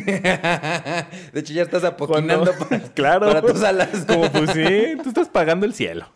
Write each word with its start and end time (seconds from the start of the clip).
De 1.32 1.40
hecho, 1.40 1.52
ya 1.52 1.62
estás 1.62 1.84
apoquinando 1.84 2.52
para, 2.52 2.80
claro. 2.94 3.26
para 3.26 3.42
tus 3.42 3.62
alas. 3.62 4.04
Como 4.06 4.30
pues 4.30 4.50
sí, 4.50 4.96
tú 5.02 5.08
estás 5.08 5.28
pagando 5.28 5.66
el 5.66 5.74
cielo. 5.74 6.06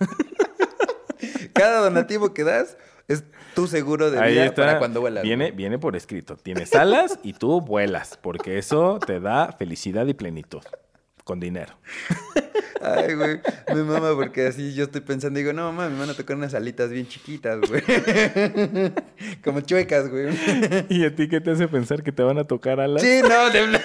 Cada 1.52 1.80
donativo 1.80 2.32
que 2.32 2.44
das 2.44 2.76
es 3.08 3.24
tu 3.54 3.66
seguro 3.66 4.10
de 4.10 4.20
Ahí 4.20 4.32
vida 4.34 4.46
está. 4.46 4.62
para 4.62 4.78
cuando 4.78 5.00
vuelas. 5.00 5.22
Viene, 5.22 5.50
viene 5.50 5.78
por 5.78 5.96
escrito. 5.96 6.36
Tienes 6.36 6.74
alas 6.74 7.18
y 7.22 7.32
tú 7.32 7.60
vuelas, 7.60 8.18
porque 8.22 8.58
eso 8.58 8.98
te 9.04 9.20
da 9.20 9.52
felicidad 9.52 10.06
y 10.06 10.14
plenitud. 10.14 10.62
Con 11.30 11.38
dinero. 11.38 11.72
Ay, 12.82 13.14
güey, 13.14 13.40
me 13.68 13.84
mama 13.84 14.16
porque 14.16 14.48
así 14.48 14.74
yo 14.74 14.82
estoy 14.82 15.00
pensando, 15.00 15.38
digo, 15.38 15.52
no, 15.52 15.70
mamá, 15.70 15.88
me 15.88 15.96
van 15.96 16.10
a 16.10 16.14
tocar 16.14 16.36
unas 16.36 16.54
alitas 16.54 16.90
bien 16.90 17.06
chiquitas, 17.06 17.60
güey. 17.68 17.84
Como 19.44 19.60
chuecas, 19.60 20.08
güey. 20.08 20.26
¿Y 20.88 21.04
a 21.04 21.14
ti 21.14 21.28
qué 21.28 21.40
te 21.40 21.52
hace 21.52 21.68
pensar 21.68 22.02
que 22.02 22.10
te 22.10 22.24
van 22.24 22.38
a 22.38 22.48
tocar 22.48 22.80
alas? 22.80 23.00
Sí, 23.00 23.20
no, 23.22 23.48
de... 23.50 23.80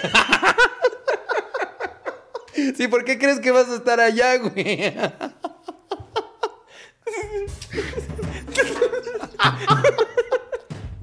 Sí, 2.75 2.87
¿por 2.87 3.05
qué 3.05 3.19
crees 3.19 3.39
que 3.39 3.51
vas 3.51 3.69
a 3.69 3.75
estar 3.75 3.99
allá, 3.99 4.37
güey? 4.37 4.95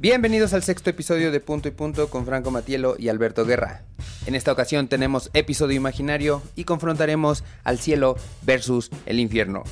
Bienvenidos 0.02 0.52
al 0.52 0.64
sexto 0.64 0.90
episodio 0.90 1.30
de 1.30 1.38
Punto 1.38 1.68
y 1.68 1.70
Punto 1.70 2.10
con 2.10 2.26
Franco 2.26 2.50
Matielo 2.50 2.96
y 2.98 3.08
Alberto 3.08 3.46
Guerra. 3.46 3.82
En 4.26 4.34
esta 4.34 4.50
ocasión 4.50 4.88
tenemos 4.88 5.30
episodio 5.32 5.76
imaginario 5.76 6.42
y 6.56 6.64
confrontaremos 6.64 7.44
al 7.62 7.78
cielo 7.78 8.16
versus 8.42 8.90
el 9.06 9.20
infierno. 9.20 9.62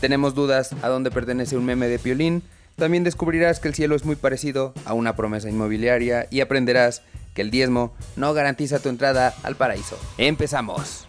Tenemos 0.00 0.36
dudas 0.36 0.72
a 0.82 0.88
dónde 0.88 1.10
pertenece 1.10 1.56
un 1.56 1.64
meme 1.64 1.88
de 1.88 1.98
Piolín. 1.98 2.44
También 2.76 3.02
descubrirás 3.02 3.58
que 3.58 3.66
el 3.66 3.74
cielo 3.74 3.96
es 3.96 4.04
muy 4.04 4.14
parecido 4.14 4.72
a 4.84 4.94
una 4.94 5.16
promesa 5.16 5.50
inmobiliaria 5.50 6.28
y 6.30 6.42
aprenderás 6.42 7.02
que 7.34 7.42
el 7.42 7.50
diezmo 7.50 7.92
no 8.14 8.34
garantiza 8.34 8.78
tu 8.78 8.88
entrada 8.88 9.34
al 9.42 9.56
paraíso. 9.56 9.98
¡Empezamos! 10.16 11.08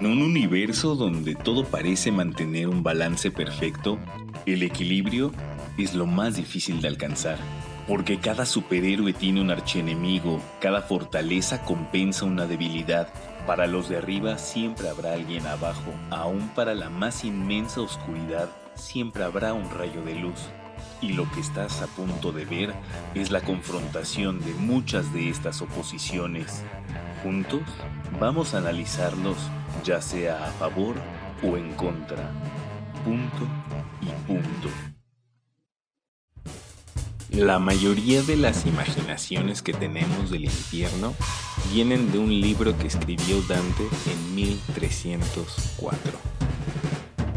En 0.00 0.06
un 0.06 0.22
universo 0.22 0.94
donde 0.94 1.34
todo 1.34 1.62
parece 1.62 2.10
mantener 2.10 2.68
un 2.68 2.82
balance 2.82 3.30
perfecto, 3.30 3.98
el 4.46 4.62
equilibrio 4.62 5.30
es 5.76 5.92
lo 5.92 6.06
más 6.06 6.36
difícil 6.36 6.80
de 6.80 6.88
alcanzar. 6.88 7.36
Porque 7.86 8.18
cada 8.18 8.46
superhéroe 8.46 9.12
tiene 9.12 9.42
un 9.42 9.50
archienemigo, 9.50 10.40
cada 10.58 10.80
fortaleza 10.80 11.66
compensa 11.66 12.24
una 12.24 12.46
debilidad. 12.46 13.12
Para 13.46 13.66
los 13.66 13.90
de 13.90 13.98
arriba 13.98 14.38
siempre 14.38 14.88
habrá 14.88 15.12
alguien 15.12 15.46
abajo, 15.46 15.92
aún 16.08 16.48
para 16.54 16.74
la 16.74 16.88
más 16.88 17.22
inmensa 17.22 17.82
oscuridad 17.82 18.48
siempre 18.74 19.22
habrá 19.22 19.52
un 19.52 19.68
rayo 19.70 20.02
de 20.02 20.14
luz. 20.14 20.48
Y 21.02 21.12
lo 21.12 21.30
que 21.30 21.40
estás 21.40 21.82
a 21.82 21.86
punto 21.88 22.32
de 22.32 22.46
ver 22.46 22.72
es 23.14 23.30
la 23.30 23.42
confrontación 23.42 24.40
de 24.40 24.54
muchas 24.54 25.12
de 25.12 25.28
estas 25.28 25.60
oposiciones. 25.60 26.64
Juntos 27.22 27.60
vamos 28.18 28.54
a 28.54 28.58
analizarlos 28.58 29.36
ya 29.84 30.00
sea 30.00 30.46
a 30.46 30.50
favor 30.52 30.96
o 31.42 31.58
en 31.58 31.74
contra. 31.74 32.30
Punto 33.04 33.46
y 34.00 34.06
punto. 34.26 34.70
La 37.30 37.58
mayoría 37.58 38.22
de 38.22 38.36
las 38.36 38.64
imaginaciones 38.64 39.60
que 39.62 39.74
tenemos 39.74 40.30
del 40.30 40.44
infierno 40.44 41.14
vienen 41.72 42.10
de 42.10 42.18
un 42.18 42.28
libro 42.28 42.76
que 42.78 42.86
escribió 42.86 43.42
Dante 43.42 43.86
en 44.10 44.34
1304. 44.34 46.18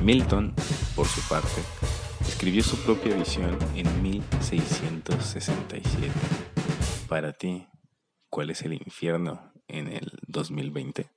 Milton, 0.02 0.54
por 0.96 1.08
su 1.08 1.22
parte, 1.28 1.62
escribió 2.28 2.64
su 2.64 2.78
propia 2.78 3.16
visión 3.16 3.58
en 3.76 4.02
1667. 4.02 6.12
Para 7.08 7.34
ti, 7.34 7.68
¿cuál 8.30 8.50
es 8.50 8.64
el 8.64 8.74
infierno 8.74 9.53
en 9.68 9.88
el 9.88 10.12
2020? 10.28 11.10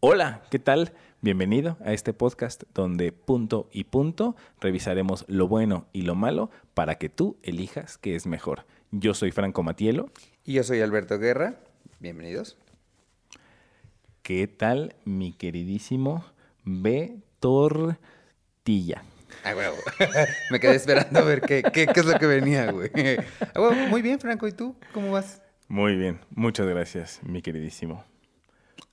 Hola, 0.00 0.42
¿qué 0.50 0.58
tal? 0.58 0.92
Bienvenido 1.20 1.78
a 1.84 1.92
este 1.92 2.12
podcast 2.12 2.62
donde 2.74 3.10
punto 3.10 3.68
y 3.72 3.84
punto 3.84 4.36
revisaremos 4.60 5.24
lo 5.28 5.48
bueno 5.48 5.88
y 5.92 6.02
lo 6.02 6.14
malo 6.14 6.50
para 6.74 6.96
que 6.96 7.08
tú 7.08 7.38
elijas 7.42 7.98
qué 7.98 8.14
es 8.14 8.26
mejor. 8.26 8.66
Yo 8.90 9.14
soy 9.14 9.32
Franco 9.32 9.62
Matielo. 9.62 10.10
Y 10.44 10.54
yo 10.54 10.62
soy 10.62 10.80
Alberto 10.80 11.18
Guerra. 11.18 11.56
Bienvenidos. 11.98 12.56
¿Qué 14.22 14.46
tal, 14.46 14.94
mi 15.04 15.32
queridísimo 15.32 16.24
B. 16.64 17.18
Tortilla? 17.40 19.02
Ah, 19.44 19.54
huevo. 19.56 19.76
Me 20.50 20.60
quedé 20.60 20.74
esperando 20.76 21.18
a 21.18 21.22
ver 21.22 21.40
qué, 21.40 21.62
qué, 21.62 21.86
qué 21.86 22.00
es 22.00 22.06
lo 22.06 22.18
que 22.18 22.26
venía, 22.26 22.70
güey. 22.70 22.90
Ah, 23.54 23.60
huevo. 23.60 23.74
Muy 23.88 24.02
bien, 24.02 24.20
Franco. 24.20 24.46
¿Y 24.46 24.52
tú? 24.52 24.76
¿Cómo 24.92 25.12
vas? 25.12 25.40
Muy 25.68 25.96
bien, 25.96 26.20
muchas 26.30 26.66
gracias, 26.66 27.20
mi 27.22 27.42
queridísimo. 27.42 28.04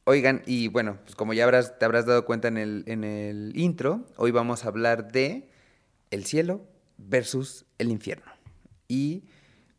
Oigan, 0.06 0.42
y 0.46 0.68
bueno, 0.68 0.98
pues 1.04 1.16
como 1.16 1.34
ya 1.34 1.44
habrás, 1.46 1.78
te 1.80 1.86
habrás 1.86 2.06
dado 2.06 2.26
cuenta 2.26 2.48
en 2.48 2.58
el, 2.58 2.84
en 2.88 3.04
el 3.04 3.54
intro, 3.56 4.06
hoy 4.18 4.32
vamos 4.32 4.66
a 4.66 4.68
hablar 4.70 5.12
de 5.12 5.50
el 6.12 6.26
cielo 6.26 6.62
versus 6.98 7.66
el 7.78 7.90
infierno. 7.90 8.32
Y 8.88 9.24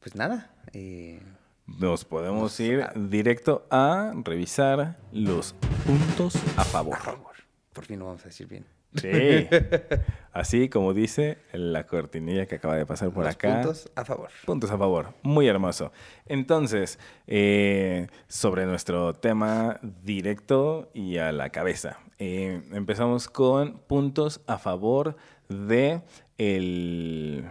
pues 0.00 0.15
nada, 0.15 0.55
eh, 0.72 1.21
Nos 1.66 2.05
podemos 2.05 2.43
Nos- 2.43 2.60
ir 2.60 2.84
directo 2.94 3.66
a 3.71 4.12
revisar 4.25 4.99
los 5.12 5.55
puntos 5.87 6.37
a 6.59 6.65
favor. 6.65 6.97
por 6.99 7.05
favor, 7.05 7.32
por 7.72 7.84
fin 7.87 7.99
lo 7.99 8.06
vamos 8.06 8.22
a 8.22 8.26
decir 8.26 8.47
bien. 8.47 8.65
Sí. 8.94 9.09
Así 10.32 10.69
como 10.69 10.94
dice 10.94 11.38
la 11.53 11.87
cortinilla 11.87 12.47
que 12.47 12.56
acaba 12.56 12.77
de 12.77 12.87
pasar 12.87 13.10
por 13.12 13.25
Los 13.25 13.34
acá. 13.34 13.55
puntos 13.62 13.91
a 13.94 14.05
favor. 14.05 14.31
Puntos 14.44 14.71
a 14.71 14.78
favor. 14.78 15.15
Muy 15.22 15.47
hermoso. 15.47 15.93
Entonces, 16.27 16.99
eh, 17.27 18.09
sobre 18.28 18.66
nuestro 18.66 19.15
tema 19.15 19.78
directo 20.03 20.91
y 20.93 21.19
a 21.19 21.31
la 21.32 21.50
cabeza. 21.50 21.99
Eh, 22.19 22.62
empezamos 22.72 23.28
con 23.28 23.78
puntos 23.87 24.41
a 24.47 24.59
favor 24.59 25.16
de 25.49 26.03
el, 26.38 27.49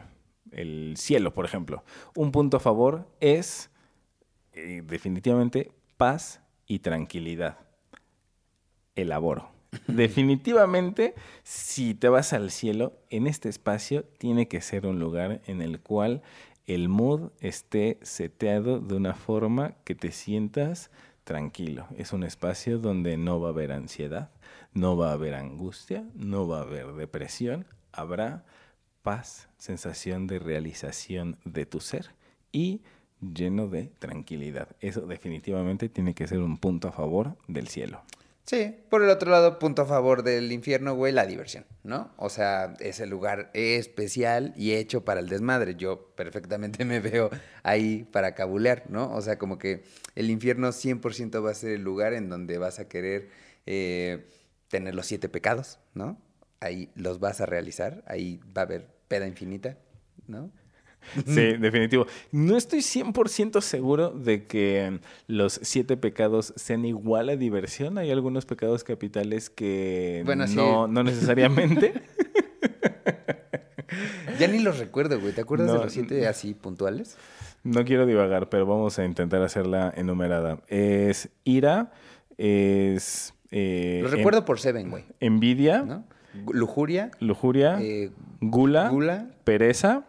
el 0.51 0.95
cielo, 0.97 1.33
por 1.33 1.45
ejemplo. 1.45 1.83
Un 2.15 2.31
punto 2.31 2.57
a 2.57 2.59
favor 2.59 3.07
es 3.21 3.69
eh, 4.53 4.81
definitivamente 4.85 5.71
paz 5.95 6.41
y 6.67 6.79
tranquilidad. 6.79 7.59
Elaboro. 8.95 9.53
Definitivamente, 9.88 11.16
si 11.44 11.94
te 11.94 12.09
vas 12.09 12.34
al 12.34 12.51
cielo, 12.51 12.94
en 13.09 13.28
este 13.28 13.50
espacio 13.50 14.03
tiene 14.17 14.47
que 14.47 14.61
ser 14.61 14.85
un 14.85 15.00
lugar 15.00 15.41
en 15.47 15.61
el 15.61 15.79
cual 15.79 16.22
el 16.66 16.89
mood 16.89 17.31
esté 17.41 17.97
seteado 18.01 18.79
de 18.79 18.95
una 18.95 19.13
forma 19.13 19.75
que 19.84 19.95
te 19.95 20.11
sientas 20.11 20.91
tranquilo. 21.23 21.88
Es 21.97 22.13
un 22.13 22.23
espacio 22.23 22.79
donde 22.79 23.17
no 23.17 23.39
va 23.39 23.50
a 23.50 23.51
haber 23.51 23.72
ansiedad, 23.72 24.31
no 24.73 24.97
va 24.97 25.09
a 25.09 25.13
haber 25.13 25.35
angustia, 25.35 26.05
no 26.16 26.47
va 26.47 26.59
a 26.59 26.63
haber 26.63 26.94
depresión, 26.94 27.66
habrá 27.91 28.45
paz, 29.01 29.50
sensación 29.57 30.28
de 30.28 30.40
realización 30.40 31.38
de 31.45 31.66
tu 31.66 31.79
ser 31.79 32.11
y 32.51 32.81
lleno 33.22 33.67
de 33.67 33.91
tranquilidad. 34.00 34.69
Eso 34.79 35.01
definitivamente 35.01 35.90
tiene 35.90 36.13
que 36.13 36.28
ser 36.28 36.40
un 36.40 36.57
punto 36.57 36.88
a 36.88 36.91
favor 36.91 37.38
del 37.47 37.67
cielo. 37.67 38.01
Sí, 38.45 38.75
por 38.89 39.01
el 39.01 39.09
otro 39.09 39.31
lado, 39.31 39.57
punto 39.57 39.83
a 39.83 39.85
favor 39.85 40.21
del 40.21 40.51
infierno, 40.51 40.95
güey, 40.95 41.13
la 41.13 41.25
diversión, 41.25 41.65
¿no? 41.83 42.11
O 42.17 42.29
sea, 42.29 42.73
es 42.81 42.99
el 42.99 43.09
lugar 43.09 43.49
especial 43.53 44.53
y 44.57 44.73
hecho 44.73 45.05
para 45.05 45.21
el 45.21 45.29
desmadre. 45.29 45.75
Yo 45.75 46.13
perfectamente 46.15 46.83
me 46.85 46.99
veo 46.99 47.29
ahí 47.63 48.03
para 48.11 48.35
cabulear, 48.35 48.83
¿no? 48.89 49.13
O 49.13 49.21
sea, 49.21 49.37
como 49.37 49.57
que 49.57 49.83
el 50.15 50.29
infierno 50.29 50.69
100% 50.73 51.43
va 51.43 51.51
a 51.51 51.53
ser 51.53 51.71
el 51.71 51.83
lugar 51.83 52.13
en 52.13 52.27
donde 52.27 52.57
vas 52.57 52.79
a 52.79 52.89
querer 52.89 53.29
eh, 53.65 54.27
tener 54.67 54.93
los 54.93 55.05
siete 55.05 55.29
pecados, 55.29 55.79
¿no? 55.93 56.21
Ahí 56.59 56.91
los 56.95 57.21
vas 57.21 57.39
a 57.39 57.45
realizar, 57.45 58.03
ahí 58.07 58.41
va 58.55 58.63
a 58.63 58.65
haber 58.65 58.87
peda 59.07 59.25
infinita, 59.25 59.77
¿no? 60.27 60.51
Sí, 61.28 61.53
definitivo. 61.58 62.06
No 62.31 62.58
estoy 62.58 62.80
100% 62.80 63.62
seguro 63.62 64.09
de 64.11 64.46
que 64.46 65.00
los 65.28 65.59
siete 65.64 65.97
pecados 65.97 66.53
sean 66.55 66.85
igual 66.85 67.29
a 67.29 67.35
diversión. 67.35 67.97
Hay 67.97 68.11
algunos 68.11 68.46
pecados 68.46 68.84
capitales 68.84 69.50
que 69.50 70.22
Bueno, 70.26 70.47
sí. 70.47 70.55
no, 70.55 70.88
no 70.88 71.03
necesariamente. 71.03 71.94
Ya 74.40 74.47
ni 74.47 74.59
los 74.59 74.79
recuerdo, 74.79 75.20
güey. 75.20 75.34
¿Te 75.34 75.41
acuerdas 75.41 75.67
de 75.67 75.78
No, 75.78 75.84
los 75.84 75.94
siete 75.94 76.28
así 76.28 76.53
puntuales? 76.53 77.17
no 77.64 77.85
quiero 77.85 78.06
divagar, 78.06 78.49
pero 78.49 78.66
vamos 78.66 78.97
a 78.99 79.06
intentar 79.06 79.41
hacerla 79.44 79.94
enumerada. 79.96 80.59
Es 80.67 81.29
ira, 81.46 81.91
es... 82.38 83.34
eh, 83.52 83.99
Los 84.02 84.11
en- 84.11 84.17
recuerdo 84.17 84.44
por 84.46 84.59
Seven, 84.59 84.90
güey, 84.90 85.06
envidia, 85.20 85.84
¿no? 85.84 86.03
Lujuria, 86.52 87.11
lujuria, 87.20 87.78
eh, 87.79 88.09
gula, 88.41 88.90
gula, 88.90 89.28
pereza 89.44 90.06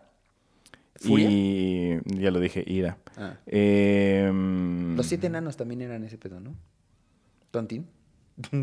¿Furia? 0.96 1.28
y... 1.30 2.00
Ya 2.06 2.30
lo 2.30 2.40
dije, 2.40 2.62
ira. 2.66 2.98
Ah. 3.16 3.36
Em, 3.46 4.96
Los 4.96 5.06
siete 5.06 5.26
enanos 5.26 5.56
también 5.56 5.82
eran 5.82 6.04
ese 6.04 6.18
pedo, 6.18 6.40
¿no? 6.40 6.54
Tontín. 7.50 7.86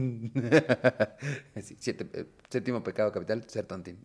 Sí, 1.62 1.76
siete- 1.80 2.10
eh, 2.14 2.26
séptimo 2.50 2.84
pecado 2.84 3.12
capital, 3.12 3.44
ser 3.48 3.66
tontín. 3.66 4.00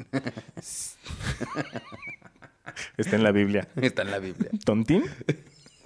Está 2.97 3.17
en 3.17 3.23
la 3.23 3.33
Biblia. 3.33 3.67
Está 3.77 4.03
en 4.03 4.11
la 4.11 4.19
Biblia. 4.19 4.51
¿Tontín? 4.65 5.05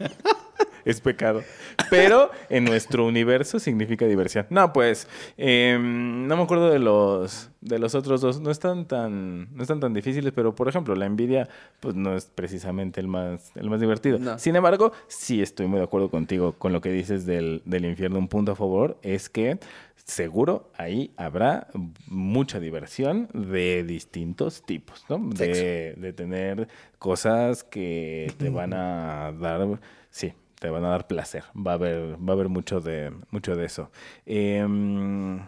es 0.85 1.01
pecado. 1.01 1.43
Pero 1.91 2.31
en 2.49 2.65
nuestro 2.65 3.07
universo 3.07 3.59
significa 3.59 4.07
diversión. 4.07 4.47
No, 4.51 4.73
pues, 4.73 5.09
em, 5.37 6.27
no 6.27 6.37
me 6.37 6.43
acuerdo 6.43 6.71
de 6.71 6.79
los, 6.79 7.51
de 7.61 7.79
los 7.79 7.95
otros 7.95 8.21
dos. 8.21 8.41
No 8.41 8.51
están 8.51 8.87
tan, 8.87 9.55
no 9.55 9.63
están 9.63 9.81
tan 9.81 9.93
difíciles, 9.93 10.33
pero 10.35 10.55
por 10.55 10.69
ejemplo, 10.69 10.95
la 10.95 11.07
envidia, 11.07 11.49
pues 11.81 11.95
no 11.95 12.17
es 12.17 12.27
precisamente 12.27 13.01
el 13.01 13.09
más, 13.09 13.53
el 13.57 13.71
más 13.71 13.81
divertido. 13.81 14.19
No. 14.19 14.39
Sin 14.39 14.57
embargo, 14.57 14.93
sí 15.09 15.43
estoy 15.43 15.67
muy 15.67 15.79
de 15.79 15.85
acuerdo 15.85 16.11
contigo 16.11 16.53
con 16.53 16.73
lo 16.73 16.81
que 16.81 16.91
dices 16.91 17.27
del, 17.27 17.63
del 17.65 17.85
infierno. 17.85 18.19
Un 18.19 18.29
punto 18.29 18.53
a 18.53 18.57
favor 18.57 18.99
es 19.03 19.29
que 19.29 19.59
seguro 20.11 20.71
ahí 20.77 21.13
habrá 21.17 21.69
mucha 22.07 22.61
diversión 22.61 23.29
de 23.33 23.85
distintos 23.85 24.63
tipos, 24.63 25.05
¿no? 25.09 25.19
De, 25.19 25.95
de 25.97 26.13
tener 26.13 26.69
cosas 26.99 27.65
que 27.65 28.33
te 28.39 28.51
van 28.51 28.73
a 28.75 29.33
dar, 29.33 29.81
sí, 30.11 30.33
te 30.61 30.71
van 30.71 30.85
a 30.85 30.91
dar 30.91 31.09
placer. 31.09 31.43
Va 31.57 31.73
a 31.73 31.75
haber, 31.75 32.17
va 32.17 32.33
a 32.33 32.33
haber 32.33 32.49
mucho 32.49 32.81
de, 32.81 33.13
mucho 33.31 33.57
de 33.57 33.65
eso. 33.65 33.91
Em, 34.27 35.41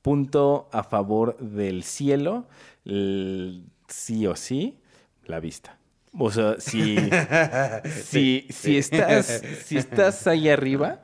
punto 0.00 0.68
a 0.72 0.84
favor 0.84 1.36
del 1.38 1.82
cielo, 1.82 2.46
sí 2.84 4.26
o 4.26 4.36
sí, 4.36 4.78
la 5.26 5.40
vista. 5.40 5.76
O 6.16 6.30
sea, 6.30 6.60
si, 6.60 6.96
si, 8.04 8.46
si, 8.50 8.76
estás, 8.76 9.42
si 9.64 9.78
estás 9.78 10.26
ahí 10.26 10.48
arriba, 10.48 11.02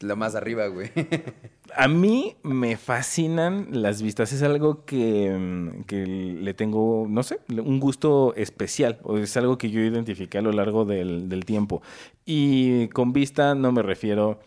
Lo 0.00 0.14
más 0.16 0.36
arriba, 0.36 0.68
güey. 0.68 0.90
a 1.76 1.88
mí 1.88 2.36
me 2.42 2.76
fascinan 2.76 3.68
las 3.70 4.00
vistas. 4.00 4.32
Es 4.32 4.42
algo 4.42 4.84
que, 4.84 5.36
mm, 5.36 5.82
que 5.84 6.06
le 6.06 6.54
tengo, 6.54 7.06
no 7.08 7.22
sé, 7.22 7.40
un 7.48 7.80
gusto 7.80 8.32
especial. 8.36 9.00
O 9.02 9.18
es 9.18 9.36
algo 9.36 9.58
que 9.58 9.70
yo 9.70 9.80
identifiqué 9.80 10.38
a 10.38 10.42
lo 10.42 10.52
largo 10.52 10.84
del, 10.84 11.28
del 11.28 11.44
tiempo. 11.44 11.82
Y 12.24 12.88
con 12.88 13.12
vista 13.12 13.54
no 13.56 13.72
me 13.72 13.82
refiero 13.82 14.38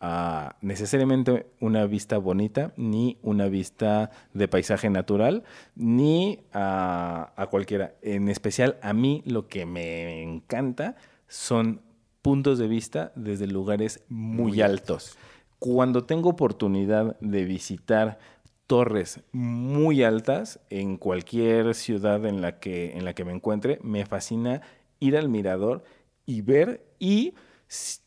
a 0.00 0.56
necesariamente 0.60 1.46
una 1.60 1.86
vista 1.86 2.18
bonita, 2.18 2.72
ni 2.76 3.18
una 3.22 3.46
vista 3.46 4.10
de 4.34 4.48
paisaje 4.48 4.90
natural, 4.90 5.44
ni 5.76 6.40
a, 6.52 7.32
a 7.36 7.46
cualquiera. 7.46 7.94
En 8.02 8.28
especial, 8.28 8.76
a 8.82 8.92
mí 8.92 9.22
lo 9.24 9.46
que 9.46 9.66
me 9.66 10.22
encanta 10.22 10.96
son 11.28 11.80
puntos 12.26 12.58
de 12.58 12.66
vista 12.66 13.12
desde 13.14 13.46
lugares 13.46 14.02
muy, 14.08 14.48
Muy 14.48 14.60
altos. 14.60 15.16
Cuando 15.60 16.06
tengo 16.06 16.30
oportunidad 16.30 17.16
de 17.20 17.44
visitar 17.44 18.18
torres 18.66 19.20
muy 19.30 20.02
altas 20.02 20.58
en 20.68 20.96
cualquier 20.96 21.76
ciudad 21.76 22.26
en 22.26 22.42
la 22.42 22.58
que, 22.58 22.96
en 22.96 23.04
la 23.04 23.14
que 23.14 23.24
me 23.24 23.30
encuentre, 23.30 23.78
me 23.84 24.04
fascina 24.06 24.60
ir 24.98 25.16
al 25.16 25.28
mirador 25.28 25.84
y 26.26 26.40
ver 26.40 26.84
y 26.98 27.34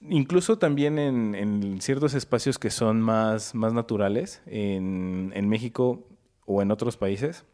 incluso 0.01 0.57
también 0.57 0.99
en, 0.99 1.33
en 1.33 1.79
ciertos 1.79 2.13
espacios 2.13 2.59
que 2.59 2.71
son 2.71 2.99
más, 2.99 3.55
más 3.55 3.71
naturales, 3.71 4.41
en, 4.47 5.31
en 5.33 5.47
México 5.47 6.09
o 6.45 6.61
en 6.61 6.71
otros 6.71 6.97
países, 6.97 7.45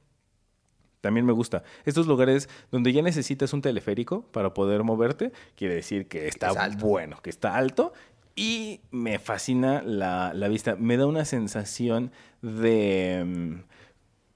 también 1.06 1.26
me 1.26 1.34
gusta. 1.34 1.62
Estos 1.86 2.08
lugares 2.08 2.50
donde 2.72 2.92
ya 2.92 3.04
necesitas 3.04 3.54
un 3.54 3.62
teleférico 3.62 4.24
para 4.32 4.56
poder 4.56 4.82
moverte, 4.84 5.32
quiere 5.56 5.76
decir 5.76 6.08
que 6.08 6.28
está 6.28 6.50
es 6.68 6.78
bueno, 6.78 7.20
que 7.22 7.30
está 7.30 7.56
alto. 7.56 7.94
Y 8.36 8.82
me 8.92 9.20
fascina 9.20 9.82
la, 9.86 10.34
la 10.34 10.48
vista. 10.48 10.76
Me 10.78 10.98
da 10.98 11.06
una 11.06 11.24
sensación 11.26 12.12
de... 12.42 13.24
mm, 13.26 13.54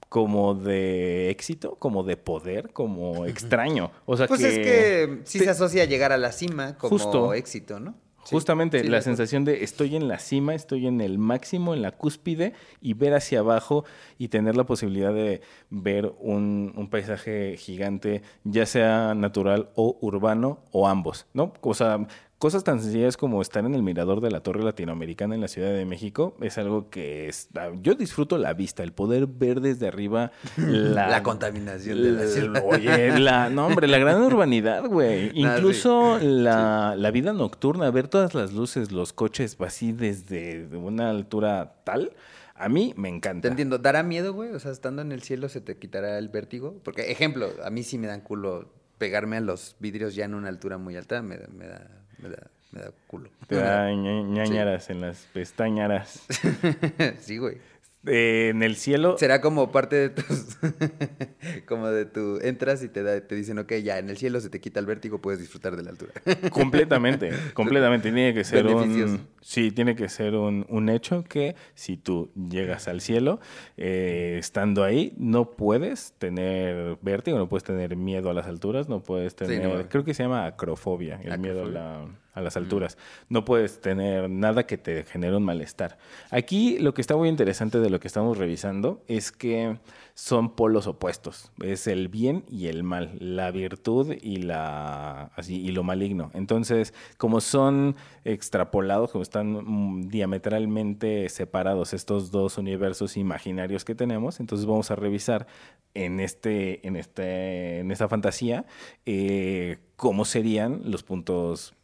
como 0.08 0.54
de 0.54 1.30
éxito, 1.30 1.76
como 1.76 2.02
de 2.02 2.16
poder, 2.16 2.72
como 2.72 3.26
extraño. 3.26 3.90
O 4.06 4.16
sea 4.16 4.26
Pues 4.26 4.40
que... 4.40 4.48
es 4.48 4.58
que 4.58 5.20
sí 5.24 5.38
te- 5.38 5.44
se 5.44 5.50
asocia 5.50 5.82
a 5.82 5.86
llegar 5.86 6.12
a 6.12 6.18
la 6.18 6.32
cima 6.32 6.76
como 6.78 6.90
Justo. 6.98 7.34
éxito, 7.34 7.78
¿no? 7.78 7.94
Justamente 8.24 8.80
sí, 8.80 8.88
la 8.88 9.00
sensación 9.00 9.44
de 9.44 9.64
estoy 9.64 9.96
en 9.96 10.08
la 10.08 10.18
cima, 10.18 10.54
estoy 10.54 10.86
en 10.86 11.00
el 11.00 11.18
máximo, 11.18 11.74
en 11.74 11.82
la 11.82 11.92
cúspide, 11.92 12.52
y 12.80 12.94
ver 12.94 13.14
hacia 13.14 13.40
abajo 13.40 13.84
y 14.18 14.28
tener 14.28 14.56
la 14.56 14.64
posibilidad 14.64 15.12
de 15.12 15.40
ver 15.70 16.12
un, 16.18 16.72
un 16.76 16.90
paisaje 16.90 17.56
gigante, 17.56 18.22
ya 18.44 18.66
sea 18.66 19.14
natural 19.14 19.70
o 19.74 19.98
urbano, 20.00 20.64
o 20.70 20.86
ambos, 20.86 21.26
¿no? 21.32 21.52
O 21.62 21.74
sea, 21.74 22.06
cosas 22.40 22.64
tan 22.64 22.80
sencillas 22.80 23.16
como 23.16 23.40
estar 23.42 23.64
en 23.64 23.74
el 23.74 23.82
mirador 23.84 24.20
de 24.20 24.30
la 24.30 24.40
Torre 24.40 24.64
Latinoamericana 24.64 25.36
en 25.36 25.40
la 25.42 25.46
Ciudad 25.46 25.72
de 25.72 25.84
México 25.84 26.36
es 26.40 26.58
algo 26.58 26.90
que 26.90 27.28
es... 27.28 27.48
ah, 27.56 27.70
Yo 27.80 27.94
disfruto 27.94 28.38
la 28.38 28.54
vista, 28.54 28.82
el 28.82 28.92
poder 28.92 29.28
ver 29.28 29.60
desde 29.60 29.86
arriba 29.86 30.32
la... 30.56 31.06
La 31.08 31.22
contaminación 31.22 32.02
de 32.02 32.10
la 32.12 32.26
ciudad. 32.26 32.62
Oye, 32.66 33.18
la, 33.20 33.50
no, 33.50 33.66
hombre, 33.66 33.86
la 33.86 33.98
gran 33.98 34.20
urbanidad, 34.22 34.84
güey. 34.86 35.28
Ah, 35.30 35.32
sí. 35.32 35.40
Incluso 35.40 36.18
la, 36.18 36.94
la 36.96 37.10
vida 37.10 37.32
nocturna, 37.32 37.90
ver 37.90 38.08
todas 38.08 38.34
las 38.34 38.52
luces, 38.52 38.90
los 38.90 39.12
coches 39.12 39.56
así 39.60 39.92
desde 39.92 40.66
una 40.76 41.10
altura 41.10 41.74
tal, 41.84 42.12
a 42.54 42.68
mí 42.68 42.94
me 42.96 43.08
encanta. 43.08 43.42
Te 43.42 43.48
entiendo. 43.48 43.78
¿Dará 43.78 44.02
miedo, 44.02 44.32
güey? 44.32 44.50
O 44.50 44.58
sea, 44.58 44.72
estando 44.72 45.02
en 45.02 45.12
el 45.12 45.22
cielo 45.22 45.48
se 45.48 45.60
te 45.60 45.76
quitará 45.78 46.18
el 46.18 46.28
vértigo. 46.30 46.80
Porque, 46.82 47.10
ejemplo, 47.10 47.50
a 47.64 47.70
mí 47.70 47.82
sí 47.82 47.98
me 47.98 48.06
dan 48.06 48.22
culo 48.22 48.72
pegarme 48.98 49.36
a 49.36 49.40
los 49.40 49.76
vidrios 49.78 50.14
ya 50.14 50.24
en 50.24 50.34
una 50.34 50.48
altura 50.48 50.78
muy 50.78 50.96
alta. 50.96 51.22
Me 51.22 51.38
me 51.48 51.66
da, 51.66 51.99
me 52.22 52.28
da, 52.28 52.46
me 52.72 52.80
da 52.82 52.90
culo. 53.06 53.28
Te 53.46 53.56
da 53.56 53.90
ña- 53.92 54.22
ñañaras 54.22 54.90
en 54.90 55.00
las 55.00 55.26
pestañaras. 55.32 56.26
sí, 57.20 57.38
güey. 57.38 57.58
Eh, 58.06 58.48
en 58.48 58.62
el 58.62 58.76
cielo, 58.76 59.18
Será 59.18 59.42
como 59.42 59.70
parte 59.70 59.94
de 59.96 60.08
tus... 60.08 60.56
como 61.66 61.88
de 61.88 62.06
tu... 62.06 62.38
Entras 62.40 62.82
y 62.82 62.88
te, 62.88 63.02
da- 63.02 63.20
te 63.20 63.34
dicen, 63.34 63.58
ok, 63.58 63.74
ya, 63.82 63.98
en 63.98 64.08
el 64.08 64.16
cielo 64.16 64.40
se 64.40 64.48
te 64.48 64.58
quita 64.60 64.80
el 64.80 64.86
vértigo, 64.86 65.20
puedes 65.20 65.38
disfrutar 65.38 65.76
de 65.76 65.82
la 65.82 65.90
altura. 65.90 66.12
completamente, 66.50 67.30
completamente. 67.52 68.10
Tiene 68.10 68.32
que 68.32 68.44
ser 68.44 68.66
un... 68.66 69.28
Sí, 69.42 69.70
tiene 69.70 69.96
que 69.96 70.08
ser 70.08 70.34
un, 70.34 70.64
un 70.70 70.88
hecho 70.88 71.24
que 71.24 71.56
si 71.74 71.96
tú 71.98 72.30
llegas 72.34 72.88
al 72.88 73.00
cielo, 73.02 73.40
eh, 73.76 74.36
estando 74.38 74.82
ahí, 74.84 75.14
no 75.18 75.50
puedes 75.50 76.12
tener 76.14 76.96
vértigo, 77.02 77.36
no 77.38 77.48
puedes 77.48 77.64
tener 77.64 77.96
miedo 77.96 78.30
a 78.30 78.34
las 78.34 78.46
alturas, 78.46 78.88
no 78.88 79.02
puedes 79.02 79.32
Sí, 79.32 79.38
tener... 79.38 79.68
no. 79.68 79.88
creo 79.90 80.04
que 80.04 80.14
se 80.14 80.22
llama 80.22 80.46
acrofobia, 80.46 81.20
el 81.22 81.38
miedo 81.38 81.64
a, 81.64 81.66
la- 81.68 82.06
a 82.32 82.40
las 82.40 82.56
alturas. 82.56 82.98
No 83.28 83.44
puedes 83.44 83.80
tener 83.80 84.30
nada 84.30 84.66
que 84.66 84.78
te 84.78 85.04
genere 85.04 85.36
un 85.36 85.44
malestar. 85.44 85.98
Aquí 86.30 86.78
lo 86.78 86.94
que 86.94 87.00
está 87.00 87.16
muy 87.16 87.28
interesante 87.28 87.80
de 87.80 87.90
lo 87.90 88.00
que 88.00 88.08
estamos 88.08 88.38
revisando 88.38 89.02
es 89.08 89.32
que 89.32 89.78
son 90.14 90.54
polos 90.54 90.86
opuestos. 90.86 91.50
Es 91.62 91.86
el 91.86 92.08
bien 92.08 92.44
y 92.48 92.66
el 92.66 92.82
mal, 92.82 93.16
la 93.18 93.50
virtud 93.50 94.14
y 94.20 94.36
la 94.36 95.32
así 95.36 95.60
y 95.60 95.72
lo 95.72 95.82
maligno. 95.82 96.30
Entonces, 96.34 96.94
como 97.16 97.40
son 97.40 97.96
extrapolados, 98.24 99.10
como 99.10 99.22
están 99.22 99.52
mm, 99.52 100.08
diametralmente 100.08 101.28
separados 101.28 101.94
estos 101.94 102.30
dos 102.30 102.58
universos 102.58 103.16
imaginarios 103.16 103.84
que 103.84 103.94
tenemos, 103.94 104.40
entonces 104.40 104.66
vamos 104.66 104.90
a 104.90 104.96
revisar 104.96 105.46
en 105.94 106.20
este 106.20 106.86
en 106.86 106.96
este 106.96 107.80
en 107.80 107.90
esta 107.90 108.08
fantasía 108.08 108.66
eh, 109.06 109.78
cómo 109.96 110.24
serían 110.24 110.82
los 110.84 111.02
puntos 111.02 111.74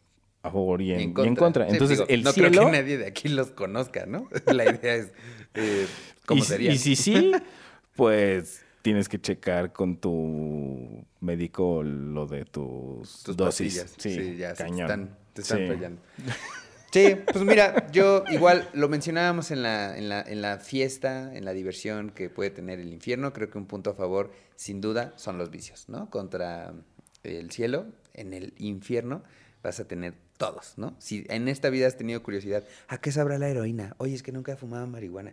a 0.47 0.51
favor 0.51 0.81
y 0.83 0.93
en, 0.93 1.01
y 1.01 1.03
en 1.03 1.35
contra. 1.37 1.67
Sí, 1.67 1.73
Entonces, 1.73 1.99
digo, 1.99 2.09
el 2.09 2.23
no 2.23 2.33
cielo 2.33 2.51
creo 2.51 2.67
que 2.67 2.73
nadie 2.73 2.99
de 2.99 3.07
aquí 3.07 3.29
los 3.29 3.51
conozca, 3.51 4.07
¿no? 4.07 4.29
La 4.47 4.65
idea 4.65 4.95
es 4.97 5.13
eh, 5.55 5.87
cómo 6.27 6.43
y, 6.43 6.47
sería. 6.47 6.73
Y 6.73 6.79
si 6.79 6.97
sí, 6.97 7.33
pues 7.95 8.63
tienes 8.83 9.09
que 9.09 9.21
checar 9.21 9.73
con 9.73 9.97
tu 9.97 11.05
médico 11.21 11.83
lo 11.83 12.27
de 12.27 12.45
tus, 12.45 13.23
tus 13.25 13.37
dosis. 13.37 13.81
pastillas. 13.83 13.95
Sí, 13.99 14.37
ya 14.37 14.51
se 14.55 14.63
te 14.65 14.71
cañón. 14.71 14.81
están, 14.83 15.17
te 15.33 15.43
están 15.43 15.59
Sí. 15.59 15.67
fallando. 15.69 16.01
Sí, 16.93 17.15
pues 17.31 17.45
mira, 17.45 17.91
yo 17.93 18.25
igual 18.31 18.71
lo 18.73 18.89
mencionábamos 18.89 19.51
en 19.51 19.63
la, 19.63 19.99
en, 19.99 20.09
la, 20.09 20.23
en 20.23 20.41
la 20.41 20.59
fiesta, 20.59 21.37
en 21.37 21.45
la 21.45 21.53
diversión 21.53 22.09
que 22.11 22.31
puede 22.31 22.49
tener 22.49 22.81
el 22.81 22.91
infierno. 22.91 23.35
Creo 23.35 23.51
que 23.51 23.59
un 23.59 23.67
punto 23.67 23.91
a 23.91 23.95
favor, 23.95 24.33
sin 24.55 24.81
duda, 24.81 25.13
son 25.17 25.37
los 25.37 25.51
vicios, 25.51 25.91
¿no? 25.91 26.09
Contra 26.09 26.73
el 27.23 27.51
cielo, 27.51 27.87
en 28.15 28.33
el 28.33 28.55
infierno 28.57 29.23
vas 29.63 29.79
a 29.81 29.87
tener 29.87 30.15
todos, 30.37 30.75
¿no? 30.77 30.95
Si 30.99 31.25
en 31.29 31.49
esta 31.49 31.71
vida 31.71 31.87
has 31.87 31.97
tenido 31.97 32.23
curiosidad, 32.23 32.65
¿a 32.89 32.99
qué 32.99 33.11
sabrá 33.13 33.39
la 33.39 33.49
heroína? 33.49 33.95
Oye, 33.99 34.15
es 34.15 34.23
que 34.23 34.33
nunca 34.33 34.53
he 34.53 34.57
fumado 34.57 34.87
marihuana. 34.87 35.33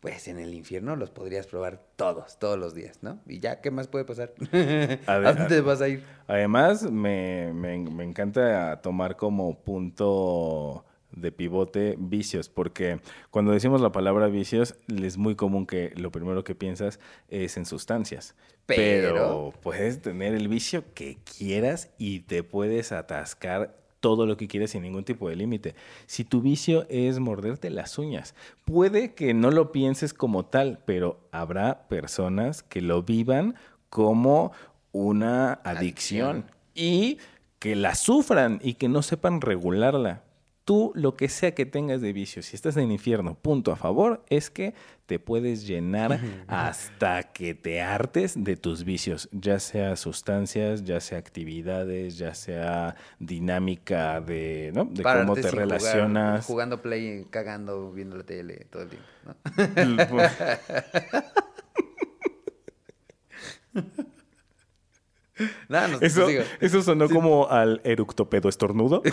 Pues 0.00 0.28
en 0.28 0.38
el 0.38 0.54
infierno 0.54 0.94
los 0.94 1.10
podrías 1.10 1.46
probar 1.46 1.82
todos, 1.96 2.38
todos 2.38 2.58
los 2.58 2.74
días, 2.74 2.98
¿no? 3.02 3.18
Y 3.26 3.40
ya, 3.40 3.60
¿qué 3.60 3.70
más 3.70 3.88
puede 3.88 4.04
pasar? 4.04 4.34
A 5.06 5.14
¿A, 5.14 5.18
ver, 5.18 5.36
dónde 5.36 5.60
vas 5.62 5.80
a 5.80 5.88
ir? 5.88 6.04
Además, 6.28 6.82
me, 6.90 7.52
me- 7.52 7.78
me 7.78 8.04
encanta 8.04 8.80
tomar 8.82 9.16
como 9.16 9.58
punto 9.58 10.84
de 11.12 11.32
pivote 11.32 11.96
vicios, 11.98 12.48
porque 12.50 13.00
cuando 13.30 13.52
decimos 13.52 13.80
la 13.80 13.90
palabra 13.90 14.26
vicios, 14.28 14.76
es 14.86 15.16
muy 15.16 15.34
común 15.34 15.66
que 15.66 15.92
lo 15.96 16.12
primero 16.12 16.44
que 16.44 16.54
piensas 16.54 17.00
es 17.28 17.56
en 17.56 17.64
sustancias. 17.64 18.34
Pero- 18.66 19.52
puedes 19.62 20.02
tener 20.02 20.34
el 20.34 20.48
vicio 20.48 20.84
que 20.94 21.18
quieras 21.24 21.90
y 21.98 22.20
te 22.20 22.42
puedes 22.42 22.92
atascar 22.92 23.74
todo 24.06 24.24
lo 24.24 24.36
que 24.36 24.46
quieras 24.46 24.70
sin 24.70 24.84
ningún 24.84 25.02
tipo 25.02 25.28
de 25.28 25.34
límite. 25.34 25.74
Si 26.06 26.22
tu 26.22 26.40
vicio 26.40 26.86
es 26.88 27.18
morderte 27.18 27.70
las 27.70 27.98
uñas, 27.98 28.36
puede 28.64 29.14
que 29.14 29.34
no 29.34 29.50
lo 29.50 29.72
pienses 29.72 30.14
como 30.14 30.46
tal, 30.46 30.78
pero 30.86 31.18
habrá 31.32 31.88
personas 31.88 32.62
que 32.62 32.82
lo 32.82 33.02
vivan 33.02 33.56
como 33.90 34.52
una 34.92 35.54
adicción. 35.64 36.36
Adicción. 36.36 36.56
y 36.76 37.18
que 37.58 37.74
la 37.74 37.96
sufran 37.96 38.60
y 38.62 38.74
que 38.74 38.88
no 38.88 39.02
sepan 39.02 39.40
regularla. 39.40 40.22
Tú, 40.66 40.90
lo 40.96 41.16
que 41.16 41.28
sea 41.28 41.54
que 41.54 41.64
tengas 41.64 42.00
de 42.00 42.12
vicio, 42.12 42.42
si 42.42 42.56
estás 42.56 42.76
en 42.76 42.86
el 42.86 42.90
infierno, 42.90 43.36
punto 43.36 43.70
a 43.70 43.76
favor, 43.76 44.24
es 44.28 44.50
que 44.50 44.74
te 45.06 45.20
puedes 45.20 45.64
llenar 45.64 46.18
hasta 46.48 47.22
que 47.22 47.54
te 47.54 47.80
hartes 47.80 48.34
de 48.36 48.56
tus 48.56 48.82
vicios, 48.82 49.28
ya 49.30 49.60
sea 49.60 49.94
sustancias, 49.94 50.82
ya 50.82 50.98
sea 50.98 51.18
actividades, 51.18 52.18
ya 52.18 52.34
sea 52.34 52.96
dinámica 53.20 54.20
de, 54.20 54.72
¿no? 54.74 54.86
de 54.86 55.04
cómo 55.04 55.36
te 55.36 55.42
jugar, 55.42 55.54
relacionas. 55.54 56.44
jugando 56.44 56.82
play, 56.82 57.28
cagando, 57.30 57.92
viendo 57.92 58.16
la 58.16 58.24
tele 58.24 58.66
todo 58.68 58.82
el 58.82 58.88
tiempo. 58.88 60.16
¿no? 63.72 63.82
Nada, 65.68 65.88
no, 65.88 65.98
Eso, 66.00 66.26
eso 66.60 66.82
sonó 66.82 67.08
como 67.08 67.48
al 67.48 67.80
eructopedo 67.84 68.48
estornudo. 68.48 69.02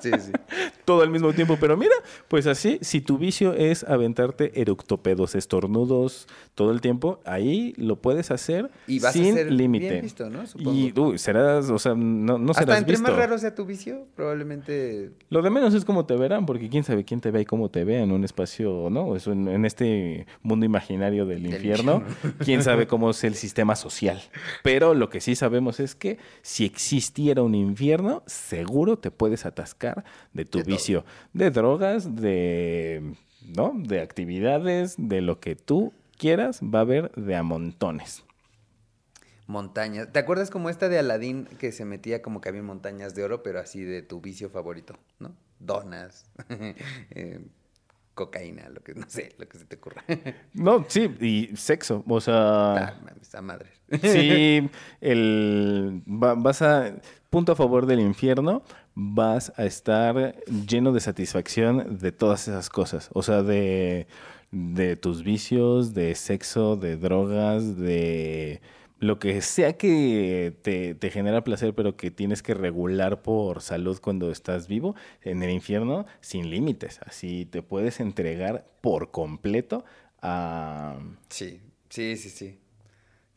Sí, 0.00 0.10
sí. 0.18 0.32
todo 0.84 1.02
al 1.02 1.10
mismo 1.10 1.32
tiempo. 1.32 1.56
Pero 1.60 1.76
mira, 1.76 1.94
pues 2.28 2.46
así, 2.46 2.78
si 2.82 3.00
tu 3.00 3.18
vicio 3.18 3.54
es 3.54 3.84
aventarte 3.84 4.60
eructopedos 4.60 5.34
estornudos 5.34 6.26
todo 6.54 6.72
el 6.72 6.80
tiempo, 6.80 7.20
ahí 7.24 7.74
lo 7.76 7.96
puedes 7.96 8.30
hacer 8.30 8.70
Y 8.86 9.00
vas 9.00 9.12
sin 9.12 9.56
límite. 9.56 10.02
¿no? 10.30 10.46
Supongo. 10.46 10.72
Y 10.72 10.92
uy, 10.96 11.18
serás, 11.18 11.70
o 11.70 11.78
sea, 11.78 11.94
no, 11.94 12.38
no 12.38 12.50
Hasta 12.52 12.62
serás 12.62 12.78
entre 12.78 12.92
visto. 12.92 13.08
más 13.08 13.16
raro 13.16 13.38
sea 13.38 13.54
tu 13.54 13.64
vicio, 13.64 14.06
probablemente... 14.14 15.10
Lo 15.30 15.42
de 15.42 15.50
menos 15.50 15.74
es 15.74 15.84
cómo 15.84 16.06
te 16.06 16.16
verán, 16.16 16.46
porque 16.46 16.68
quién 16.68 16.84
sabe 16.84 17.04
quién 17.04 17.20
te 17.20 17.30
ve 17.30 17.42
y 17.42 17.44
cómo 17.44 17.70
te 17.70 17.84
ve 17.84 18.00
en 18.00 18.12
un 18.12 18.24
espacio, 18.24 18.88
¿no? 18.90 19.16
Eso 19.16 19.32
en, 19.32 19.48
en 19.48 19.64
este 19.64 20.26
mundo 20.42 20.66
imaginario 20.66 21.26
del 21.26 21.42
Del 21.42 21.54
infierno, 21.54 22.02
quién 22.38 22.62
sabe 22.62 22.86
cómo 22.86 23.10
es 23.10 23.24
el 23.24 23.34
sistema 23.34 23.76
social. 23.76 24.20
Pero 24.62 24.94
lo 24.94 25.08
que 25.08 25.20
sí 25.20 25.34
sabemos 25.34 25.80
es 25.80 25.94
que 25.94 26.18
si 26.42 26.64
existiera 26.64 27.42
un 27.42 27.54
infierno, 27.54 28.22
seguro 28.26 28.98
te 28.98 29.10
puedes 29.10 29.46
atascar 29.46 29.71
de 30.32 30.44
tu 30.44 30.58
De 30.58 30.64
todo. 30.64 30.64
vicio, 30.64 31.04
de 31.32 31.50
drogas, 31.50 32.14
de, 32.16 33.14
¿no? 33.40 33.72
De 33.76 34.00
actividades, 34.00 34.94
de 34.98 35.20
lo 35.20 35.40
que 35.40 35.56
tú 35.56 35.92
quieras, 36.18 36.60
va 36.62 36.80
a 36.80 36.82
haber 36.82 37.10
de 37.12 37.36
a 37.36 37.42
montones. 37.42 38.24
Montañas. 39.46 40.12
¿Te 40.12 40.18
acuerdas 40.20 40.50
como 40.50 40.70
esta 40.70 40.88
de 40.88 40.98
Aladín 40.98 41.46
que 41.58 41.72
se 41.72 41.84
metía 41.84 42.22
como 42.22 42.40
que 42.40 42.48
había 42.48 42.62
montañas 42.62 43.14
de 43.14 43.24
oro, 43.24 43.42
pero 43.42 43.58
así 43.60 43.82
de 43.82 44.02
tu 44.02 44.20
vicio 44.20 44.48
favorito, 44.50 44.94
¿no? 45.18 45.34
Donas, 45.58 46.26
eh, 47.10 47.40
cocaína, 48.14 48.68
lo 48.70 48.82
que 48.82 48.94
no 48.94 49.06
sé, 49.08 49.34
lo 49.38 49.48
que 49.48 49.58
se 49.58 49.64
te 49.66 49.76
ocurra. 49.76 50.04
No, 50.54 50.84
sí, 50.88 51.10
y 51.20 51.56
sexo, 51.56 52.04
o 52.06 52.20
sea... 52.20 52.94
Ah, 53.34 53.42
madre. 53.42 53.70
Sí, 54.04 54.68
el, 55.00 56.02
va- 56.06 56.34
vas 56.34 56.62
a, 56.62 56.94
punto 57.30 57.52
a 57.52 57.56
favor 57.56 57.86
del 57.86 58.00
infierno, 58.00 58.62
vas 58.94 59.52
a 59.56 59.64
estar 59.64 60.36
lleno 60.66 60.92
de 60.92 61.00
satisfacción 61.00 61.98
de 61.98 62.12
todas 62.12 62.48
esas 62.48 62.68
cosas. 62.70 63.10
O 63.12 63.22
sea, 63.22 63.42
de, 63.42 64.06
de 64.50 64.96
tus 64.96 65.22
vicios, 65.22 65.94
de 65.94 66.14
sexo, 66.14 66.76
de 66.76 66.96
drogas, 66.96 67.76
de 67.76 68.60
lo 68.98 69.18
que 69.18 69.40
sea 69.42 69.76
que 69.76 70.54
te, 70.62 70.94
te 70.94 71.10
genera 71.10 71.42
placer, 71.42 71.74
pero 71.74 71.96
que 71.96 72.12
tienes 72.12 72.42
que 72.42 72.54
regular 72.54 73.22
por 73.22 73.60
salud 73.60 73.98
cuando 74.00 74.30
estás 74.30 74.68
vivo, 74.68 74.94
en 75.22 75.42
el 75.42 75.50
infierno, 75.50 76.06
sin 76.20 76.50
límites. 76.50 77.00
Así 77.04 77.44
te 77.46 77.62
puedes 77.62 77.98
entregar 77.98 78.64
por 78.80 79.10
completo 79.10 79.84
a... 80.20 81.00
Sí, 81.28 81.60
sí, 81.88 82.16
sí, 82.16 82.30
sí. 82.30 82.61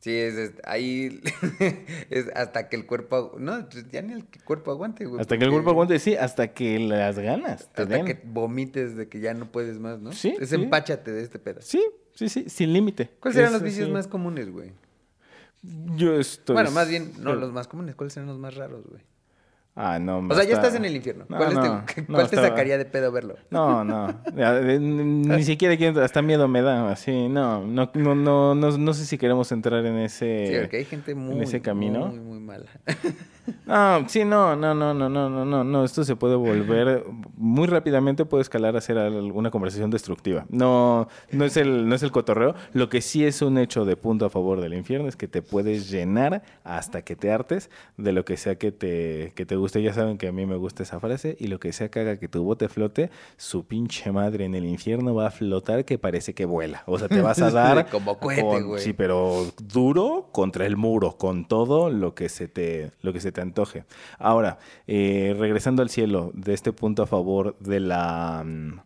Sí, 0.06 0.16
es, 0.16 0.36
es- 0.36 0.54
ahí 0.66 1.20
es 2.12 2.28
hasta 2.36 2.70
que 2.70 2.76
el 2.76 2.86
cuerpo, 2.86 3.36
no, 3.40 3.68
pues 3.68 3.90
ya 3.90 4.04
ni 4.04 4.14
el 4.14 4.24
cuerpo 4.46 4.70
aguante, 4.70 5.04
güey. 5.06 5.20
Hasta 5.20 5.36
que 5.36 5.46
el 5.46 5.50
cuerpo 5.50 5.72
aguante, 5.72 5.98
sí, 5.98 6.16
hasta 6.16 6.54
que 6.54 6.78
las 6.78 7.18
ganas 7.18 7.72
te 7.74 7.82
Hasta 7.82 7.86
den. 7.86 8.06
que 8.06 8.22
vomites 8.24 8.96
de 8.96 9.10
que 9.10 9.20
ya 9.20 9.34
no 9.34 9.52
puedes 9.52 9.80
más, 9.80 10.00
¿no? 10.00 10.12
Sí, 10.12 10.36
Es 10.40 10.50
sí. 10.50 10.56
empáchate 10.56 11.12
de 11.12 11.24
este 11.24 11.40
pedazo. 11.40 11.68
Sí, 11.68 11.84
sí, 12.14 12.30
sí, 12.30 12.46
sin 12.50 12.72
límite. 12.72 13.10
¿Cuáles 13.20 13.36
serán 13.38 13.54
los 13.54 13.64
vicios 13.64 13.90
más 13.90 14.06
comunes, 14.08 14.52
güey? 14.52 14.74
Yo 15.96 16.20
estoy... 16.20 16.54
Bueno, 16.54 16.70
más 16.70 16.88
bien, 16.88 17.12
no 17.22 17.34
los 17.34 17.52
más 17.52 17.68
comunes, 17.68 17.96
¿cuáles 17.96 18.14
serán 18.14 18.30
los 18.30 18.38
más 18.38 18.54
raros, 18.54 18.86
güey? 18.88 19.02
Ah, 19.78 20.00
no. 20.00 20.20
O 20.20 20.34
sea, 20.34 20.46
ya 20.46 20.54
estás 20.56 20.74
en 20.76 20.86
el 20.86 20.96
infierno. 20.96 21.26
No, 21.28 21.36
¿Cuál, 21.38 21.54
no, 21.54 21.62
te, 21.62 21.68
no, 21.68 22.08
cuál 22.16 22.30
te 22.30 22.36
estaba- 22.38 22.48
sacaría 22.48 22.78
de 22.78 22.86
pedo 22.86 23.12
verlo? 23.12 23.36
No, 23.50 23.84
no. 23.84 24.08
Ni 24.80 25.44
siquiera 25.44 25.76
quiero, 25.76 26.02
hasta 26.02 26.22
miedo 26.22 26.48
me 26.48 26.62
da, 26.62 26.90
así, 26.90 27.28
no, 27.28 27.66
no, 27.66 27.92
no, 27.94 28.16
no, 28.16 28.56
no, 28.56 28.78
no 28.78 28.94
sé 28.94 29.06
si 29.06 29.18
queremos 29.18 29.52
entrar 29.52 29.86
en 29.86 29.98
ese... 29.98 30.48
Sí, 30.48 30.54
porque 30.62 30.78
hay 30.78 30.86
gente 30.86 31.14
muy, 31.14 31.42
ese 31.44 31.62
camino. 31.62 32.08
muy, 32.08 32.20
muy 32.20 32.40
mala. 32.40 32.68
No, 33.66 34.08
sí, 34.08 34.26
no, 34.26 34.56
no, 34.56 34.74
no, 34.74 34.94
no, 34.94 35.10
no, 35.10 35.30
no, 35.30 35.46
no, 35.46 35.64
no, 35.64 35.84
esto 35.84 36.04
se 36.04 36.16
puede 36.16 36.36
volver 36.36 37.04
muy 37.38 37.68
rápidamente 37.68 38.26
puede 38.26 38.42
escalar 38.42 38.76
a 38.76 38.82
ser 38.82 38.98
alguna 38.98 39.52
conversación 39.52 39.90
destructiva. 39.90 40.46
No, 40.50 41.08
no 41.32 41.46
es 41.46 41.58
el, 41.58 41.88
no 41.88 41.96
es 41.96 42.04
el 42.04 42.12
cotorreo. 42.12 42.56
Lo 42.74 42.90
que 42.90 43.02
sí 43.02 43.26
es 43.26 43.42
un 43.42 43.58
hecho 43.58 43.86
de 43.86 43.98
punto 43.98 44.26
a 44.26 44.30
favor 44.30 44.62
del 44.62 44.74
infierno 44.74 45.08
es 45.08 45.16
que 45.16 45.28
te 45.28 45.42
puedes 45.42 45.90
llenar 45.90 46.44
hasta 46.64 47.04
que 47.04 47.16
te 47.16 47.32
hartes 47.32 47.70
de 47.98 48.12
lo 48.12 48.26
que 48.26 48.38
sea 48.38 48.56
que 48.56 48.72
te, 48.72 49.34
que 49.36 49.46
te 49.46 49.56
guste. 49.56 49.82
Ya 49.82 49.94
saben 49.94 50.18
que 50.18 50.28
a 50.28 50.32
mí 50.32 50.46
me 50.46 50.56
gusta 50.56 50.84
esa 50.84 51.00
frase 51.00 51.36
y 51.40 51.48
lo 51.48 51.60
que 51.60 51.74
sea 51.74 51.90
que 51.90 52.00
haga 52.00 52.18
que 52.18 52.28
tu 52.28 52.44
bote 52.44 52.70
flote, 52.70 53.10
su 53.38 53.66
pinche 53.66 54.12
madre 54.12 54.46
en 54.46 54.56
el 54.56 54.66
infierno 54.66 55.14
va 55.14 55.28
a 55.28 55.32
flotar 55.32 55.86
que 55.86 55.98
parece 55.98 56.34
que 56.34 56.46
vuela. 56.46 56.84
O 56.86 56.98
sea, 56.98 57.08
te 57.08 57.22
vas 57.22 57.42
a 57.42 57.52
dar 57.52 57.90
Como 57.90 58.18
cohete, 58.18 58.62
güey. 58.62 58.82
Sí, 58.82 58.94
pero 58.94 59.46
duro 59.62 60.30
contra 60.32 60.66
el 60.66 60.78
muro, 60.78 61.18
con 61.18 61.48
todo 61.48 61.90
lo 61.90 62.16
que 62.16 62.30
se 62.30 62.48
te, 62.48 62.92
lo 63.02 63.14
que 63.14 63.20
se 63.20 63.32
te 63.32 63.35
antoje. 63.42 63.86
Ahora, 64.18 64.60
eh, 64.88 65.36
regresando 65.38 65.82
al 65.82 65.90
cielo, 65.90 66.32
de 66.34 66.54
este 66.54 66.74
punto 66.74 67.04
a 67.04 67.08
favor 67.08 67.58
de 67.60 67.80
la, 67.80 68.44
mm, 68.46 68.80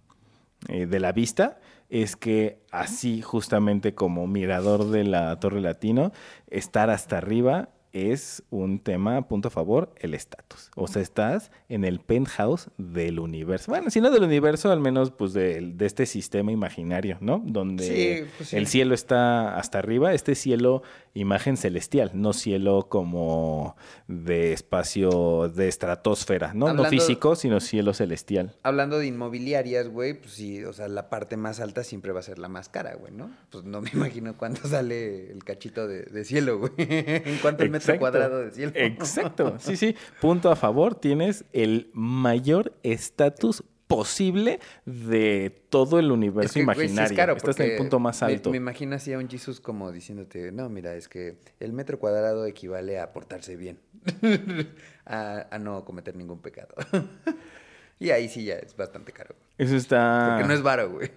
eh, 0.67 0.85
de 0.85 0.99
la 0.99 1.11
vista, 1.11 1.59
es 1.89 2.15
que 2.15 2.59
así 2.71 3.21
justamente 3.21 3.95
como 3.95 4.27
mirador 4.27 4.89
de 4.91 5.03
la 5.03 5.39
Torre 5.39 5.61
Latino, 5.61 6.11
estar 6.47 6.89
hasta 6.89 7.17
arriba 7.17 7.69
es 7.91 8.43
un 8.49 8.79
tema, 8.79 9.27
punto 9.27 9.47
a 9.47 9.51
favor, 9.51 9.93
el 9.97 10.13
estatus. 10.13 10.69
O 10.75 10.87
sea, 10.87 11.01
estás 11.01 11.51
en 11.69 11.83
el 11.83 11.99
penthouse 11.99 12.69
del 12.77 13.19
universo. 13.19 13.71
Bueno, 13.71 13.89
si 13.89 13.99
no 14.01 14.11
del 14.11 14.23
universo, 14.23 14.71
al 14.71 14.79
menos 14.79 15.11
pues 15.11 15.33
del- 15.33 15.77
de, 15.77 15.85
este 15.85 16.05
sistema 16.05 16.51
imaginario, 16.51 17.17
¿no? 17.21 17.41
Donde 17.45 17.83
Sí, 18.23 18.29
pues 18.37 18.49
sí. 18.49 18.57
el 18.57 18.67
cielo 18.67 18.93
está 18.93 19.57
hasta 19.57 19.79
arriba, 19.79 20.13
este 20.13 20.35
cielo 20.35 20.83
imagen 21.15 21.57
celestial, 21.57 22.11
no 22.13 22.33
cielo 22.33 22.87
como 22.89 23.75
de 24.07 24.53
espacio 24.53 25.49
de 25.49 25.67
estratosfera, 25.67 26.53
¿no? 26.53 26.67
Hablando- 26.67 26.83
No 26.83 26.89
físico, 26.89 27.35
sino 27.35 27.59
cielo 27.59 27.93
celestial. 27.93 28.55
Hablando 28.63 28.99
de 28.99 29.07
inmobiliarias, 29.07 29.87
güey, 29.89 30.13
pues 30.13 30.33
sí, 30.33 30.63
o 30.63 30.73
sea, 30.73 30.87
la 30.87 31.09
parte 31.09 31.37
más 31.37 31.59
alta 31.59 31.83
siempre 31.83 32.11
va 32.11 32.19
a 32.19 32.23
ser 32.23 32.37
la 32.39 32.47
más 32.47 32.69
cara, 32.69 32.93
güey, 32.95 33.11
¿no? 33.13 33.31
Pues 33.49 33.63
no 33.63 33.81
me 33.81 33.89
imagino 33.93 34.37
cuánto 34.37 34.67
sale 34.67 35.31
el 35.31 35.43
cachito 35.43 35.87
de, 35.87 36.03
de 36.03 36.23
cielo, 36.25 36.59
güey. 36.59 36.71
en 36.77 37.37
cuánto 37.41 37.63
el 37.63 37.69
metro 37.79 37.93
Exacto. 37.93 37.99
cuadrado 37.99 38.39
de 38.39 38.51
cielo. 38.51 38.71
Exacto, 38.75 39.55
sí, 39.59 39.75
sí. 39.77 39.95
Punto 40.21 40.51
a 40.51 40.55
favor, 40.55 40.95
tienes 40.95 41.45
el 41.53 41.89
mayor 41.93 42.73
estatus 42.83 43.63
posible 43.87 44.59
de 44.85 45.63
todo 45.69 45.97
el 45.97 46.11
universo 46.11 46.45
Es 46.47 46.53
que, 46.53 46.63
güey, 46.63 46.75
sí 46.77 46.83
imaginario. 46.93 47.11
es 47.11 47.17
caro 47.17 47.35
Estás 47.35 47.59
en 47.59 47.71
el 47.71 47.77
punto 47.77 47.99
más 47.99 48.21
me- 48.21 48.27
alto. 48.27 48.51
Me, 48.51 48.57
imagino 48.57 48.95
así 48.95 49.11
a 49.13 49.17
un 49.17 49.27
Jesus 49.27 49.59
como 49.59 49.91
diciéndote, 49.91 50.51
no, 50.51 50.69
mira, 50.69 50.93
es 50.93 51.07
que 51.07 51.39
el 51.59 51.73
metro 51.73 51.97
cuadrado 51.97 52.45
equivale 52.45 52.99
a 52.99 53.11
portarse 53.13 53.55
bien, 53.55 53.79
a, 55.05 55.47
a 55.49 55.57
no 55.57 55.85
cometer 55.85 56.15
ningún 56.15 56.39
pecado. 56.39 56.75
y 57.99 58.11
ahí 58.11 58.29
sí 58.29 58.45
ya 58.45 58.55
es 58.55 58.75
bastante 58.77 59.11
caro. 59.11 59.35
Eso 59.57 59.75
está 59.75 60.27
Porque 60.33 60.47
no 60.47 60.53
es 60.53 60.61
varo, 60.61 60.91
güey. 60.91 61.09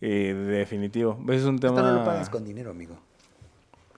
eh, 0.00 0.34
definitivo. 0.34 1.18
Es 1.28 1.44
un 1.44 1.58
tema... 1.58 1.74
Esto 1.76 1.92
no 1.92 1.98
lo 1.98 2.04
pagas 2.04 2.30
con 2.30 2.42
dinero, 2.44 2.70
amigo. 2.70 2.98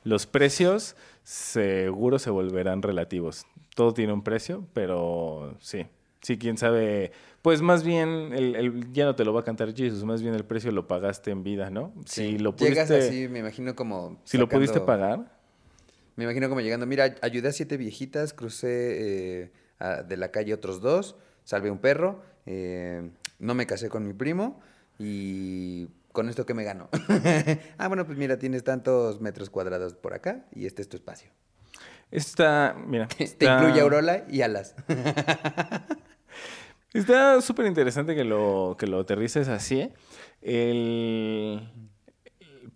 Los 0.04 0.26
precios 0.26 0.96
seguro 1.22 2.18
se 2.18 2.30
volverán 2.30 2.82
relativos. 2.82 3.46
Todo 3.74 3.92
tiene 3.94 4.12
un 4.12 4.22
precio, 4.22 4.66
pero 4.72 5.56
sí. 5.60 5.86
Sí, 6.22 6.38
quién 6.38 6.56
sabe. 6.56 7.12
Pues 7.42 7.60
más 7.60 7.84
bien, 7.84 8.32
el, 8.32 8.54
el- 8.56 8.92
ya 8.92 9.04
no 9.04 9.14
te 9.14 9.24
lo 9.24 9.34
va 9.34 9.40
a 9.40 9.44
cantar 9.44 9.74
Jesus, 9.74 10.04
más 10.04 10.22
bien 10.22 10.34
el 10.34 10.44
precio 10.44 10.70
lo 10.72 10.86
pagaste 10.86 11.30
en 11.30 11.42
vida, 11.42 11.68
¿no? 11.70 11.92
Si 12.06 12.38
lo 12.38 12.56
pudiste, 12.56 12.80
Llegas 12.84 12.90
así, 12.90 13.28
me 13.28 13.40
imagino 13.40 13.74
como... 13.74 14.18
si 14.24 14.38
lo 14.38 14.48
pudiste 14.48 14.80
pagar, 14.80 15.30
Me 16.16 16.24
imagino 16.24 16.48
como 16.48 16.60
llegando, 16.62 16.86
mira, 16.86 17.14
ayudé 17.20 17.48
a 17.48 17.52
siete 17.52 17.76
viejitas, 17.76 18.32
crucé 18.32 19.42
eh, 19.42 19.52
a- 19.78 20.02
de 20.02 20.16
la 20.16 20.30
calle 20.30 20.54
otros 20.54 20.80
dos, 20.80 21.16
salvé 21.44 21.70
un 21.70 21.78
perro, 21.78 22.22
eh, 22.46 23.10
no 23.38 23.54
me 23.54 23.66
casé 23.66 23.88
con 23.90 24.06
mi 24.06 24.14
primo 24.14 24.60
y 24.98 25.88
con 26.14 26.30
esto 26.30 26.46
que 26.46 26.54
me 26.54 26.64
gano. 26.64 26.88
ah, 27.76 27.88
bueno, 27.88 28.06
pues 28.06 28.16
mira, 28.16 28.38
tienes 28.38 28.64
tantos 28.64 29.20
metros 29.20 29.50
cuadrados 29.50 29.92
por 29.94 30.14
acá 30.14 30.46
y 30.54 30.64
este 30.64 30.80
es 30.80 30.88
tu 30.88 30.96
espacio. 30.96 31.28
está, 32.10 32.74
mira, 32.86 33.06
Te 33.38 33.44
incluye 33.44 33.80
Aurora 33.82 34.24
y 34.30 34.40
alas. 34.40 34.74
Está 36.94 37.40
súper 37.40 37.66
interesante 37.66 38.14
que 38.14 38.22
lo, 38.24 38.76
que 38.78 38.86
lo 38.86 39.00
aterrices 39.00 39.48
así. 39.48 39.80
¿eh? 39.80 39.92
El, 40.42 41.68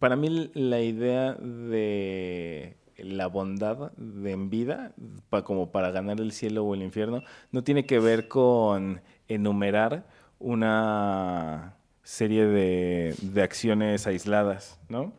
para 0.00 0.16
mí 0.16 0.50
la 0.54 0.80
idea 0.80 1.34
de 1.34 2.76
la 2.96 3.28
bondad 3.28 3.92
de 3.96 4.32
en 4.32 4.50
vida, 4.50 4.92
pa- 5.30 5.44
como 5.44 5.70
para 5.70 5.92
ganar 5.92 6.20
el 6.20 6.32
cielo 6.32 6.64
o 6.64 6.74
el 6.74 6.82
infierno, 6.82 7.22
no 7.52 7.62
tiene 7.62 7.86
que 7.86 8.00
ver 8.00 8.26
con 8.26 9.00
enumerar 9.28 10.04
una 10.40 11.76
serie 12.08 12.46
de, 12.46 13.14
de 13.20 13.42
acciones 13.42 14.06
aisladas, 14.06 14.80
¿no? 14.88 15.12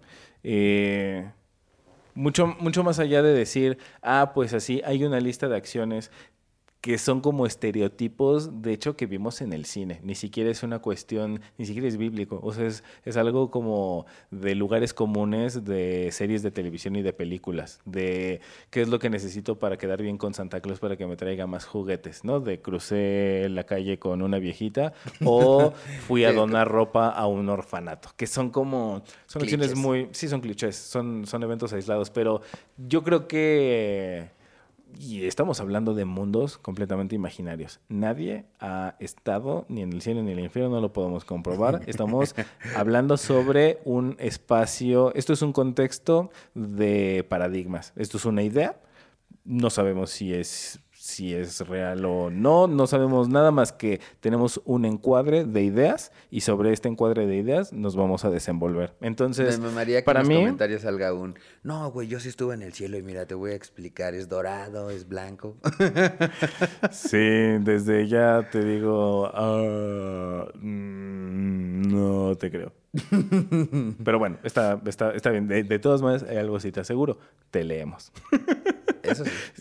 Eh, 0.43 1.29
mucho, 2.15 2.47
mucho 2.47 2.83
más 2.83 2.97
allá 2.97 3.21
de 3.21 3.31
decir, 3.31 3.77
ah, 4.01 4.31
pues 4.33 4.55
así, 4.55 4.81
hay 4.83 5.03
una 5.03 5.19
lista 5.19 5.47
de 5.47 5.55
acciones 5.55 6.09
que 6.81 6.97
son 6.97 7.19
como 7.19 7.45
estereotipos, 7.45 8.61
de 8.61 8.71
hecho, 8.71 8.95
que 8.95 9.05
vimos 9.05 9.41
en 9.41 9.51
el 9.51 9.65
cine. 9.65 9.99
Ni 10.01 10.15
siquiera 10.15 10.49
es 10.49 10.63
una 10.63 10.79
cuestión, 10.79 11.41
ni 11.57 11.65
siquiera 11.65 11.89
es 11.89 11.97
bíblico. 11.97 12.39
O 12.41 12.53
sea, 12.53 12.67
es, 12.67 12.85
es 13.03 13.17
algo 13.17 13.51
como 13.51 14.05
de 14.31 14.55
lugares 14.55 14.93
comunes 14.93 15.65
de 15.65 16.09
series 16.13 16.41
de 16.41 16.51
televisión 16.51 16.95
y 16.95 17.01
de 17.01 17.11
películas. 17.11 17.81
De 17.83 18.39
qué 18.69 18.81
es 18.81 18.87
lo 18.87 18.97
que 18.99 19.09
necesito 19.09 19.59
para 19.59 19.77
quedar 19.77 20.01
bien 20.01 20.17
con 20.17 20.33
Santa 20.33 20.61
Claus 20.61 20.79
para 20.79 20.95
que 20.95 21.05
me 21.05 21.17
traiga 21.17 21.47
más 21.47 21.65
juguetes, 21.65 22.23
¿no? 22.23 22.39
De 22.39 22.61
crucé 22.61 23.47
la 23.49 23.65
calle 23.65 23.99
con 23.99 24.21
una 24.21 24.39
viejita 24.39 24.93
o 25.25 25.73
fui 26.07 26.23
a 26.23 26.31
donar 26.31 26.69
ropa 26.69 27.09
a 27.09 27.27
un 27.27 27.49
orfanato. 27.49 28.09
Que 28.15 28.25
son 28.25 28.51
como, 28.51 29.03
son 29.25 29.41
acciones 29.41 29.75
muy, 29.75 30.07
sí 30.11 30.29
son 30.29 30.39
clichés, 30.39 30.77
son, 30.77 31.27
son 31.27 31.43
eventos 31.43 31.73
aislados, 31.73 32.09
pero 32.09 32.41
yo 32.77 33.03
creo 33.03 33.27
que 33.27 34.38
y 34.97 35.25
estamos 35.25 35.59
hablando 35.59 35.93
de 35.93 36.05
mundos 36.05 36.57
completamente 36.57 37.15
imaginarios. 37.15 37.79
Nadie 37.89 38.45
ha 38.59 38.95
estado 38.99 39.65
ni 39.69 39.81
en 39.81 39.93
el 39.93 40.01
cielo 40.01 40.23
ni 40.23 40.31
en 40.31 40.39
el 40.39 40.45
infierno, 40.45 40.71
no 40.71 40.81
lo 40.81 40.93
podemos 40.93 41.25
comprobar. 41.25 41.81
Estamos 41.87 42.35
hablando 42.75 43.17
sobre 43.17 43.79
un 43.85 44.15
espacio, 44.19 45.13
esto 45.15 45.33
es 45.33 45.41
un 45.41 45.53
contexto 45.53 46.31
de 46.53 47.25
paradigmas. 47.27 47.93
Esto 47.95 48.17
es 48.17 48.25
una 48.25 48.43
idea, 48.43 48.79
no 49.43 49.69
sabemos 49.69 50.11
si 50.11 50.33
es 50.33 50.79
si 51.09 51.33
es 51.33 51.67
real 51.67 52.05
o 52.05 52.29
no, 52.29 52.67
no 52.67 52.87
sabemos 52.87 53.27
nada 53.29 53.51
más 53.51 53.73
que 53.73 53.99
tenemos 54.19 54.61
un 54.65 54.85
encuadre 54.85 55.43
de 55.43 55.63
ideas 55.63 56.11
y 56.29 56.41
sobre 56.41 56.71
este 56.71 56.87
encuadre 56.87 57.25
de 57.27 57.35
ideas 57.37 57.73
nos 57.73 57.95
vamos 57.95 58.25
a 58.25 58.29
desenvolver. 58.29 58.95
Entonces, 59.01 59.59
Me 59.59 59.85
que 59.85 60.03
para 60.03 60.21
en 60.21 60.27
los 60.27 60.29
mí, 60.29 60.41
comentarios 60.43 60.83
salga 60.83 61.13
un, 61.13 61.37
no, 61.63 61.91
güey, 61.91 62.07
yo 62.07 62.19
sí 62.19 62.29
estuve 62.29 62.53
en 62.53 62.61
el 62.61 62.73
cielo 62.73 62.97
y 62.97 63.03
mira, 63.03 63.25
te 63.25 63.35
voy 63.35 63.51
a 63.51 63.55
explicar, 63.55 64.13
es 64.13 64.29
dorado, 64.29 64.89
es 64.89 65.07
blanco. 65.07 65.57
Sí, 66.91 67.17
desde 67.17 68.07
ya 68.07 68.49
te 68.51 68.63
digo, 68.63 69.31
mm, 70.55 71.81
no 71.81 72.35
te 72.37 72.51
creo. 72.51 72.73
Pero 74.03 74.19
bueno, 74.19 74.37
está, 74.43 74.81
está, 74.85 75.11
está 75.11 75.29
bien. 75.29 75.47
De, 75.47 75.63
de 75.63 75.79
todas 75.79 76.01
maneras, 76.01 76.25
hay 76.29 76.37
algo 76.37 76.59
sí 76.59 76.71
te 76.71 76.79
aseguro, 76.79 77.17
te 77.51 77.63
leemos. 77.63 78.11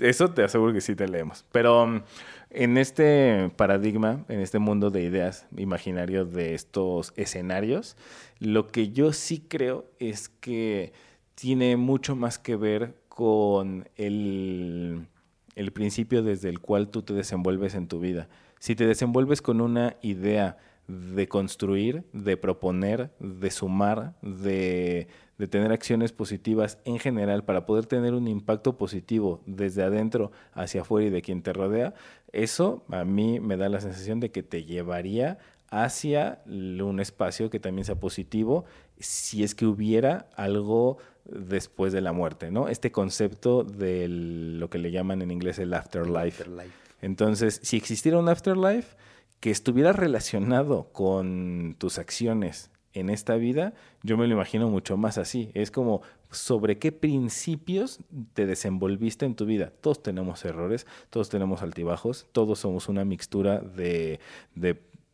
Eso 0.01 0.31
te 0.31 0.45
aseguro 0.45 0.73
que 0.73 0.81
sí 0.81 0.95
te 0.95 1.09
leemos. 1.09 1.45
Pero 1.53 1.87
mm, 1.87 2.03
en 2.51 2.79
este 2.79 3.51
paradigma, 3.57 4.25
en 4.29 4.41
este 4.41 4.59
mundo 4.59 4.91
de 4.91 5.03
ideas 5.03 5.47
imaginarios 5.57 6.33
de 6.33 6.55
estos 6.55 7.13
escenarios, 7.17 7.97
lo 8.39 8.69
que 8.69 8.91
yo 8.91 9.13
sí 9.13 9.45
creo 9.47 9.87
es 9.99 10.29
que 10.29 10.93
tiene 11.35 11.77
mucho 11.77 12.17
más 12.17 12.39
que 12.39 12.57
ver 12.57 12.95
con 13.09 13.89
el, 13.97 15.07
el 15.55 15.73
principio 15.73 16.23
desde 16.23 16.49
el 16.49 16.61
cual 16.61 16.89
tú 16.89 17.03
te 17.03 17.15
desenvuelves 17.15 17.75
en 17.75 17.89
tu 17.89 18.01
vida. 18.01 18.29
Si 18.59 18.75
te 18.75 18.87
desenvuelves 18.87 19.43
con 19.43 19.61
una 19.61 19.97
idea 20.03 20.57
de 20.89 21.29
construir, 21.29 22.05
de 22.13 22.37
proponer, 22.37 23.11
de 23.21 23.51
sumar, 23.51 24.15
de, 24.23 25.07
de 25.39 25.47
tener 25.47 25.73
acciones 25.73 26.13
positivas 26.13 26.79
en 26.85 26.99
general 26.99 27.45
para 27.45 27.65
poder 27.65 27.87
tener 27.87 28.13
un 28.15 28.27
impacto 28.29 28.77
positivo 28.77 29.41
desde 29.47 29.85
adentro 29.85 30.33
hacia 30.53 30.83
afuera 30.83 31.07
y 31.07 31.11
de 31.11 31.23
quien 31.23 31.43
te 31.43 31.53
rodea, 31.53 31.95
eso 32.33 32.85
a 32.91 33.05
mí 33.05 33.41
me 33.41 33.57
da 33.57 33.69
la 33.69 33.81
sensación 33.81 34.21
de 34.21 34.31
que 34.31 34.43
te 34.43 34.65
llevaría 34.65 35.39
hacia 35.71 36.41
un 36.47 36.99
espacio 36.99 37.51
que 37.51 37.61
también 37.61 37.85
sea 37.85 38.01
positivo 38.01 38.65
si 38.99 39.45
es 39.45 39.55
que 39.55 39.67
hubiera 39.67 40.29
algo 40.35 40.99
después 41.25 41.93
de 41.93 42.01
la 42.01 42.13
muerte, 42.13 42.51
¿no? 42.51 42.69
Este 42.69 42.91
concepto 42.91 43.63
de 43.63 44.09
lo 44.09 44.71
que 44.71 44.79
le 44.79 44.91
llaman 44.91 45.23
en 45.23 45.31
inglés 45.31 45.59
el 45.59 45.75
afterlife. 45.75 46.43
Afterlife. 46.43 46.75
Entonces, 47.01 47.61
si 47.63 47.77
existiera 47.77 48.19
un 48.19 48.29
afterlife 48.29 48.97
que 49.41 49.51
estuviera 49.51 49.93
relacionado 49.93 50.89
con 50.93 51.77
tus 51.79 51.99
acciones 51.99 52.71
en 52.95 53.11
esta 53.11 53.37
vida, 53.37 53.75
yo 54.03 54.17
me 54.17 54.27
lo 54.27 54.35
imagino 54.35 54.69
mucho 54.69 54.97
más 54.97 55.19
así. 55.19 55.51
Es 55.55 55.71
como 55.71 56.03
sobre 56.31 56.79
qué 56.79 56.93
principios 56.93 58.01
te 58.35 58.47
desenvolviste 58.47 59.27
en 59.27 59.35
tu 59.35 59.47
vida. 59.47 59.73
Todos 59.81 60.03
tenemos 60.03 60.45
errores, 60.45 60.87
todos 61.11 61.29
tenemos 61.29 61.63
altibajos, 61.63 62.27
todos 62.33 62.59
somos 62.59 62.89
una 62.89 63.05
mixtura 63.05 63.61
de, 63.61 64.21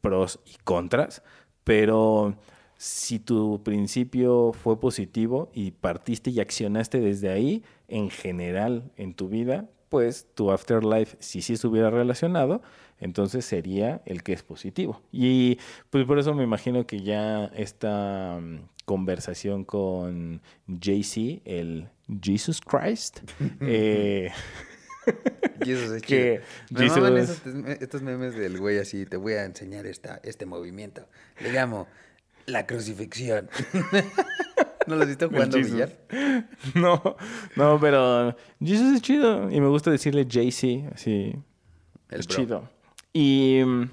pros 0.01 0.41
y 0.45 0.57
contras, 0.65 1.23
pero 1.65 2.37
si 2.77 3.19
tu 3.19 3.63
principio 3.63 4.53
fue 4.53 4.79
positivo 4.79 5.51
y 5.55 5.71
partiste 5.71 6.31
y 6.31 6.41
accionaste 6.41 7.01
desde 7.01 7.31
ahí, 7.31 7.63
en 7.89 8.11
general 8.11 8.91
en 8.97 9.15
tu 9.15 9.29
vida, 9.29 9.69
pues 9.89 10.27
tu 10.35 10.51
afterlife, 10.51 11.17
si 11.21 11.41
sí 11.41 11.55
estuviera 11.55 11.91
relacionado, 11.91 12.63
entonces 13.01 13.45
sería 13.45 14.01
el 14.07 14.23
que 14.23 14.33
es 14.33 14.43
positivo. 14.43 15.03
Y 15.13 15.59
pues 15.91 16.05
por 16.07 16.19
eso 16.19 16.35
me 16.35 16.45
imagino 16.45 16.87
que 16.87 17.01
ya 17.03 17.47
esta 17.55 18.39
mm, 18.41 18.61
conversación 18.85 19.65
con 19.65 20.41
JC, 20.67 21.43
el 21.45 21.89
Jesus 22.23 22.61
Christ, 22.61 23.21
eh, 23.61 24.31
Jesus 25.65 25.91
es 25.93 26.03
Que 26.07 26.41
chido. 26.69 26.81
Me 26.81 26.89
maman 26.89 27.17
Jesus- 27.17 27.47
esos- 27.47 27.83
estos 27.83 28.03
memes 28.03 28.35
del 28.35 28.59
güey 28.59 28.79
así, 28.79 29.05
te 29.07 29.17
voy 29.17 29.35
a 29.35 29.45
enseñar 29.45 29.87
esta, 29.87 30.21
este 30.23 30.47
movimiento. 30.47 31.07
Le 31.41 31.53
llamo 31.53 31.87
la 32.47 32.67
crucifixión. 32.67 33.49
¿No 34.87 34.97
lo 34.97 35.03
has 35.03 35.09
visto 35.09 35.31
jugando 35.31 35.57
billar? 35.57 35.97
no, 36.75 37.17
no, 37.57 37.81
pero 37.81 38.37
Jesus 38.61 38.97
es 38.97 39.01
chido 39.03 39.51
y 39.51 39.59
me 39.61 39.69
gusta 39.69 39.91
decirle 39.91 40.27
JC, 40.27 40.93
así 40.93 41.35
El 42.11 42.21
es 42.21 42.27
bro. 42.27 42.37
chido. 42.37 42.71
Y 43.17 43.63
mm, 43.65 43.91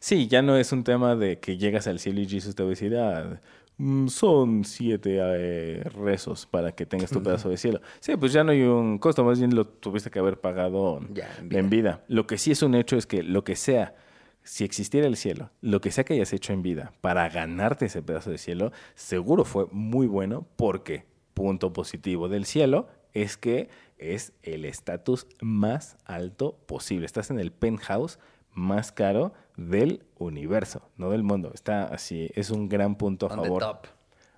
sí, 0.00 0.26
ya 0.26 0.42
no 0.42 0.56
es 0.56 0.72
un 0.72 0.82
tema 0.82 1.14
de 1.14 1.38
que 1.38 1.58
llegas 1.58 1.86
al 1.86 2.00
cielo 2.00 2.20
y 2.20 2.26
Jesus 2.28 2.56
te 2.56 2.62
va 2.62 2.68
a 2.68 2.70
decir, 2.70 2.96
ah, 2.96 3.40
mm, 3.76 4.08
son 4.08 4.64
siete 4.64 5.18
eh, 5.20 5.84
rezos 5.84 6.46
para 6.46 6.72
que 6.72 6.86
tengas 6.86 7.10
tu 7.10 7.22
pedazo 7.22 7.50
de 7.50 7.58
cielo. 7.58 7.80
Sí, 8.00 8.16
pues 8.16 8.32
ya 8.32 8.42
no 8.42 8.52
hay 8.52 8.62
un 8.62 8.98
costo, 8.98 9.22
más 9.22 9.38
bien 9.38 9.54
lo 9.54 9.66
tuviste 9.66 10.10
que 10.10 10.18
haber 10.18 10.40
pagado 10.40 11.00
Ya, 11.12 11.28
en 11.38 11.54
en 11.54 11.70
vida. 11.70 12.02
Lo 12.08 12.26
que 12.26 12.38
sí 12.38 12.50
es 12.50 12.62
un 12.62 12.74
hecho 12.74 12.96
es 12.96 13.06
que 13.06 13.22
lo 13.22 13.44
que 13.44 13.54
sea, 13.54 13.94
si 14.42 14.64
existiera 14.64 15.06
el 15.06 15.16
cielo, 15.16 15.50
lo 15.60 15.82
que 15.82 15.90
sea 15.90 16.04
que 16.04 16.14
hayas 16.14 16.32
hecho 16.32 16.54
en 16.54 16.62
vida 16.62 16.94
para 17.02 17.28
ganarte 17.28 17.84
ese 17.84 18.02
pedazo 18.02 18.30
de 18.30 18.38
cielo, 18.38 18.72
seguro 18.94 19.44
fue 19.44 19.66
muy 19.72 20.06
bueno 20.06 20.46
porque, 20.56 21.04
punto 21.34 21.74
positivo 21.74 22.30
del 22.30 22.46
cielo, 22.46 22.88
es 23.12 23.36
que 23.36 23.68
es 24.00 24.32
el 24.42 24.64
estatus 24.64 25.26
más 25.40 25.96
alto 26.04 26.56
posible. 26.66 27.06
Estás 27.06 27.30
en 27.30 27.38
el 27.38 27.52
penthouse 27.52 28.18
más 28.52 28.90
caro 28.92 29.32
del 29.56 30.04
universo, 30.18 30.82
no 30.96 31.10
del 31.10 31.22
mundo. 31.22 31.52
Está 31.54 31.84
así, 31.84 32.30
es 32.34 32.50
un 32.50 32.68
gran 32.68 32.96
punto 32.96 33.26
a 33.26 33.34
On 33.34 33.42
the 33.42 33.48
favor. 33.48 33.62
top. 33.62 33.86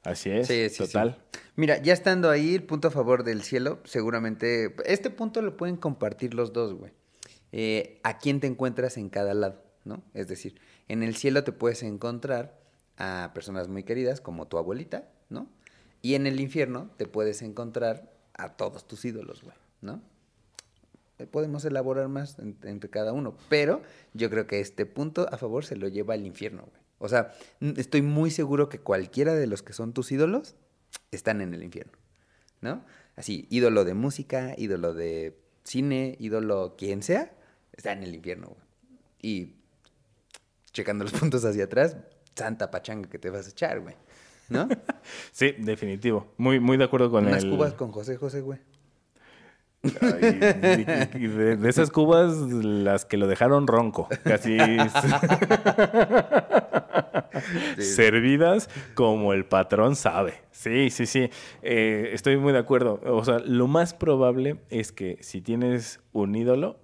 Así 0.04 0.30
es, 0.30 0.48
Sí, 0.48 0.68
sí, 0.68 0.74
sí. 0.74 0.78
total. 0.92 1.16
Mira, 1.54 1.80
ya 1.80 1.92
estando 1.92 2.28
ahí, 2.28 2.54
el 2.56 2.64
punto 2.64 2.88
a 2.88 2.90
favor 2.90 3.22
del 3.22 3.42
cielo, 3.42 3.78
seguramente. 3.84 4.74
Este 4.84 5.10
punto 5.10 5.40
lo 5.42 5.56
pueden 5.56 5.76
compartir 5.76 6.34
los 6.34 6.52
dos, 6.52 6.74
güey. 6.74 6.92
Eh, 7.52 8.00
¿A 8.02 8.18
quién 8.18 8.40
te 8.40 8.48
encuentras 8.48 8.96
en 8.96 9.10
cada 9.10 9.32
lado? 9.34 9.62
¿No? 9.84 10.02
Es 10.14 10.26
decir, 10.28 10.60
en 10.88 11.02
el 11.02 11.14
cielo 11.14 11.44
te 11.44 11.52
puedes 11.52 11.82
encontrar 11.84 12.58
a 12.96 13.30
personas 13.34 13.68
muy 13.68 13.84
queridas, 13.84 14.20
como 14.20 14.48
tu 14.48 14.58
abuelita, 14.58 15.08
¿no? 15.28 15.48
Y 16.02 16.14
en 16.14 16.26
el 16.26 16.40
infierno 16.40 16.90
te 16.96 17.06
puedes 17.06 17.42
encontrar 17.42 18.11
a 18.34 18.50
todos 18.50 18.86
tus 18.86 19.04
ídolos, 19.04 19.42
güey, 19.42 19.56
¿no? 19.80 20.00
Eh, 21.18 21.26
Podemos 21.26 21.64
elaborar 21.64 22.08
más 22.08 22.38
en- 22.38 22.56
entre 22.62 22.90
cada 22.90 23.12
uno, 23.12 23.36
pero 23.48 23.82
yo 24.14 24.30
creo 24.30 24.46
que 24.46 24.60
este 24.60 24.86
punto 24.86 25.26
a 25.32 25.36
favor 25.38 25.64
se 25.64 25.76
lo 25.76 25.88
lleva 25.88 26.14
al 26.14 26.26
infierno, 26.26 26.62
güey. 26.62 26.82
O 26.98 27.08
sea, 27.08 27.34
estoy 27.76 28.00
muy 28.02 28.30
seguro 28.30 28.68
que 28.68 28.78
cualquiera 28.78 29.34
de 29.34 29.46
los 29.48 29.62
que 29.62 29.72
son 29.72 29.92
tus 29.92 30.12
ídolos 30.12 30.54
están 31.10 31.40
en 31.40 31.52
el 31.52 31.62
infierno, 31.64 31.92
¿no? 32.60 32.84
Así, 33.16 33.46
ídolo 33.50 33.84
de 33.84 33.94
música, 33.94 34.54
ídolo 34.56 34.94
de 34.94 35.36
cine, 35.64 36.16
ídolo 36.20 36.76
quien 36.78 37.02
sea, 37.02 37.32
está 37.72 37.92
en 37.92 38.04
el 38.04 38.14
infierno, 38.14 38.48
güey. 38.48 38.60
Y 39.20 39.54
checando 40.72 41.04
los 41.04 41.12
puntos 41.20 41.44
hacia 41.44 41.64
atrás, 41.64 41.96
santa 42.36 42.70
pachanga 42.70 43.08
que 43.10 43.18
te 43.18 43.30
vas 43.30 43.46
a 43.46 43.50
echar, 43.50 43.80
güey, 43.80 43.96
¿no? 44.48 44.68
Sí, 45.32 45.54
definitivo. 45.58 46.32
Muy, 46.36 46.60
muy 46.60 46.76
de 46.76 46.84
acuerdo 46.84 47.10
con 47.10 47.26
Unas 47.26 47.42
el... 47.44 47.50
cubas 47.50 47.72
con 47.74 47.90
José 47.92 48.16
José, 48.16 48.40
güey. 48.40 48.58
Ay, 50.00 50.38
y- 51.16 51.24
y 51.24 51.26
de, 51.26 51.56
de 51.56 51.68
esas 51.68 51.90
cubas, 51.90 52.36
las 52.38 53.04
que 53.04 53.16
lo 53.16 53.26
dejaron 53.26 53.66
ronco, 53.66 54.08
casi. 54.24 54.56
Sí. 57.76 57.82
Servidas 57.82 58.68
como 58.94 59.32
el 59.32 59.44
patrón 59.46 59.96
sabe. 59.96 60.34
Sí, 60.52 60.90
sí, 60.90 61.06
sí. 61.06 61.30
Eh, 61.62 62.10
estoy 62.12 62.36
muy 62.36 62.52
de 62.52 62.58
acuerdo. 62.60 63.00
O 63.04 63.24
sea, 63.24 63.38
lo 63.40 63.66
más 63.66 63.94
probable 63.94 64.58
es 64.70 64.92
que 64.92 65.18
si 65.22 65.40
tienes 65.40 66.00
un 66.12 66.34
ídolo, 66.36 66.78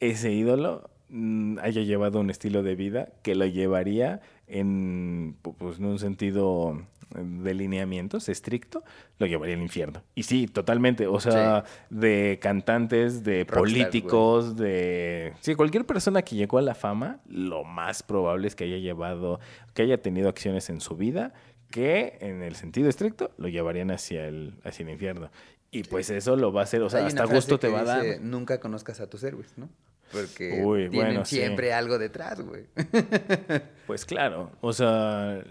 ese 0.00 0.32
ídolo 0.32 0.90
mm, 1.08 1.58
haya 1.60 1.82
llevado 1.82 2.20
un 2.20 2.30
estilo 2.30 2.62
de 2.62 2.76
vida 2.76 3.08
que 3.22 3.34
lo 3.34 3.46
llevaría 3.46 4.20
en, 4.46 5.36
pu- 5.42 5.54
pues, 5.56 5.78
en 5.78 5.86
un 5.86 5.98
sentido 5.98 6.82
de 7.14 7.54
lineamientos 7.54 8.28
estricto, 8.28 8.82
lo 9.18 9.26
llevaría 9.26 9.54
al 9.54 9.62
infierno. 9.62 10.02
Y 10.16 10.24
sí, 10.24 10.46
totalmente. 10.48 11.06
O 11.06 11.20
sea, 11.20 11.64
de 11.90 12.38
cantantes, 12.42 13.22
de 13.22 13.44
políticos, 13.46 14.56
de... 14.56 15.34
Sí, 15.40 15.54
cualquier 15.54 15.84
persona 15.86 16.22
que 16.22 16.34
llegó 16.34 16.58
a 16.58 16.62
la 16.62 16.74
fama, 16.74 17.20
lo 17.28 17.62
más 17.62 18.02
probable 18.02 18.48
es 18.48 18.56
que 18.56 18.64
haya 18.64 18.78
llevado, 18.78 19.38
que 19.74 19.82
haya 19.82 20.02
tenido 20.02 20.28
acciones 20.28 20.70
en 20.70 20.80
su 20.80 20.96
vida 20.96 21.32
que 21.70 22.18
en 22.20 22.42
el 22.42 22.54
sentido 22.54 22.88
estricto 22.88 23.32
lo 23.36 23.48
llevarían 23.48 23.90
hacia 23.90 24.26
el, 24.26 24.54
hacia 24.64 24.84
el 24.84 24.90
infierno. 24.90 25.30
Y 25.72 25.82
pues 25.82 26.08
eso 26.10 26.36
lo 26.36 26.52
va 26.52 26.60
a 26.60 26.64
hacer, 26.64 26.82
o 26.82 26.90
sea, 26.90 27.04
hasta 27.04 27.24
gusto 27.24 27.58
te 27.58 27.68
va 27.68 27.80
a 27.80 27.84
dar. 27.84 28.02
dice, 28.02 28.20
Nunca 28.20 28.60
conozcas 28.60 29.00
a 29.00 29.08
tus 29.08 29.24
héroes, 29.24 29.54
¿no? 29.56 29.68
Porque 30.14 30.62
Uy, 30.64 30.88
tienen 30.88 31.08
bueno, 31.14 31.24
sí. 31.24 31.36
siempre 31.36 31.72
algo 31.72 31.98
detrás, 31.98 32.40
güey. 32.40 32.66
Pues 33.86 34.06
claro, 34.06 34.50
o 34.62 34.72
sea, 34.72 35.44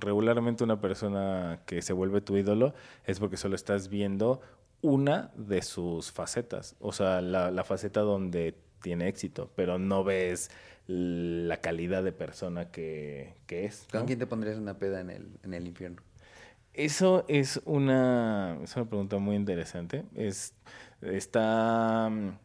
regularmente 0.00 0.64
una 0.64 0.80
persona 0.80 1.60
que 1.64 1.80
se 1.80 1.92
vuelve 1.92 2.20
tu 2.20 2.36
ídolo 2.36 2.74
es 3.04 3.20
porque 3.20 3.36
solo 3.36 3.54
estás 3.54 3.88
viendo 3.88 4.40
una 4.80 5.30
de 5.36 5.62
sus 5.62 6.10
facetas, 6.10 6.74
o 6.80 6.92
sea, 6.92 7.20
la, 7.20 7.52
la 7.52 7.62
faceta 7.62 8.00
donde 8.00 8.56
tiene 8.82 9.06
éxito, 9.06 9.52
pero 9.54 9.78
no 9.78 10.02
ves 10.02 10.50
la 10.88 11.58
calidad 11.58 12.02
de 12.02 12.12
persona 12.12 12.70
que, 12.70 13.34
que 13.46 13.66
es. 13.66 13.86
¿Con 13.90 14.00
¿no? 14.00 14.06
quién 14.06 14.18
te 14.18 14.26
pondrías 14.26 14.56
una 14.56 14.78
peda 14.78 15.00
en 15.00 15.10
el, 15.10 15.28
en 15.44 15.54
el 15.54 15.66
infierno? 15.66 16.02
Eso 16.72 17.24
es 17.28 17.60
una, 17.64 18.58
es 18.62 18.74
una 18.76 18.88
pregunta 18.88 19.18
muy 19.18 19.36
interesante. 19.36 20.04
Es, 20.14 20.54
está 21.02 22.08
mm, 22.08 22.38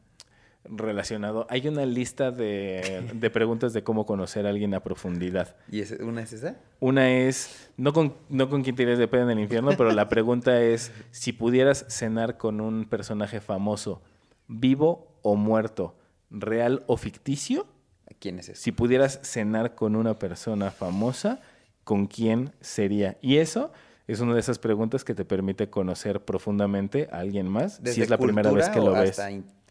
relacionado. 0.66 1.46
Hay 1.50 1.68
una 1.68 1.86
lista 1.86 2.32
de, 2.32 3.10
de 3.14 3.30
preguntas 3.30 3.74
de 3.74 3.84
cómo 3.84 4.06
conocer 4.06 4.46
a 4.46 4.50
alguien 4.50 4.74
a 4.74 4.80
profundidad. 4.82 5.56
¿Y 5.72 5.82
ese- 5.82 6.04
una 6.04 6.22
es 6.22 6.34
esa? 6.34 6.58
Una 6.80 7.12
es, 7.12 7.70
no 7.78 7.94
con, 7.94 8.14
no 8.30 8.50
con 8.50 8.64
quién 8.64 8.76
irías 8.80 8.98
de 8.98 9.08
pedo 9.08 9.24
en 9.24 9.32
el 9.32 9.40
infierno, 9.40 9.72
pero 9.78 9.92
la 9.92 10.10
pregunta 10.10 10.62
es, 10.62 10.92
si 11.12 11.34
pudieras 11.34 11.86
cenar 11.90 12.38
con 12.38 12.62
un 12.62 12.86
personaje 12.86 13.42
famoso, 13.42 14.02
vivo 14.48 15.18
o 15.22 15.36
muerto, 15.36 15.96
real 16.30 16.84
o 16.88 16.98
ficticio, 16.98 17.68
¿A 18.10 18.14
quién 18.20 18.40
es 18.40 18.50
ese? 18.50 18.62
si 18.62 18.72
pudieras 18.72 19.20
cenar 19.24 19.76
con 19.76 19.96
una 19.96 20.18
persona 20.20 20.72
famosa, 20.72 21.40
¿con 21.84 22.08
quién 22.08 22.52
sería? 22.62 23.18
Y 23.22 23.38
eso 23.38 23.72
es 24.08 24.20
una 24.20 24.34
de 24.34 24.40
esas 24.42 24.60
preguntas 24.60 25.04
que 25.06 25.14
te 25.16 25.24
permite 25.24 25.70
conocer 25.70 26.22
profundamente 26.26 27.08
a 27.12 27.20
alguien 27.20 27.48
más, 27.48 27.76
si 27.76 27.84
¿Desde 27.84 28.04
es 28.04 28.10
la 28.10 28.18
primera 28.18 28.52
vez 28.52 28.70
que 28.70 28.80
lo 28.80 28.92
ves. 28.94 29.18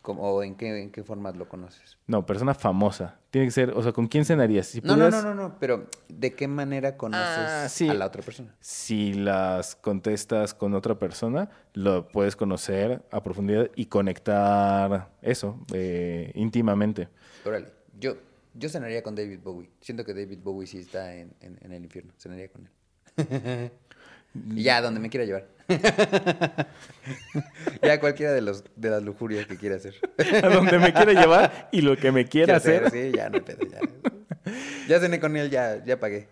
¿O 0.05 0.43
en 0.43 0.57
qué, 0.57 0.83
en 0.83 0.91
qué 0.91 1.05
formas 1.05 1.37
lo 1.37 1.49
conoces? 1.49 1.97
No, 2.07 2.27
persona 2.27 2.55
famosa. 2.55 3.21
Tiene 3.31 3.47
que 3.47 3.53
ser, 3.53 3.71
o 3.71 3.83
sea, 3.83 3.93
¿con 3.93 4.09
quién 4.09 4.25
cenarías? 4.25 4.67
Si 4.67 4.81
No, 4.81 4.97
no, 4.97 5.05
pudieras- 5.07 5.25
no, 5.25 5.35
no, 5.35 5.43
no, 5.49 5.59
pero 5.59 5.87
¿de 6.09 6.35
qué 6.35 6.49
manera 6.49 6.97
conoces 6.97 7.23
Ah, 7.49 7.69
sí. 7.69 7.89
a 7.89 7.95
la 7.95 8.07
otra 8.07 8.23
persona? 8.23 8.55
Si 8.61 9.15
las 9.15 9.77
contestas 9.77 10.55
con 10.55 10.75
otra 10.75 10.99
persona, 10.99 11.49
lo 11.75 12.09
puedes 12.09 12.35
conocer 12.37 13.03
a 13.13 13.23
profundidad 13.23 13.71
y 13.77 13.87
conectar 13.87 15.11
eso 15.23 15.59
eh, 15.73 16.33
íntimamente. 16.35 17.09
Órale, 17.45 17.69
yo, 17.99 18.17
yo 18.55 18.69
cenaría 18.69 19.03
con 19.03 19.15
David 19.15 19.39
Bowie. 19.43 19.71
Siento 19.81 20.05
que 20.05 20.15
David 20.15 20.41
Bowie 20.43 20.67
sí 20.67 20.79
está 20.79 21.15
en, 21.15 21.33
en- 21.41 21.59
en 21.63 21.73
el 21.73 21.85
infierno. 21.85 22.13
Cenaría 22.19 22.49
con 22.51 22.67
él. 22.67 22.73
y 24.35 24.63
ya, 24.63 24.81
donde 24.81 25.01
me 25.01 25.11
quiera 25.11 25.27
llevar. 25.27 25.47
ya 27.83 28.01
cualquiera 28.01 28.33
de, 28.33 28.41
los, 28.41 28.65
de 28.77 28.91
las 28.91 29.03
lujurias 29.03 29.47
que 29.47 29.57
quiera 29.57 29.77
hacer. 29.77 29.95
A 30.43 30.49
donde 30.49 30.79
me 30.79 30.93
quiera 30.93 31.13
llevar 31.13 31.69
y 31.73 31.83
lo 31.83 31.97
que 31.97 32.13
me 32.13 32.27
quiera 32.27 32.57
hacer. 32.57 32.91
Sí, 32.91 33.13
ya 33.15 33.29
no 33.29 33.45
pedo, 33.45 33.67
ya. 33.67 33.81
Ya 34.89 35.01
cené 35.01 35.21
con 35.21 35.37
él, 35.37 35.51
ya, 35.51 35.85
ya 35.85 36.01
pagué. 36.01 36.29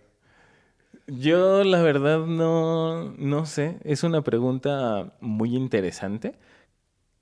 Yo 1.07 1.65
la 1.65 1.83
verdad 1.83 2.21
no, 2.21 3.13
no 3.19 3.47
sé. 3.47 3.79
Es 3.85 4.05
una 4.05 4.23
pregunta 4.23 5.13
muy 5.21 5.57
interesante. 5.57 6.35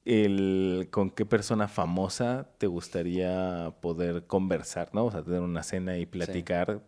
El 0.05 0.89
con 0.91 1.11
qué 1.11 1.27
persona 1.27 1.69
famosa 1.69 2.49
te 2.59 2.67
gustaría 2.67 3.75
poder 3.81 4.27
conversar, 4.27 4.91
¿no? 4.95 5.07
O 5.07 5.11
sea, 5.11 5.23
tener 5.23 5.41
una 5.41 5.63
cena 5.63 5.99
y 5.99 6.07
platicar 6.07 6.81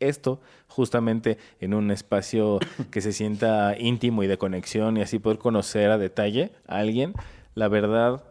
esto 0.00 0.40
justamente 0.68 1.38
en 1.60 1.74
un 1.74 1.90
espacio 1.90 2.58
que 2.90 3.00
se 3.00 3.12
sienta 3.12 3.78
íntimo 3.78 4.22
y 4.22 4.26
de 4.26 4.38
conexión 4.38 4.96
y 4.96 5.02
así 5.02 5.18
poder 5.18 5.38
conocer 5.38 5.90
a 5.90 5.98
detalle 5.98 6.52
a 6.66 6.78
alguien. 6.78 7.14
La 7.54 7.68
verdad, 7.68 8.24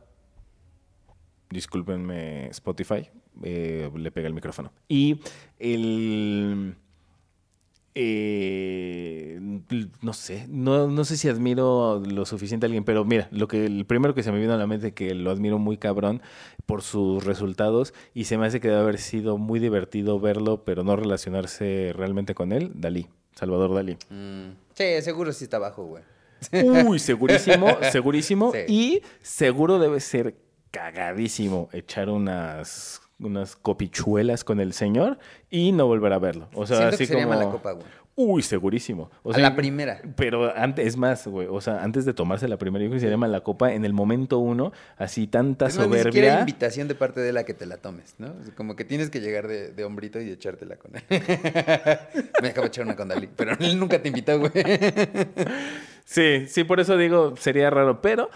discúlpenme 1.49 2.47
Spotify, 2.47 3.09
eh, 3.43 3.89
le 3.95 4.11
pega 4.11 4.27
el 4.27 4.33
micrófono. 4.33 4.71
Y 4.87 5.19
el... 5.59 6.75
eh, 7.95 9.39
no 10.01 10.13
sé, 10.13 10.47
no, 10.49 10.87
no 10.87 11.05
sé 11.05 11.15
si 11.15 11.29
admiro 11.29 12.01
lo 12.05 12.25
suficiente 12.25 12.65
a 12.65 12.67
alguien, 12.67 12.83
pero 12.83 13.05
mira, 13.05 13.27
lo 13.31 13.47
que 13.47 13.65
el 13.65 13.85
primero 13.85 14.15
que 14.15 14.23
se 14.23 14.31
me 14.31 14.39
vino 14.39 14.53
a 14.53 14.57
la 14.57 14.65
mente 14.65 14.93
que 14.93 15.13
lo 15.13 15.29
admiro 15.29 15.59
muy 15.59 15.77
cabrón 15.77 16.21
por 16.65 16.81
sus 16.81 17.23
resultados 17.23 17.93
y 18.13 18.25
se 18.25 18.37
me 18.37 18.47
hace 18.47 18.59
que 18.59 18.69
debe 18.69 18.79
haber 18.81 18.97
sido 18.97 19.37
muy 19.37 19.59
divertido 19.59 20.19
verlo, 20.19 20.63
pero 20.63 20.83
no 20.83 20.95
relacionarse 20.95 21.91
realmente 21.95 22.33
con 22.33 22.51
él, 22.51 22.71
Dalí, 22.73 23.07
Salvador 23.35 23.75
Dalí. 23.75 23.97
Mm, 24.09 24.55
sí, 24.73 25.01
seguro 25.01 25.31
sí 25.31 25.43
está 25.43 25.57
abajo, 25.57 25.85
güey. 25.85 26.03
Uy, 26.51 26.99
segurísimo, 26.99 27.67
segurísimo. 27.91 28.51
Sí. 28.51 28.59
Y 28.67 29.01
seguro 29.21 29.79
debe 29.79 29.99
ser 29.99 30.35
cagadísimo 30.71 31.69
echar 31.71 32.09
unas, 32.09 33.02
unas 33.19 33.55
copichuelas 33.55 34.43
con 34.43 34.59
el 34.59 34.73
señor 34.73 35.17
y 35.49 35.71
no 35.71 35.87
volver 35.87 36.13
a 36.13 36.19
verlo. 36.19 36.49
O 36.53 36.65
sea, 36.65 36.77
Siento 36.77 36.95
así 36.95 37.03
que 37.03 37.07
sería 37.07 37.23
como... 37.25 37.37
mala 37.39 37.51
copa, 37.51 37.71
güey. 37.73 37.85
Uy, 38.15 38.43
segurísimo. 38.43 39.09
O 39.23 39.31
A 39.31 39.33
sea, 39.33 39.41
la 39.41 39.55
primera. 39.55 39.99
Pero 40.15 40.55
antes, 40.55 40.85
es 40.85 40.97
más, 40.97 41.25
güey. 41.25 41.47
O 41.49 41.59
sea, 41.61 41.83
antes 41.83 42.05
de 42.05 42.13
tomarse 42.13 42.47
la 42.47 42.57
primera, 42.59 42.83
yo 42.83 42.89
creo 42.91 42.99
que 42.99 43.05
se 43.05 43.09
llama 43.09 43.27
la 43.27 43.41
copa 43.41 43.73
en 43.73 43.85
el 43.85 43.93
momento 43.93 44.37
uno, 44.37 44.71
así 44.97 45.25
tanta 45.25 45.65
Es 45.65 45.77
más, 45.79 45.87
ni 45.87 45.95
siquiera 45.95 46.11
soberbia. 46.11 46.39
invitación 46.41 46.87
de 46.87 46.93
parte 46.93 47.21
de 47.21 47.29
él 47.29 47.37
a 47.37 47.43
que 47.43 47.55
te 47.55 47.65
la 47.65 47.77
tomes, 47.77 48.13
¿no? 48.19 48.31
Como 48.55 48.75
que 48.75 48.85
tienes 48.85 49.09
que 49.09 49.19
llegar 49.19 49.47
de, 49.47 49.71
de 49.71 49.83
hombrito 49.83 50.21
y 50.21 50.29
echártela 50.29 50.75
con 50.75 50.91
él. 50.95 51.01
Me 52.43 52.49
acabo 52.49 52.65
de 52.65 52.67
echar 52.67 52.85
una 52.85 52.95
con 52.95 53.07
Dalí, 53.07 53.27
pero 53.35 53.53
él 53.59 53.79
nunca 53.79 53.99
te 53.99 54.09
invitó, 54.09 54.37
güey. 54.39 54.51
Sí, 56.05 56.47
sí, 56.47 56.63
por 56.63 56.79
eso 56.79 56.97
digo, 56.97 57.35
sería 57.37 57.69
raro, 57.69 58.01
pero 58.01 58.29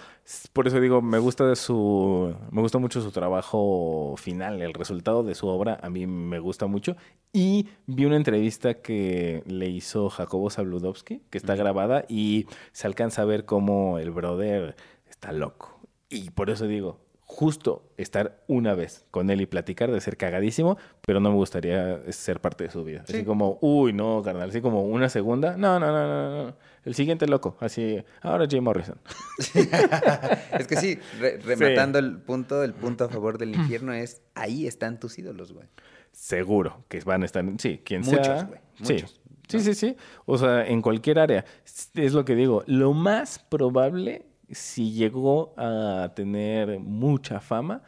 por 0.53 0.67
eso 0.67 0.79
digo, 0.79 1.01
me 1.01 1.19
gusta 1.19 1.45
de 1.45 1.55
su, 1.55 2.35
me 2.51 2.61
gusta 2.61 2.79
mucho 2.79 3.01
su 3.01 3.11
trabajo 3.11 4.15
final, 4.17 4.61
el 4.61 4.73
resultado 4.73 5.23
de 5.23 5.35
su 5.35 5.47
obra 5.47 5.79
a 5.81 5.89
mí 5.89 6.07
me 6.07 6.39
gusta 6.39 6.67
mucho. 6.67 6.95
Y 7.33 7.67
vi 7.85 8.05
una 8.05 8.15
entrevista 8.15 8.75
que 8.75 9.43
le 9.45 9.69
hizo 9.69 10.09
Jacobo 10.09 10.49
Zabludovsky, 10.49 11.21
que 11.29 11.37
está 11.37 11.55
grabada 11.55 12.05
y 12.09 12.47
se 12.71 12.87
alcanza 12.87 13.21
a 13.21 13.25
ver 13.25 13.45
cómo 13.45 13.99
el 13.99 14.11
brother 14.11 14.75
está 15.09 15.31
loco. 15.31 15.79
Y 16.09 16.29
por 16.31 16.49
eso 16.49 16.67
digo, 16.67 16.99
justo 17.29 17.83
estar 17.97 18.41
una 18.47 18.73
vez 18.73 19.05
con 19.11 19.29
él 19.29 19.41
y 19.41 19.45
platicar 19.45 19.91
de 19.91 19.99
ser 19.99 20.15
cagadísimo, 20.15 20.77
pero 21.05 21.19
no 21.19 21.29
me 21.29 21.35
gustaría 21.35 22.01
ser 22.11 22.39
parte 22.39 22.63
de 22.63 22.69
su 22.71 22.83
vida. 22.85 23.01
Así 23.03 23.17
Sí. 23.19 23.23
como, 23.25 23.57
uy, 23.61 23.91
no, 23.91 24.21
carnal, 24.23 24.49
así 24.49 24.61
como 24.61 24.83
una 24.83 25.09
segunda. 25.09 25.57
No, 25.57 25.77
no, 25.79 25.87
no, 25.87 26.07
no, 26.07 26.43
no. 26.47 26.55
El 26.85 26.95
siguiente 26.95 27.27
loco, 27.27 27.57
así, 27.59 28.01
ahora 28.21 28.47
Jim 28.49 28.63
Morrison. 28.63 28.97
es 30.57 30.67
que 30.67 30.77
sí, 30.77 30.97
re- 31.19 31.37
rematando 31.37 31.99
el 31.99 32.17
punto, 32.17 32.63
el 32.63 32.73
punto 32.73 33.03
a 33.05 33.09
favor 33.09 33.37
del 33.37 33.53
infierno 33.55 33.93
es 33.93 34.21
ahí 34.35 34.65
están 34.67 34.99
tus 34.99 35.19
ídolos, 35.19 35.51
güey. 35.51 35.67
Seguro 36.11 36.85
que 36.87 36.99
van 37.01 37.23
a 37.23 37.25
estar, 37.25 37.43
sí, 37.59 37.81
quien 37.83 38.01
Muchos, 38.01 38.25
sea. 38.25 38.43
güey, 38.45 38.59
Sí. 38.83 38.93
muchos, 38.93 39.19
Sí, 39.49 39.59
sí, 39.61 39.73
sí. 39.75 39.95
O 40.25 40.37
sea, 40.37 40.65
en 40.67 40.81
cualquier 40.81 41.19
área. 41.19 41.45
Es 41.93 42.11
lo 42.13 42.25
que 42.25 42.35
digo. 42.35 42.63
Lo 42.67 42.91
más 42.91 43.39
probable, 43.39 44.25
si 44.49 44.91
llegó 44.91 45.53
a 45.57 46.11
tener 46.15 46.79
mucha 46.79 47.39
fama, 47.39 47.83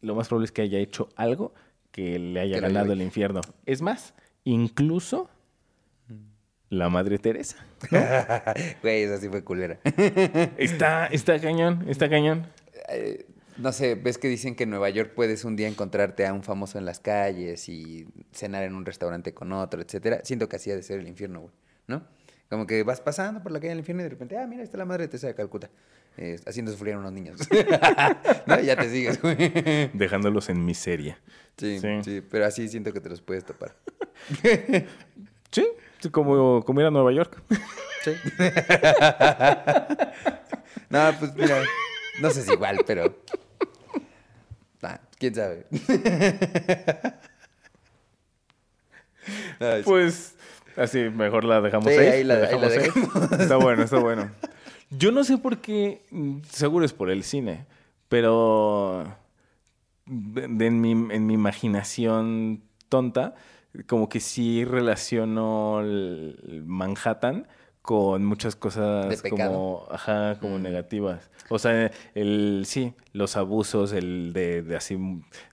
lo 0.00 0.14
más 0.14 0.28
probable 0.28 0.46
es 0.46 0.52
que 0.52 0.62
haya 0.62 0.78
hecho 0.78 1.08
algo 1.16 1.54
que 1.90 2.18
le 2.18 2.40
haya 2.40 2.60
ganado 2.60 2.92
el 2.92 3.02
infierno. 3.02 3.40
Es 3.66 3.80
más, 3.80 4.14
incluso 4.44 5.30
la 6.68 6.88
Madre 6.88 7.18
Teresa. 7.18 7.64
Güey, 8.82 9.02
esa 9.02 9.18
sí 9.18 9.28
fue 9.28 9.44
culera. 9.44 9.78
Está, 10.58 11.06
está 11.06 11.38
cañón, 11.38 11.84
está 11.88 12.08
cañón. 12.08 12.46
Eh, 12.88 13.26
no 13.56 13.72
sé, 13.72 13.94
ves 13.94 14.18
que 14.18 14.28
dicen 14.28 14.56
que 14.56 14.64
en 14.64 14.70
Nueva 14.70 14.90
York 14.90 15.12
puedes 15.14 15.44
un 15.44 15.54
día 15.54 15.68
encontrarte 15.68 16.26
a 16.26 16.32
un 16.32 16.42
famoso 16.42 16.78
en 16.78 16.84
las 16.84 16.98
calles 16.98 17.68
y 17.68 18.06
cenar 18.32 18.64
en 18.64 18.74
un 18.74 18.84
restaurante 18.84 19.32
con 19.32 19.52
otro, 19.52 19.80
etcétera. 19.80 20.20
Siento 20.24 20.48
que 20.48 20.56
así 20.56 20.70
ha 20.70 20.76
de 20.76 20.82
ser 20.82 20.98
el 20.98 21.06
infierno, 21.06 21.42
güey, 21.42 21.52
¿no? 21.86 22.02
Como 22.50 22.66
que 22.66 22.82
vas 22.82 23.00
pasando 23.00 23.42
por 23.42 23.50
la 23.52 23.58
calle 23.58 23.70
del 23.70 23.78
infierno 23.78 24.02
y 24.02 24.04
de 24.04 24.10
repente, 24.10 24.36
ah, 24.38 24.46
mira, 24.46 24.62
está 24.62 24.76
la 24.78 24.84
madre 24.84 25.08
Teresa 25.08 25.26
de 25.28 25.34
Calcuta, 25.34 25.70
eh, 26.16 26.38
haciendo 26.46 26.70
sufrir 26.72 26.94
a 26.94 26.98
unos 26.98 27.12
niños. 27.12 27.40
¿No? 28.46 28.60
Y 28.60 28.66
ya 28.66 28.76
te 28.76 28.88
sigues, 28.90 29.20
güey. 29.20 29.36
Dejándolos 29.94 30.48
en 30.50 30.64
miseria. 30.64 31.18
Sí, 31.56 31.78
Sí. 31.80 31.88
sí, 32.04 32.20
pero 32.28 32.46
así 32.46 32.68
siento 32.68 32.92
que 32.92 33.00
te 33.00 33.08
los 33.08 33.20
puedes 33.22 33.44
topar. 33.44 33.74
Sí, 35.50 35.64
como, 36.10 36.64
como 36.64 36.80
ir 36.80 36.86
a 36.86 36.90
Nueva 36.90 37.12
York. 37.12 37.40
Sí. 38.02 38.10
no, 40.90 41.12
pues 41.20 41.32
mira, 41.36 41.62
no 42.20 42.30
sé 42.30 42.42
si 42.42 42.52
igual, 42.52 42.80
pero. 42.84 43.16
Ah, 44.82 45.00
quién 45.16 45.32
sabe. 45.36 45.64
Pues 49.84 50.33
así, 50.76 50.98
mejor 51.10 51.44
la 51.44 51.60
dejamos 51.60 51.88
Sí, 51.92 51.98
ahí. 51.98 52.06
ahí 52.08 52.24
la- 52.24 52.34
ahí 52.46 52.58
dejamos. 52.60 53.30
Está 53.40 53.56
bueno, 53.56 53.82
está 53.82 53.98
bueno. 53.98 54.30
Yo 54.90 55.10
no 55.12 55.24
sé 55.24 55.38
por 55.38 55.58
qué, 55.58 56.02
seguro 56.50 56.84
es 56.84 56.92
por 56.92 57.10
el 57.10 57.24
cine, 57.24 57.66
pero 58.08 59.04
de- 60.06 60.46
de- 60.48 60.66
en, 60.66 60.80
mi, 60.80 60.92
en 60.92 61.26
mi 61.26 61.34
imaginación 61.34 62.62
tonta, 62.88 63.34
como 63.86 64.08
que 64.08 64.20
sí 64.20 64.64
relaciono 64.64 65.80
el 65.80 66.62
Manhattan 66.66 67.48
con 67.84 68.24
muchas 68.24 68.56
cosas 68.56 69.20
como, 69.20 69.86
ajá, 69.90 70.38
como 70.40 70.58
Mm. 70.58 70.62
negativas. 70.62 71.28
O 71.50 71.58
sea, 71.58 71.90
el 72.14 72.62
sí, 72.64 72.94
los 73.12 73.36
abusos, 73.36 73.92
el 73.92 74.32
de, 74.32 74.62
de 74.62 74.74
así 74.74 74.96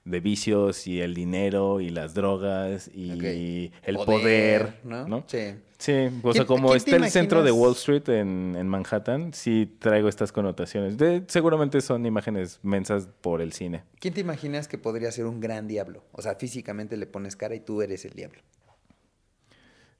de 0.06 0.20
vicios 0.22 0.88
y 0.88 1.02
el 1.02 1.14
dinero 1.14 1.82
y 1.82 1.90
las 1.90 2.14
drogas 2.14 2.90
y 2.94 3.70
el 3.84 3.96
poder, 3.98 4.80
¿no? 4.86 5.06
¿no? 5.10 5.24
Sí. 5.28 5.56
Sí, 5.78 5.92
o 6.24 6.32
sea, 6.32 6.46
¿Quién- 6.46 6.46
como 6.46 6.74
está 6.76 6.96
el 6.96 7.10
centro 7.10 7.44
de? 7.44 7.52
Wall 7.52 7.74
Street 7.74 8.08
en, 8.08 8.56
en 8.58 8.68
Manhattan, 8.68 9.34
sí 9.34 9.76
traigo 9.80 10.08
estas 10.08 10.32
connotaciones. 10.32 10.96
De, 10.98 11.24
seguramente 11.28 11.82
son 11.82 12.06
imágenes 12.06 12.60
mensas 12.64 13.10
por 13.20 13.42
el 13.42 13.52
cine. 13.52 13.84
¿Quién 14.00 14.14
te 14.14 14.22
imaginas 14.22 14.70
que 14.70 14.78
podría 14.78 15.12
ser 15.12 15.26
un 15.26 15.42
gran 15.42 15.68
diablo? 15.68 16.04
O 16.14 16.22
sea, 16.22 16.36
físicamente 16.36 16.96
le 16.96 17.08
pones 17.08 17.36
cara 17.36 17.56
y 17.56 17.60
tú 17.60 17.82
eres 17.82 18.06
el 18.06 18.14
diablo. 18.14 18.40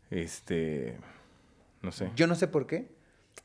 Este, 0.10 0.98
no 1.82 1.92
sé. 1.92 2.12
Yo 2.16 2.28
no 2.28 2.36
sé 2.36 2.48
por 2.48 2.68
qué. 2.68 2.90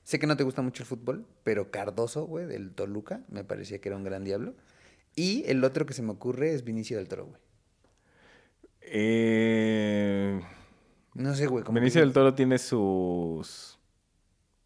Sé 0.02 0.18
que 0.18 0.26
no 0.26 0.36
te 0.36 0.42
gusta 0.44 0.62
mucho 0.62 0.82
el 0.82 0.86
fútbol, 0.88 1.26
pero 1.44 1.70
Cardoso, 1.70 2.26
güey, 2.26 2.46
del 2.46 2.72
Toluca, 2.72 3.20
me 3.28 3.44
parecía 3.44 3.80
que 3.80 3.88
era 3.88 3.96
un 3.96 4.04
gran 4.04 4.24
diablo. 4.24 4.54
Y 5.14 5.44
el 5.46 5.62
otro 5.64 5.86
que 5.86 5.94
se 5.94 6.02
me 6.02 6.10
ocurre 6.12 6.52
es 6.52 6.64
Vinicio 6.64 6.96
del 6.98 7.08
Toro, 7.08 7.26
güey. 7.26 7.40
Eh, 8.82 10.40
No 11.14 11.34
sé, 11.34 11.46
güey. 11.46 11.64
que- 11.64 11.72
Benicio 11.72 12.00
del 12.00 12.12
Toro 12.12 12.34
tiene 12.34 12.58
sus... 12.58 13.78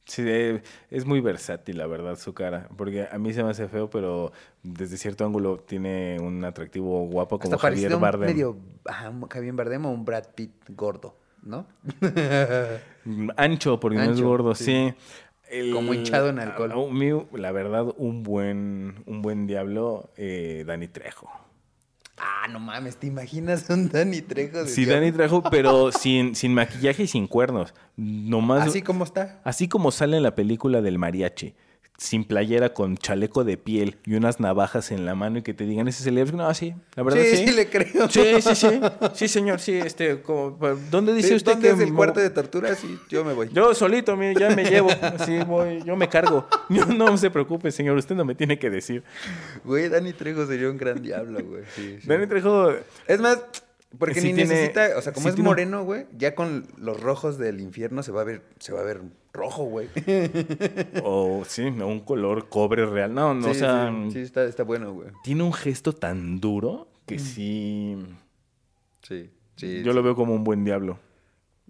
Sí, 0.07 0.23
eh, 0.27 0.63
es 0.91 1.05
muy 1.07 1.21
versátil, 1.21 1.79
la 1.79 1.87
verdad, 1.87 2.17
su 2.17 2.35
cara. 2.35 2.69
Porque 2.77 3.07
a 3.11 3.17
mí 3.19 3.33
se 3.33 3.45
me 3.45 3.51
hace 3.51 3.69
feo, 3.69 3.89
pero 3.91 4.33
desde 4.65 4.97
cierto 4.97 5.25
ángulo 5.25 5.59
tiene 5.59 6.19
un 6.21 6.45
atractivo 6.45 7.07
guapo 7.07 7.39
como 7.39 7.55
Hasta 7.55 7.69
Javier 7.69 7.97
Bardem. 7.97 8.29
medio 8.29 8.59
ajá, 8.87 9.13
Javier 9.31 9.53
Bardem 9.55 9.87
o 9.87 9.91
un 9.93 10.05
Brad 10.05 10.25
Pitt 10.35 10.53
gordo, 10.71 11.17
¿no? 11.43 11.67
Ancho, 13.37 13.81
porque 13.81 13.99
no 13.99 14.11
es 14.13 14.21
gordo, 14.21 14.55
sí. 14.55 14.65
sí. 14.65 14.95
El- 15.51 15.73
Como 15.73 15.95
hinchado 15.95 16.29
en 16.29 16.39
alcohol. 16.39 16.73
la 17.33 17.51
verdad, 17.53 17.87
un 17.97 18.23
buen, 18.23 19.03
un 19.07 19.21
buen 19.23 19.47
diablo, 19.47 20.11
eh, 20.17 20.65
Dani 20.67 20.87
Trejo. 20.89 21.29
Ah, 22.17 22.47
no 22.49 22.61
mames, 22.61 22.97
¿te 22.99 23.07
imaginas 23.07 23.69
un 23.71 23.89
Dani 23.89 24.21
Trejo? 24.21 24.65
Sí? 24.67 24.85
Dani 24.85 25.11
Trejo, 25.11 25.43
pero 25.51 25.91
sin, 25.93 26.35
sin 26.37 26.55
maquillaje 26.55 27.05
y 27.05 27.07
sin 27.09 27.27
cuernos. 27.27 27.75
Nomás, 27.97 28.69
Así 28.69 28.83
como 28.83 29.05
está. 29.05 29.41
así 29.43 29.69
como 29.69 29.91
sale 29.91 30.19
en 30.19 30.23
la 30.23 30.35
película 30.35 30.83
del 30.83 30.99
mariachi. 30.99 31.55
Sin 32.03 32.25
playera, 32.25 32.73
con 32.73 32.97
chaleco 32.97 33.45
de 33.45 33.59
piel 33.59 33.99
y 34.07 34.15
unas 34.15 34.41
navajas 34.41 34.91
en 34.91 35.05
la 35.05 35.15
mano 35.15 35.37
y 35.37 35.43
que 35.43 35.53
te 35.53 35.65
digan, 35.65 35.87
ese 35.87 36.01
es 36.01 36.07
el. 36.07 36.35
No, 36.35 36.55
sí, 36.55 36.75
la 36.95 37.03
verdad 37.03 37.21
sí, 37.23 37.37
sí. 37.37 37.47
sí, 37.49 37.53
le 37.55 37.69
creo. 37.69 38.09
Sí, 38.09 38.41
sí, 38.41 38.55
sí. 38.55 38.81
Sí, 39.13 39.29
señor, 39.29 39.61
sí. 39.61 39.75
Este, 39.75 40.23
como, 40.23 40.57
¿Dónde 40.91 41.13
dice 41.13 41.29
Sí, 41.29 41.35
usted 41.35 41.53
¿Dónde 41.53 41.69
que 41.69 41.75
es 41.75 41.81
el 41.81 41.93
cuarto 41.93 42.19
de 42.21 42.31
tortura? 42.31 42.75
Sí, 42.75 42.99
yo 43.11 43.23
me 43.23 43.35
voy. 43.35 43.51
Yo 43.53 43.75
solito, 43.75 44.17
mire, 44.17 44.35
ya 44.35 44.49
me 44.57 44.65
llevo. 44.65 44.89
Así 45.03 45.41
voy, 45.41 45.83
yo 45.85 45.95
me 45.95 46.09
cargo. 46.09 46.49
No 46.71 47.19
se 47.19 47.31
preocupe, 47.31 47.71
señor, 47.71 47.99
usted 47.99 48.15
no 48.15 48.25
me 48.25 48.35
tiene 48.35 48.59
que 48.59 48.71
decir. 48.71 49.05
Güey, 49.65 49.91
Dani 49.91 50.15
Trejo 50.15 50.47
sería 50.47 50.71
un 50.71 50.79
gran 50.79 51.03
diablo, 51.03 51.45
güey. 51.45 51.65
Sí, 51.77 51.99
sí. 52.01 52.09
Dani 52.09 52.27
Trejo, 52.27 52.73
Es 53.09 53.21
más, 53.21 53.43
porque 53.99 54.23
Sí 54.23 54.29
ni 54.29 54.35
tiene- 54.37 54.55
necesita, 54.55 54.97
o 54.97 55.03
sea, 55.03 55.13
como 55.13 55.29
sí 55.29 55.35
es 55.35 55.39
moreno, 55.45 55.85
güey, 55.85 56.07
ya 56.17 56.35
con 56.35 56.67
los 56.79 56.99
rojos 56.99 57.37
del 57.37 57.61
infierno 57.61 58.03
se 58.03 58.11
va 58.13 58.23
a 58.23 58.25
ver, 58.25 58.41
se 58.59 58.73
va 58.73 58.81
a 58.81 58.85
ver 58.85 59.03
rojo, 59.33 59.65
güey. 59.65 59.89
o 61.05 61.45
sí, 61.47 61.63
un 61.63 62.01
color 62.01 62.49
cobre 62.49 62.87
real. 62.87 63.15
No, 63.15 63.35
no, 63.35 63.45
sí, 63.45 63.51
o 63.51 63.55
sea, 63.55 63.93
sí, 64.07 64.13
sí, 64.13 64.19
está, 64.21 64.45
está 64.45 64.63
bueno, 64.63 64.93
güey. 64.93 65.09
tiene 65.23 65.43
un 65.43 65.53
gesto 65.53 65.93
tan 65.93 66.41
duro 66.41 66.89
que 67.07 67.19
sí. 67.19 67.97
Sí, 69.03 69.31
sí. 69.57 69.83
yo 69.83 69.93
lo 69.93 70.03
veo 70.03 70.15
como 70.15 70.35
un 70.35 70.45
buen 70.45 70.65
diablo. 70.65 70.99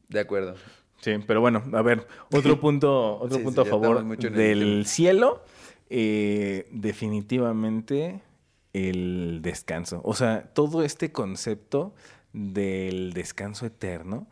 De 0.09 0.21
acuerdo. 0.21 0.55
Sí, 1.01 1.13
pero 1.27 1.41
bueno, 1.41 1.63
a 1.73 1.83
ver, 1.83 2.07
otro 2.33 2.61
punto, 2.61 3.19
otro 3.19 3.41
punto 3.43 3.63
a 3.63 3.65
favor 3.65 4.05
del 4.19 4.85
cielo. 4.87 5.45
eh, 5.89 6.69
definitivamente 6.71 8.21
el 8.73 9.41
descanso. 9.43 10.01
O 10.05 10.15
sea, 10.15 10.45
todo 10.55 10.85
este 10.85 11.11
concepto 11.13 11.95
del 12.33 13.13
descanso 13.13 13.67
eterno. 13.67 14.29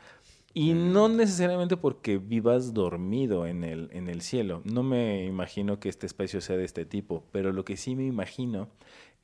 Y 0.54 0.72
no 0.72 1.08
necesariamente 1.08 1.76
porque 1.76 2.18
vivas 2.18 2.74
dormido 2.74 3.46
en 3.46 3.64
el, 3.64 3.90
en 3.92 4.08
el 4.08 4.22
cielo. 4.22 4.62
No 4.64 4.82
me 4.82 5.24
imagino 5.26 5.78
que 5.78 5.88
este 5.88 6.06
espacio 6.06 6.40
sea 6.40 6.56
de 6.56 6.64
este 6.64 6.84
tipo, 6.84 7.24
pero 7.32 7.52
lo 7.52 7.64
que 7.64 7.76
sí 7.76 7.94
me 7.94 8.06
imagino 8.06 8.68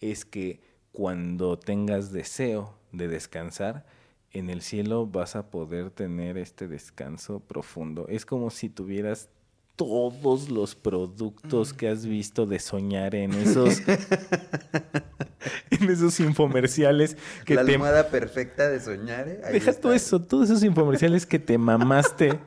es 0.00 0.24
que 0.24 0.60
cuando 0.92 1.58
tengas 1.58 2.12
deseo 2.12 2.78
de 2.92 3.08
descansar, 3.08 3.86
en 4.30 4.50
el 4.50 4.62
cielo 4.62 5.06
vas 5.06 5.36
a 5.36 5.50
poder 5.50 5.90
tener 5.90 6.36
este 6.36 6.68
descanso 6.68 7.40
profundo. 7.40 8.06
Es 8.08 8.26
como 8.26 8.50
si 8.50 8.68
tuvieras 8.68 9.28
todos 9.76 10.50
los 10.50 10.74
productos 10.74 11.72
que 11.72 11.88
has 11.88 12.06
visto 12.06 12.46
de 12.46 12.58
soñar 12.60 13.14
en 13.14 13.32
esos 13.34 13.80
en 15.70 15.90
esos 15.90 16.20
infomerciales 16.20 17.16
que 17.44 17.54
la 17.54 17.64
te 17.64 17.72
almohada 17.72 18.08
perfecta 18.08 18.68
de 18.68 18.80
soñar, 18.80 19.28
¿eh? 19.28 19.40
Deja 19.52 19.72
todo 19.72 19.92
eso, 19.92 20.20
todos 20.20 20.50
esos 20.50 20.62
infomerciales 20.62 21.26
que 21.26 21.38
te 21.38 21.58
mamaste 21.58 22.38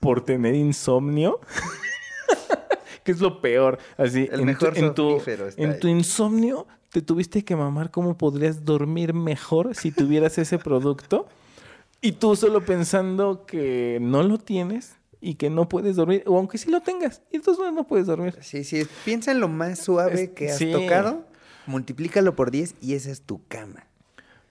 por 0.00 0.24
tener 0.24 0.54
insomnio. 0.54 1.40
que 3.04 3.12
es 3.12 3.20
lo 3.20 3.40
peor. 3.40 3.78
Así, 3.96 4.28
El 4.32 4.40
en, 4.40 4.46
mejor 4.46 4.74
tu, 4.74 4.80
en, 4.80 4.94
tu, 4.94 5.08
somnífero 5.10 5.48
está 5.48 5.62
en 5.62 5.70
ahí. 5.72 5.78
tu 5.78 5.88
insomnio 5.88 6.66
te 6.90 7.02
tuviste 7.02 7.44
que 7.44 7.54
mamar 7.54 7.90
cómo 7.90 8.16
podrías 8.16 8.64
dormir 8.64 9.14
mejor 9.14 9.74
si 9.74 9.92
tuvieras 9.92 10.38
ese 10.38 10.58
producto. 10.58 11.28
Y 12.00 12.12
tú 12.12 12.34
solo 12.34 12.64
pensando 12.64 13.44
que 13.44 13.98
no 14.00 14.22
lo 14.22 14.38
tienes 14.38 14.96
y 15.20 15.34
que 15.34 15.50
no 15.50 15.68
puedes 15.68 15.96
dormir, 15.96 16.22
o 16.26 16.36
aunque 16.38 16.56
sí 16.58 16.70
lo 16.70 16.80
tengas, 16.80 17.22
y 17.30 17.36
entonces 17.36 17.72
no 17.74 17.86
puedes 17.86 18.06
dormir. 18.06 18.36
Sí, 18.40 18.64
sí, 18.64 18.86
piensa 19.04 19.30
en 19.32 19.40
lo 19.40 19.48
más 19.48 19.78
suave 19.80 20.22
Es- 20.24 20.30
que 20.30 20.50
has 20.50 20.56
sí. 20.58 20.72
tocado, 20.72 21.24
multiplícalo 21.66 22.34
por 22.34 22.50
10 22.50 22.74
y 22.80 22.94
esa 22.94 23.10
es 23.10 23.22
tu 23.22 23.40
cama. 23.48 23.86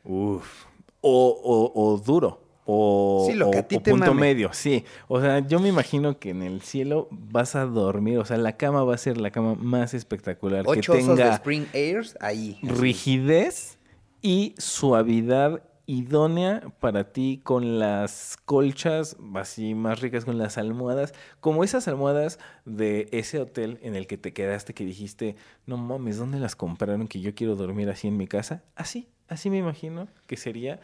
Uf. 0.04 0.66
O, 1.02 1.30
o- 1.44 1.72
o 1.94 1.98
duro. 1.98 2.44
O, 2.72 3.26
Sí, 3.28 3.34
lo 3.36 3.50
que 3.50 3.58
o- 3.58 3.62
a 3.62 3.64
ti 3.64 3.78
o 3.78 3.82
te 3.82 3.90
punto 3.92 4.08
mame. 4.14 4.22
medio, 4.22 4.54
sí. 4.54 4.84
O 5.08 5.20
sea, 5.20 5.40
yo 5.40 5.60
me 5.60 5.70
imagino 5.70 6.20
que 6.20 6.30
en 6.30 6.44
el 6.44 6.62
cielo 6.62 7.08
vas 7.10 7.56
a 7.56 7.66
dormir. 7.66 8.20
O 8.20 8.26
sea, 8.26 8.38
la 8.38 8.58
cama 8.58 8.84
va 8.84 8.94
a 8.94 8.98
ser 9.00 9.18
la 9.18 9.32
cama 9.32 9.56
más 9.56 9.96
espectacular. 9.96 10.66
Ocho 10.68 10.94
que 10.94 11.00
osos 11.00 11.18
de 11.18 11.24
tenga 11.24 11.36
Spring 11.36 11.66
Airs 11.74 12.16
ahí. 12.22 12.60
rigidez 12.62 13.80
y 14.22 14.54
suavidad 14.60 15.64
idónea 15.90 16.62
para 16.80 17.12
ti 17.12 17.42
con 17.44 17.80
las 17.80 18.38
colchas 18.46 19.18
así 19.34 19.74
más 19.74 20.02
ricas 20.02 20.24
con 20.24 20.38
las 20.38 20.60
almohadas, 20.60 21.16
como 21.40 21.64
esas 21.64 21.88
almohadas 21.88 22.38
de 22.64 23.10
ese 23.12 23.40
hotel 23.40 23.80
en 23.82 23.96
el 23.96 24.06
que 24.06 24.16
te 24.18 24.32
quedaste 24.32 24.76
que 24.76 24.86
dijiste, 24.86 25.36
no 25.66 25.78
mames, 25.78 26.18
¿dónde 26.18 26.40
las 26.40 26.56
compraron 26.56 27.08
que 27.08 27.22
yo 27.22 27.34
quiero 27.34 27.56
dormir 27.56 27.90
así 27.90 28.08
en 28.08 28.18
mi 28.18 28.28
casa? 28.28 28.62
Así, 28.76 29.08
así 29.28 29.50
me 29.50 29.58
imagino 29.58 30.08
que 30.28 30.38
sería 30.38 30.80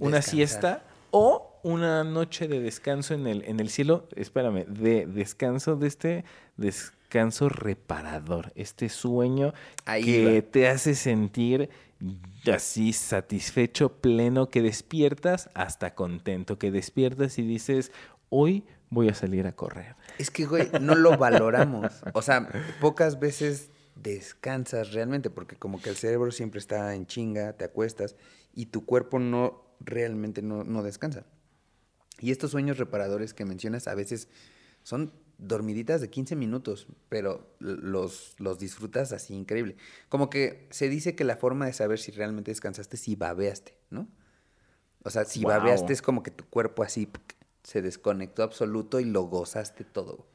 una 0.00 0.16
Descansar. 0.16 0.22
siesta 0.22 0.82
o 1.12 1.60
una 1.62 2.02
noche 2.02 2.48
de 2.48 2.58
descanso 2.60 3.14
en 3.14 3.28
el, 3.28 3.44
en 3.44 3.60
el 3.60 3.68
cielo, 3.70 4.08
espérame, 4.16 4.64
de 4.66 5.06
descanso 5.06 5.76
de 5.76 5.86
este 5.86 6.24
descanso 6.56 7.48
reparador, 7.48 8.52
este 8.56 8.88
sueño 8.88 9.54
Ahí 9.84 10.04
que 10.04 10.24
va. 10.24 10.42
te 10.42 10.68
hace 10.68 10.94
sentir 10.96 11.70
así 12.52 12.92
satisfecho, 12.92 14.00
pleno, 14.00 14.48
que 14.48 14.62
despiertas 14.62 15.50
hasta 15.54 15.94
contento, 15.94 16.58
que 16.58 16.70
despiertas 16.70 17.38
y 17.38 17.42
dices, 17.42 17.92
hoy 18.28 18.64
voy 18.90 19.08
a 19.08 19.14
salir 19.14 19.46
a 19.46 19.52
correr. 19.52 19.96
Es 20.18 20.30
que, 20.30 20.46
güey, 20.46 20.68
no 20.80 20.94
lo 20.94 21.16
valoramos. 21.16 21.92
O 22.14 22.22
sea, 22.22 22.48
pocas 22.80 23.20
veces 23.20 23.70
descansas 23.94 24.92
realmente, 24.92 25.30
porque 25.30 25.56
como 25.56 25.80
que 25.80 25.90
el 25.90 25.96
cerebro 25.96 26.30
siempre 26.30 26.58
está 26.58 26.94
en 26.94 27.06
chinga, 27.06 27.54
te 27.54 27.64
acuestas 27.64 28.16
y 28.54 28.66
tu 28.66 28.84
cuerpo 28.84 29.18
no 29.18 29.64
realmente 29.80 30.42
no, 30.42 30.64
no 30.64 30.82
descansa. 30.82 31.26
Y 32.20 32.30
estos 32.32 32.50
sueños 32.50 32.78
reparadores 32.78 33.34
que 33.34 33.44
mencionas 33.44 33.86
a 33.86 33.94
veces 33.94 34.28
son 34.82 35.12
dormiditas 35.38 36.00
de 36.00 36.10
15 36.10 36.36
minutos, 36.36 36.86
pero 37.08 37.54
los, 37.60 38.34
los 38.38 38.58
disfrutas 38.58 39.12
así 39.12 39.34
increíble. 39.34 39.76
Como 40.08 40.28
que 40.30 40.66
se 40.70 40.88
dice 40.88 41.14
que 41.14 41.24
la 41.24 41.36
forma 41.36 41.66
de 41.66 41.72
saber 41.72 41.98
si 41.98 42.10
realmente 42.12 42.50
descansaste 42.50 42.96
es 42.96 43.02
si 43.02 43.14
babeaste, 43.16 43.76
¿no? 43.90 44.08
O 45.04 45.10
sea, 45.10 45.24
si 45.24 45.40
Wow. 45.40 45.50
babeaste 45.50 45.92
es 45.92 46.02
como 46.02 46.22
que 46.22 46.30
tu 46.30 46.44
cuerpo 46.46 46.82
así 46.82 47.08
se 47.62 47.82
desconectó 47.82 48.42
absoluto 48.42 48.98
y 49.00 49.04
lo 49.04 49.22
gozaste 49.22 49.84
todo. 49.84 50.26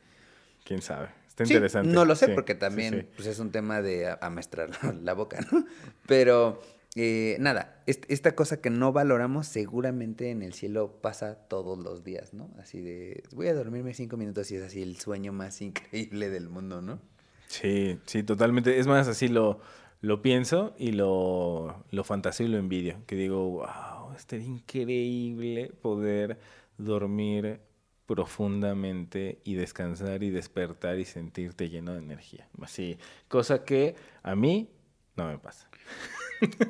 ¿Quién 0.63 0.81
sabe? 0.81 1.09
Está 1.27 1.45
Sí, 1.45 1.53
interesante. 1.53 1.93
no 1.93 2.05
lo 2.05 2.15
sé, 2.15 2.27
Sí, 2.27 2.31
porque 2.33 2.55
también 2.55 2.93
sí. 3.01 3.07
Pues 3.15 3.27
es 3.27 3.39
un 3.39 3.51
tema 3.51 3.81
de 3.81 4.15
amestrar 4.21 4.69
la 5.03 5.13
boca, 5.13 5.39
¿no? 5.51 5.65
Pero 6.07 6.61
eh, 6.95 7.37
nada, 7.39 7.83
est- 7.87 8.05
esta 8.09 8.35
cosa 8.35 8.61
que 8.61 8.69
no 8.69 8.93
valoramos 8.93 9.47
seguramente 9.47 10.29
en 10.31 10.41
el 10.43 10.53
cielo 10.53 10.99
pasa 11.01 11.35
todos 11.47 11.77
los 11.79 12.03
días, 12.03 12.33
¿no? 12.33 12.51
Así 12.59 12.81
de, 12.81 13.23
voy 13.31 13.47
a 13.47 13.53
dormirme 13.55 13.93
cinco 13.93 14.17
minutos 14.17 14.51
y 14.51 14.55
es 14.57 14.63
así 14.63 14.81
el 14.81 14.97
sueño 14.97 15.33
más 15.33 15.61
increíble 15.63 16.29
del 16.29 16.49
mundo, 16.49 16.81
¿no? 16.81 16.99
Sí, 17.47 17.99
sí, 18.05 18.23
totalmente. 18.23 18.79
Es 18.79 18.87
más, 18.87 19.07
así 19.07 19.27
lo, 19.27 19.59
lo 20.01 20.21
pienso 20.21 20.73
y 20.77 20.91
lo, 20.93 21.83
lo 21.91 22.03
fantaseo 22.03 22.47
y 22.47 22.49
lo 22.49 22.57
envidio. 22.57 23.03
Que 23.05 23.15
digo, 23.15 23.47
wow, 23.49 24.13
estaría 24.15 24.47
increíble 24.47 25.71
poder 25.81 26.39
dormir 26.77 27.61
profundamente 28.05 29.39
y 29.43 29.53
descansar 29.55 30.23
y 30.23 30.29
despertar 30.29 30.99
y 30.99 31.05
sentirte 31.05 31.69
lleno 31.69 31.93
de 31.93 31.99
energía. 31.99 32.47
Así, 32.61 32.97
cosa 33.27 33.63
que 33.65 33.95
a 34.23 34.35
mí 34.35 34.69
no 35.15 35.27
me 35.27 35.37
pasa. 35.37 35.69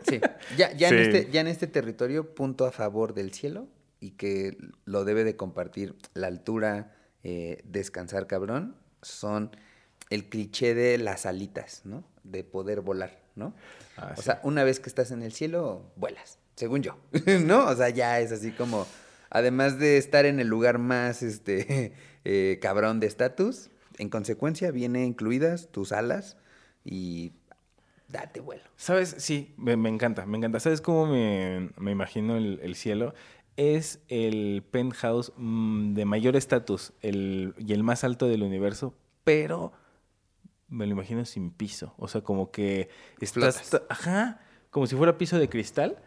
Sí, 0.07 0.19
ya, 0.57 0.71
ya, 0.73 0.89
Sí. 0.89 0.95
En 0.95 1.01
este, 1.01 1.31
ya 1.31 1.41
en 1.41 1.47
este 1.47 1.67
territorio, 1.67 2.33
punto 2.35 2.65
a 2.65 2.71
favor 2.71 3.13
del 3.13 3.33
cielo 3.33 3.67
y 3.99 4.11
que 4.11 4.57
lo 4.85 5.05
debe 5.05 5.23
de 5.23 5.35
compartir 5.35 5.95
la 6.13 6.27
altura, 6.27 6.95
eh, 7.23 7.61
descansar 7.65 8.27
cabrón, 8.27 8.75
son 9.01 9.51
el 10.09 10.29
cliché 10.29 10.75
de 10.75 10.97
las 10.97 11.25
alitas, 11.25 11.81
¿no? 11.85 12.03
De 12.23 12.43
poder 12.43 12.81
volar, 12.81 13.21
¿no? 13.35 13.55
Ah, 13.97 14.13
o 14.13 14.17
sí. 14.17 14.23
sea, 14.23 14.39
una 14.43 14.63
vez 14.63 14.79
que 14.79 14.89
estás 14.89 15.11
en 15.11 15.23
el 15.23 15.31
cielo, 15.31 15.91
vuelas, 15.95 16.39
según 16.55 16.83
yo, 16.83 16.97
¿no? 17.45 17.65
O 17.67 17.75
sea, 17.75 17.89
ya 17.89 18.19
es 18.19 18.31
así 18.31 18.51
como, 18.51 18.85
además 19.29 19.79
de 19.79 19.97
estar 19.97 20.25
en 20.25 20.39
el 20.39 20.47
lugar 20.47 20.77
más, 20.77 21.23
este, 21.23 21.93
eh, 22.25 22.59
cabrón 22.61 22.99
de 22.99 23.07
estatus, 23.07 23.69
en 23.97 24.09
consecuencia 24.09 24.71
viene 24.71 25.05
incluidas 25.05 25.69
tus 25.71 25.91
alas 25.91 26.37
y 26.83 27.31
date 28.13 28.39
vuelo. 28.39 28.63
¿Sabes? 28.77 29.13
Sí, 29.17 29.53
me, 29.57 29.75
me 29.75 29.89
encanta, 29.89 30.25
me 30.25 30.37
encanta. 30.37 30.61
¿Sabes 30.61 30.79
cómo 30.79 31.05
me, 31.07 31.71
me 31.77 31.91
imagino 31.91 32.37
el, 32.37 32.59
el 32.63 32.75
cielo? 32.75 33.13
Es 33.57 33.99
el 34.07 34.63
penthouse 34.71 35.33
mm, 35.35 35.93
de 35.93 36.05
mayor 36.05 36.35
estatus 36.37 36.93
el- 37.01 37.53
y 37.57 37.73
el 37.73 37.83
más 37.83 38.03
alto 38.05 38.27
del 38.27 38.43
universo, 38.43 38.95
pero 39.25 39.73
me 40.69 40.85
lo 40.87 40.93
imagino 40.93 41.25
sin 41.25 41.51
piso. 41.51 41.93
O 41.97 42.07
sea, 42.07 42.21
como 42.21 42.51
que 42.51 42.89
estás... 43.19 43.61
Flotas. 43.61 43.87
Ajá, 43.89 44.39
como 44.71 44.87
si 44.87 44.95
fuera 44.95 45.17
piso 45.17 45.37
de 45.37 45.49
cristal. 45.49 45.97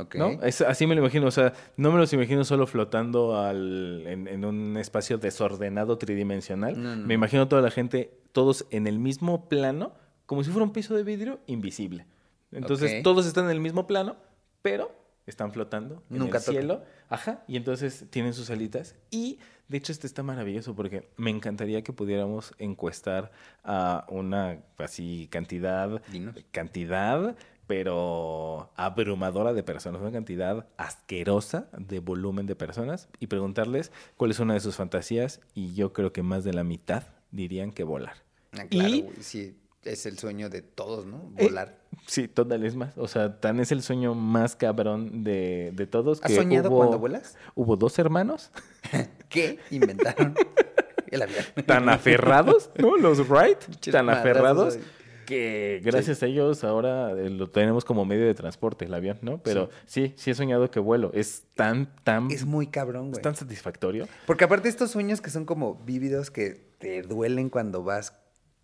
¿Ok? 0.00 0.14
¿No? 0.14 0.28
Es, 0.42 0.60
así 0.60 0.86
me 0.86 0.94
lo 0.94 1.00
imagino, 1.00 1.26
o 1.26 1.30
sea, 1.32 1.52
no 1.76 1.90
me 1.90 1.98
los 1.98 2.12
imagino 2.12 2.44
solo 2.44 2.66
flotando 2.68 3.36
al, 3.40 4.04
en, 4.06 4.28
en 4.28 4.44
un 4.44 4.76
espacio 4.76 5.18
desordenado 5.18 5.98
tridimensional. 5.98 6.80
No, 6.80 6.90
no, 6.94 7.02
Me 7.02 7.08
no. 7.08 7.14
imagino 7.14 7.48
toda 7.48 7.62
la 7.62 7.70
gente, 7.72 8.12
todos 8.32 8.66
en 8.70 8.86
el 8.86 8.98
mismo 9.00 9.48
plano, 9.48 9.92
como 10.28 10.44
si 10.44 10.50
fuera 10.50 10.64
un 10.64 10.74
piso 10.74 10.94
de 10.94 11.02
vidrio 11.04 11.40
invisible. 11.46 12.04
Entonces, 12.52 13.02
todos 13.02 13.24
están 13.24 13.46
en 13.46 13.52
el 13.52 13.60
mismo 13.60 13.86
plano, 13.86 14.16
pero 14.60 14.94
están 15.24 15.52
flotando 15.52 16.02
en 16.10 16.18
Nunca 16.18 16.36
el 16.36 16.44
cielo. 16.44 16.82
Ajá, 17.08 17.44
y 17.48 17.56
entonces 17.56 18.04
tienen 18.10 18.34
sus 18.34 18.50
alitas. 18.50 18.94
Y 19.10 19.38
de 19.68 19.78
hecho, 19.78 19.90
este 19.90 20.06
está 20.06 20.22
maravilloso 20.22 20.74
porque 20.74 21.08
me 21.16 21.30
encantaría 21.30 21.82
que 21.82 21.94
pudiéramos 21.94 22.52
encuestar 22.58 23.32
a 23.64 24.04
una 24.10 24.58
así 24.76 25.28
cantidad 25.30 26.02
Dinos. 26.12 26.36
cantidad, 26.50 27.34
pero 27.66 28.70
abrumadora 28.76 29.54
de 29.54 29.62
personas, 29.62 30.02
una 30.02 30.12
cantidad 30.12 30.66
asquerosa 30.76 31.70
de 31.78 32.00
volumen 32.00 32.44
de 32.44 32.54
personas 32.54 33.08
y 33.18 33.28
preguntarles 33.28 33.92
cuál 34.18 34.32
es 34.32 34.40
una 34.40 34.52
de 34.52 34.60
sus 34.60 34.76
fantasías 34.76 35.40
y 35.54 35.72
yo 35.72 35.94
creo 35.94 36.12
que 36.12 36.22
más 36.22 36.44
de 36.44 36.52
la 36.52 36.64
mitad 36.64 37.04
dirían 37.30 37.72
que 37.72 37.82
volar. 37.82 38.16
Ah, 38.52 38.66
claro, 38.68 38.94
Y- 38.94 39.22
sí, 39.22 39.56
es 39.92 40.06
el 40.06 40.18
sueño 40.18 40.48
de 40.50 40.62
todos, 40.62 41.06
¿no? 41.06 41.32
Eh, 41.36 41.44
Volar. 41.44 41.78
Sí, 42.06 42.28
total 42.28 42.64
es 42.64 42.74
más. 42.76 42.96
O 42.96 43.08
sea, 43.08 43.40
tan 43.40 43.60
es 43.60 43.72
el 43.72 43.82
sueño 43.82 44.14
más 44.14 44.56
cabrón 44.56 45.24
de, 45.24 45.72
de 45.74 45.86
todos. 45.86 46.20
¿Has 46.22 46.30
que 46.30 46.36
soñado 46.36 46.70
hubo- 46.70 46.78
cuando 46.78 46.98
vuelas? 46.98 47.36
Hubo 47.54 47.76
dos 47.76 47.98
hermanos 47.98 48.50
¿Qué 49.28 49.58
inventaron? 49.70 50.34
el 51.10 51.22
avión. 51.22 51.44
tan 51.66 51.88
aferrados, 51.88 52.70
¿no? 52.76 52.96
Los 52.96 53.26
Wright, 53.28 53.58
tan 53.90 54.06
madrazos 54.06 54.20
aferrados 54.20 54.78
que 55.26 55.80
gracias 55.84 56.22
a 56.22 56.26
ellos 56.26 56.64
ahora 56.64 57.10
eh, 57.12 57.28
lo 57.28 57.50
tenemos 57.50 57.84
como 57.84 58.06
medio 58.06 58.24
de 58.26 58.32
transporte, 58.34 58.86
el 58.86 58.94
avión, 58.94 59.18
¿no? 59.20 59.42
Pero 59.42 59.68
sí, 59.84 60.14
sí, 60.16 60.30
he 60.30 60.34
soñado 60.34 60.70
que 60.70 60.80
vuelo. 60.80 61.10
Es 61.12 61.44
tan, 61.54 61.94
tan, 62.02 62.30
Es 62.30 62.46
muy 62.46 62.68
cabrón, 62.68 63.06
es 63.06 63.10
güey. 63.12 63.22
tan 63.22 63.36
satisfactorio. 63.36 64.08
Porque 64.26 64.44
aparte 64.44 64.70
estos 64.70 64.90
sueños 64.90 65.20
que 65.20 65.28
son 65.28 65.44
como 65.44 65.74
vívidos 65.84 66.30
que 66.30 66.72
te 66.78 67.02
duelen 67.02 67.50
cuando 67.50 67.82
vas, 67.82 68.14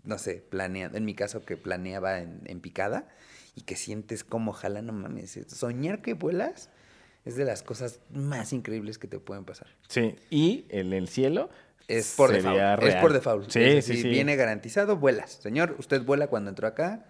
no 0.04 0.18
sé, 0.18 0.44
planeando. 0.48 0.96
En 0.98 1.04
mi 1.04 1.14
caso 1.14 1.44
que 1.44 1.56
planeaba 1.56 2.20
en, 2.20 2.40
en 2.46 2.60
picada 2.60 3.08
y 3.54 3.62
que 3.62 3.76
sientes 3.76 4.24
como 4.24 4.50
ojalá 4.52 4.82
no 4.82 4.92
mames. 4.92 5.38
Soñar 5.48 6.02
que 6.02 6.14
vuelas 6.14 6.70
es 7.24 7.36
de 7.36 7.44
las 7.44 7.62
cosas 7.62 8.00
más 8.10 8.52
increíbles 8.52 8.98
que 8.98 9.08
te 9.08 9.18
pueden 9.18 9.44
pasar. 9.44 9.68
Sí, 9.88 10.16
y 10.30 10.66
en 10.68 10.92
el 10.92 11.08
cielo 11.08 11.48
Es 11.88 12.14
por 12.16 12.32
default. 12.32 12.58
Es 12.58 12.78
real. 12.80 13.00
por 13.00 13.12
default. 13.12 13.50
Sí, 13.50 13.62
Es 13.62 13.86
sí. 13.86 14.02
Viene 14.02 14.36
garantizado, 14.36 14.96
vuelas. 14.96 15.32
Señor, 15.42 15.76
usted 15.78 16.02
vuela 16.02 16.26
cuando 16.26 16.50
entró 16.50 16.66
acá, 16.68 17.06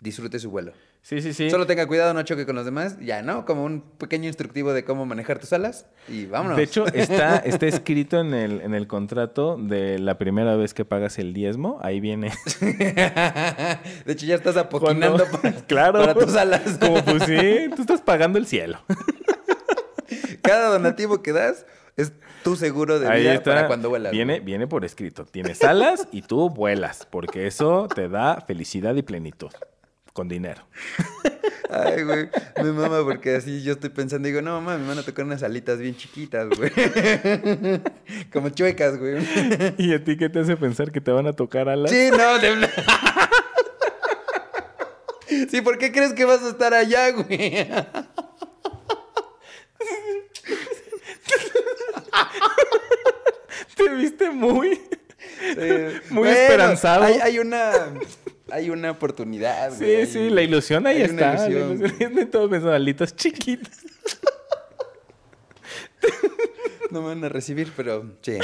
disfrute 0.00 0.38
su 0.38 0.50
vuelo. 0.50 0.72
Sí, 1.04 1.20
sí, 1.20 1.32
sí. 1.34 1.50
Solo 1.50 1.66
tenga 1.66 1.86
cuidado, 1.88 2.14
no 2.14 2.22
choque 2.22 2.46
con 2.46 2.54
los 2.54 2.64
demás. 2.64 2.96
Ya, 3.00 3.22
¿no? 3.22 3.44
Como 3.44 3.64
un 3.64 3.80
pequeño 3.98 4.28
instructivo 4.28 4.72
de 4.72 4.84
cómo 4.84 5.04
manejar 5.04 5.40
tus 5.40 5.52
alas 5.52 5.86
y 6.08 6.26
vámonos. 6.26 6.56
De 6.56 6.62
hecho, 6.62 6.86
está, 6.86 7.36
está 7.44 7.66
escrito 7.66 8.20
en 8.20 8.32
el, 8.34 8.60
en 8.60 8.72
el 8.72 8.86
contrato 8.86 9.56
de 9.58 9.98
la 9.98 10.16
primera 10.16 10.54
vez 10.54 10.74
que 10.74 10.84
pagas 10.84 11.18
el 11.18 11.34
diezmo. 11.34 11.80
Ahí 11.82 11.98
viene. 12.00 12.32
de 12.60 14.12
hecho, 14.12 14.26
ya 14.26 14.36
estás 14.36 14.56
apoquinando 14.56 15.26
Cuando- 15.28 15.40
para, 15.40 15.52
claro. 15.66 15.98
para 16.00 16.14
tus 16.14 16.36
alas. 16.36 16.78
Como 16.80 17.04
pues 17.04 17.24
sí, 17.24 17.68
tú 17.74 17.82
estás 17.82 18.00
pagando 18.00 18.38
el 18.38 18.46
cielo. 18.46 18.78
Cada 20.42 20.68
donativo 20.68 21.22
que 21.22 21.32
das 21.32 21.66
es 21.96 22.12
tu 22.42 22.56
seguro 22.56 22.98
de 23.00 23.08
Ahí 23.08 23.22
vida 23.22 23.34
está. 23.34 23.54
para 23.54 23.66
cuando 23.66 23.88
vuelas. 23.88 24.12
Viene, 24.12 24.40
viene 24.40 24.66
por 24.66 24.84
escrito. 24.84 25.24
Tienes 25.24 25.62
alas 25.62 26.08
y 26.12 26.22
tú 26.22 26.50
vuelas, 26.50 27.06
porque 27.10 27.46
eso 27.46 27.88
te 27.92 28.08
da 28.08 28.40
felicidad 28.46 28.94
y 28.94 29.02
plenitud. 29.02 29.50
Con 30.12 30.28
dinero. 30.28 30.66
Ay, 31.70 32.02
güey. 32.02 32.28
Me 32.62 32.72
mama 32.72 33.02
porque 33.02 33.36
así 33.36 33.62
yo 33.62 33.72
estoy 33.72 33.88
pensando, 33.90 34.28
digo, 34.28 34.42
no, 34.42 34.60
mamá, 34.60 34.76
me 34.76 34.86
van 34.86 34.98
a 34.98 35.02
tocar 35.02 35.24
unas 35.24 35.42
alitas 35.42 35.78
bien 35.78 35.96
chiquitas, 35.96 36.48
güey. 36.50 36.70
Como 38.32 38.50
chuecas, 38.50 38.98
güey. 38.98 39.16
¿Y 39.78 39.94
a 39.94 40.04
ti 40.04 40.18
qué 40.18 40.28
te 40.28 40.40
hace 40.40 40.56
pensar 40.56 40.92
que 40.92 41.00
te 41.00 41.10
van 41.10 41.26
a 41.26 41.32
tocar 41.32 41.70
alas? 41.70 41.90
Sí, 41.90 42.10
no, 42.10 42.38
de... 42.38 42.68
Sí, 45.50 45.62
¿por 45.62 45.78
qué 45.78 45.90
crees 45.92 46.12
que 46.12 46.26
vas 46.26 46.42
a 46.42 46.50
estar 46.50 46.74
allá, 46.74 47.10
güey? 47.10 47.66
Te 53.76 53.88
viste 53.94 54.30
muy. 54.30 54.74
Sí. 54.74 56.00
Muy 56.10 56.28
esperanzado. 56.28 57.04
Hay, 57.04 57.14
hay 57.14 57.38
una... 57.38 57.72
Hay 58.52 58.68
una 58.70 58.90
oportunidad, 58.90 59.72
Sí, 59.72 59.84
güey. 59.84 60.06
sí, 60.06 60.28
la 60.30 60.42
ilusión 60.42 60.86
ahí 60.86 61.02
hay 61.02 61.10
una 61.10 61.32
está. 61.34 61.48
la 61.48 61.50
ilusión. 61.50 62.14
De 62.14 62.26
todo 62.26 62.50
pensando 62.50 62.74
alitas 62.74 63.16
chiquitas. 63.16 63.78
No 66.90 67.00
me 67.00 67.08
van 67.08 67.24
a 67.24 67.28
recibir, 67.30 67.72
pero 67.76 68.04
sí. 68.20 68.36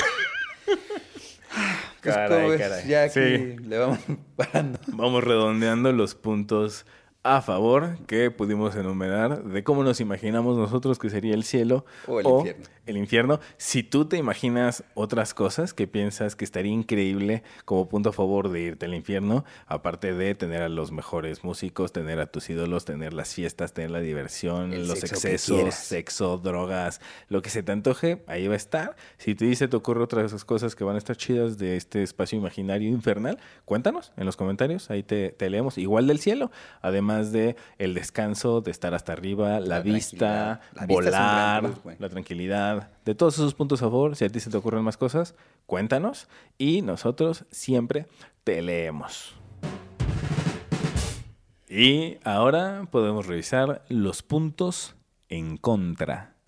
Pues, 0.64 2.14
Caray, 2.14 2.28
¿cómo 2.38 2.48
ves? 2.50 2.60
caray. 2.60 2.88
Ya 2.88 3.02
aquí 3.02 3.14
Sí. 3.14 3.56
le 3.66 3.78
vamos 3.78 3.98
parando. 4.36 4.78
Vamos 4.88 5.24
redondeando 5.24 5.92
los 5.92 6.14
puntos 6.14 6.86
a 7.24 7.42
favor 7.42 7.98
que 8.06 8.30
pudimos 8.30 8.74
enumerar 8.76 9.42
de 9.42 9.64
cómo 9.64 9.82
nos 9.82 10.00
imaginamos 10.00 10.56
nosotros 10.56 10.98
que 10.98 11.10
sería 11.10 11.34
el 11.34 11.42
cielo 11.44 11.84
O 12.06 12.20
el 12.20 12.26
infierno. 12.26 12.64
El 12.88 12.96
infierno. 12.96 13.40
Si 13.56 13.82
tú 13.82 14.06
te 14.06 14.16
imaginas 14.16 14.84
otras 14.94 15.34
cosas 15.34 15.74
que 15.74 15.86
piensas 15.86 16.36
que 16.36 16.44
estaría 16.44 16.72
increíble 16.72 17.42
como 17.64 17.88
punto 17.88 18.10
a 18.10 18.12
favor 18.12 18.50
de 18.50 18.60
irte 18.60 18.86
al 18.86 18.94
infierno, 18.94 19.44
aparte 19.66 20.14
de 20.14 20.34
tener 20.34 20.62
a 20.62 20.68
los 20.68 20.90
mejores 20.92 21.44
músicos, 21.44 21.92
tener 21.92 22.20
a 22.20 22.26
tus 22.26 22.50
ídolos, 22.50 22.84
tener 22.84 23.12
las 23.12 23.34
fiestas, 23.34 23.72
tener 23.72 23.90
la 23.90 24.00
diversión, 24.00 24.72
El 24.72 24.88
los 24.88 25.00
sexo 25.00 25.14
excesos, 25.14 25.74
sexo, 25.74 26.38
drogas, 26.38 27.00
lo 27.28 27.42
que 27.42 27.50
se 27.50 27.62
te 27.62 27.72
antoje, 27.72 28.22
ahí 28.26 28.48
va 28.48 28.54
a 28.54 28.56
estar. 28.56 28.96
Si 29.18 29.34
te 29.34 29.44
dice, 29.44 29.68
te 29.68 29.76
ocurre 29.76 30.02
otras 30.02 30.44
cosas 30.44 30.74
que 30.74 30.84
van 30.84 30.96
a 30.96 30.98
estar 30.98 31.16
chidas 31.16 31.58
de 31.58 31.76
este 31.76 32.02
espacio 32.02 32.38
imaginario 32.38 32.88
infernal, 32.88 33.38
cuéntanos 33.64 34.12
en 34.16 34.26
los 34.26 34.36
comentarios, 34.36 34.90
ahí 34.90 35.02
te, 35.02 35.30
te 35.30 35.50
leemos. 35.50 35.78
Igual 35.78 36.06
del 36.06 36.18
cielo, 36.18 36.50
además 36.80 37.32
de 37.32 37.56
el 37.78 37.94
descanso, 37.94 38.60
de 38.60 38.70
estar 38.70 38.94
hasta 38.94 39.12
arriba, 39.12 39.60
la, 39.60 39.78
La 39.78 39.80
vista. 39.80 40.60
La 40.74 40.86
vista 40.86 41.10
volar, 41.10 41.70
güey. 41.82 41.96
la 41.98 42.08
tranquilidad, 42.08 42.77
de 43.04 43.14
todos 43.14 43.34
esos 43.34 43.54
puntos 43.54 43.82
a 43.82 43.86
favor, 43.86 44.16
si 44.16 44.24
a 44.24 44.28
ti 44.28 44.40
se 44.40 44.50
te 44.50 44.56
ocurren 44.56 44.82
más 44.82 44.96
cosas, 44.96 45.34
cuéntanos 45.66 46.28
y 46.58 46.82
nosotros 46.82 47.44
siempre 47.50 48.06
te 48.44 48.62
leemos. 48.62 49.34
Y 51.68 52.18
ahora 52.24 52.88
podemos 52.90 53.26
revisar 53.26 53.84
los 53.88 54.22
puntos 54.22 54.94
en 55.28 55.56
contra. 55.58 56.38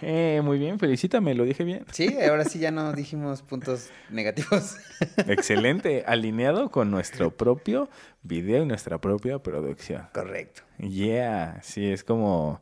Eh, 0.00 0.40
muy 0.44 0.58
bien, 0.58 0.78
felicítame, 0.78 1.34
lo 1.34 1.44
dije 1.44 1.64
bien. 1.64 1.84
Sí, 1.90 2.16
ahora 2.22 2.44
sí 2.44 2.58
ya 2.58 2.70
no 2.70 2.92
dijimos 2.92 3.42
puntos 3.42 3.90
negativos. 4.10 4.76
Excelente, 5.26 6.04
alineado 6.06 6.70
con 6.70 6.90
nuestro 6.90 7.36
propio 7.36 7.88
video 8.22 8.62
y 8.62 8.66
nuestra 8.66 9.00
propia 9.00 9.40
producción. 9.40 10.06
Correcto. 10.14 10.62
Yeah, 10.78 11.60
sí, 11.62 11.90
es 11.90 12.04
como 12.04 12.60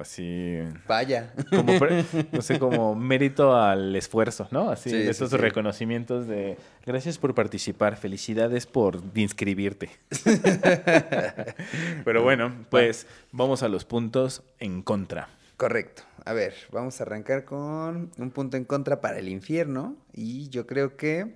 así 0.00 0.58
Vaya. 0.86 1.32
como 1.50 1.72
no 2.32 2.42
sé 2.42 2.58
como 2.58 2.94
mérito 2.94 3.56
al 3.56 3.94
esfuerzo 3.96 4.48
no 4.50 4.70
así 4.70 4.90
Sí, 4.90 5.02
sí, 5.02 5.08
estos 5.08 5.30
sí. 5.30 5.36
reconocimientos 5.36 6.26
de 6.26 6.56
gracias 6.86 7.18
por 7.18 7.34
participar 7.34 7.96
felicidades 7.96 8.66
por 8.66 9.00
inscribirte 9.14 9.90
pero 12.04 12.22
bueno 12.22 12.52
pues 12.70 13.06
vamos 13.32 13.62
a 13.62 13.68
los 13.68 13.84
puntos 13.84 14.42
en 14.58 14.82
contra 14.82 15.28
Correcto. 15.56 16.04
A 16.24 16.34
ver, 16.34 16.54
vamos 16.70 17.00
a 17.00 17.02
arrancar 17.02 17.44
con 17.44 18.12
un 18.16 18.30
punto 18.30 18.56
en 18.56 18.64
contra 18.64 19.00
para 19.00 19.18
el 19.18 19.28
infierno. 19.28 19.96
Y 20.14 20.48
yo 20.50 20.68
creo 20.68 20.96
que, 20.96 21.34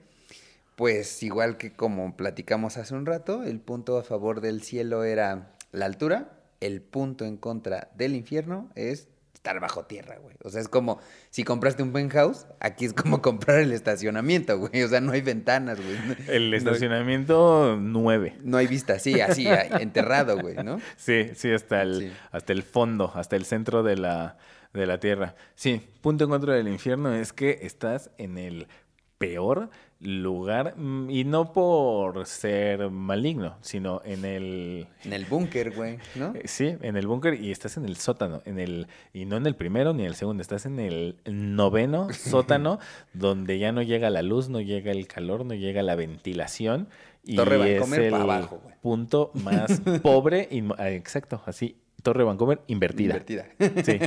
pues 0.77 1.25
igual 1.25 1.57
que 1.57 1.73
como 1.73 2.17
platicamos 2.17 2.77
hace 2.77 2.95
un 2.95 3.05
rato, 3.05 3.43
el 3.43 3.59
punto 3.59 3.99
a 3.99 4.05
favor 4.05 4.41
del 4.41 4.63
cielo 4.63 5.03
era 5.03 5.51
la 5.73 5.87
altura. 5.87 6.29
El 6.65 6.81
punto 6.83 7.25
en 7.25 7.37
contra 7.37 7.91
del 7.95 8.15
infierno 8.15 8.71
es 8.75 9.09
estar 9.35 9.59
bajo 9.59 9.85
tierra, 9.87 10.19
güey. 10.23 10.37
O 10.45 10.51
sea, 10.51 10.61
es 10.61 10.69
como 10.69 11.01
si 11.31 11.43
compraste 11.43 11.83
un 11.83 11.93
penthouse, 11.93 12.47
aquí 12.61 12.85
es 12.85 12.93
como 12.93 13.21
comprar 13.23 13.59
el 13.59 13.73
estacionamiento, 13.73 14.57
güey. 14.59 14.83
O 14.85 14.89
sea, 14.89 15.01
no 15.01 15.11
hay 15.11 15.21
ventanas, 15.21 15.81
güey. 15.81 15.97
el 16.29 16.55
estacionamiento 16.55 17.77
9 17.81 18.37
No 18.45 18.57
hay 18.59 18.69
vista, 18.69 18.99
sí, 19.01 19.21
así, 19.21 19.47
enterrado, 19.49 20.39
güey, 20.39 20.55
¿no? 20.63 20.81
sí 20.97 21.31
sí 21.35 21.51
hasta 21.53 21.83
el 21.83 21.99
Sí. 22.01 22.13
hasta 22.31 22.53
el 22.53 22.63
fondo 22.63 23.11
hasta 23.15 23.35
el 23.37 23.45
centro 23.45 23.83
de 23.83 23.97
la 23.97 24.37
de 24.73 24.87
la 24.87 24.99
tierra 25.01 25.35
sí 25.55 25.83
punto 26.01 26.25
en 26.25 26.31
contra 26.31 26.55
del 26.55 26.69
infierno 26.69 27.13
es 27.13 27.33
que 27.33 27.59
estás 27.63 28.11
en 28.19 28.39
el 28.39 28.69
peor 29.19 29.71
lugar 30.05 30.74
mm, 30.76 31.11
y 31.11 31.24
no 31.24 31.53
por 31.53 32.26
ser 32.26 32.90
maligno 32.90 33.57
sino 33.61 34.03
en 34.05 34.24
el 34.24 34.88
En 35.05 35.12
el 35.12 35.24
búnker, 35.26 35.74
güey, 35.74 35.98
¿no? 36.16 36.34
Eh, 36.34 36.42
Sí, 36.46 36.74
en 36.80 36.96
el 36.96 37.07
búnker 37.07 37.34
y 37.34 37.50
estás 37.53 37.76
en 37.76 37.84
el 37.84 37.96
sótano, 37.96 38.42
en 38.44 38.59
el 38.59 38.88
y 39.12 39.24
no 39.26 39.36
en 39.36 39.46
el 39.46 39.55
primero 39.55 39.94
ni 39.94 40.03
en 40.03 40.09
el 40.09 40.14
segundo, 40.16 40.40
estás 40.42 40.66
en 40.66 40.80
el 40.80 41.16
noveno 41.26 42.09
sótano 42.12 42.78
donde 43.12 43.59
ya 43.59 43.70
no 43.72 43.82
llega 43.82 44.11
la 44.11 44.22
luz, 44.22 44.48
no 44.48 44.61
llega 44.61 44.90
el 44.90 45.07
calor, 45.07 45.44
no 45.46 45.55
llega 45.55 45.82
la 45.82 45.94
ventilación 45.94 46.88
y 47.24 47.36
Torre 47.36 47.76
es 47.76 47.92
el 47.92 48.14
abajo, 48.14 48.61
güey. 48.62 48.74
punto 48.82 49.30
más 49.34 49.80
pobre, 50.03 50.48
inmo- 50.50 50.74
ah, 50.78 50.90
exacto, 50.90 51.40
así 51.46 51.76
Torre 52.03 52.24
Vancomer 52.24 52.61
invertida. 52.66 53.14
Invertida. 53.14 53.46
Sí, 53.84 53.98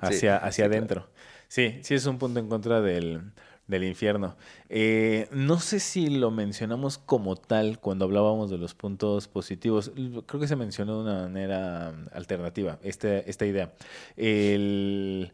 hacia, 0.00 0.36
hacia 0.36 0.50
sí, 0.52 0.56
claro. 0.68 0.72
adentro. 0.74 1.08
Sí, 1.48 1.78
sí 1.82 1.94
es 1.94 2.06
un 2.06 2.18
punto 2.18 2.38
en 2.40 2.48
contra 2.48 2.80
del, 2.80 3.22
del 3.66 3.84
infierno. 3.84 4.36
Eh, 4.68 5.26
no 5.32 5.58
sé 5.58 5.80
si 5.80 6.08
lo 6.10 6.30
mencionamos 6.30 6.98
como 6.98 7.36
tal 7.36 7.78
cuando 7.80 8.04
hablábamos 8.04 8.50
de 8.50 8.58
los 8.58 8.74
puntos 8.74 9.26
positivos. 9.28 9.90
Creo 10.26 10.40
que 10.40 10.48
se 10.48 10.56
mencionó 10.56 10.96
de 11.02 11.10
una 11.10 11.22
manera 11.22 11.92
mm, 11.96 12.08
alternativa 12.16 12.78
este- 12.82 13.28
esta 13.30 13.46
idea. 13.46 13.72
El, 14.16 15.32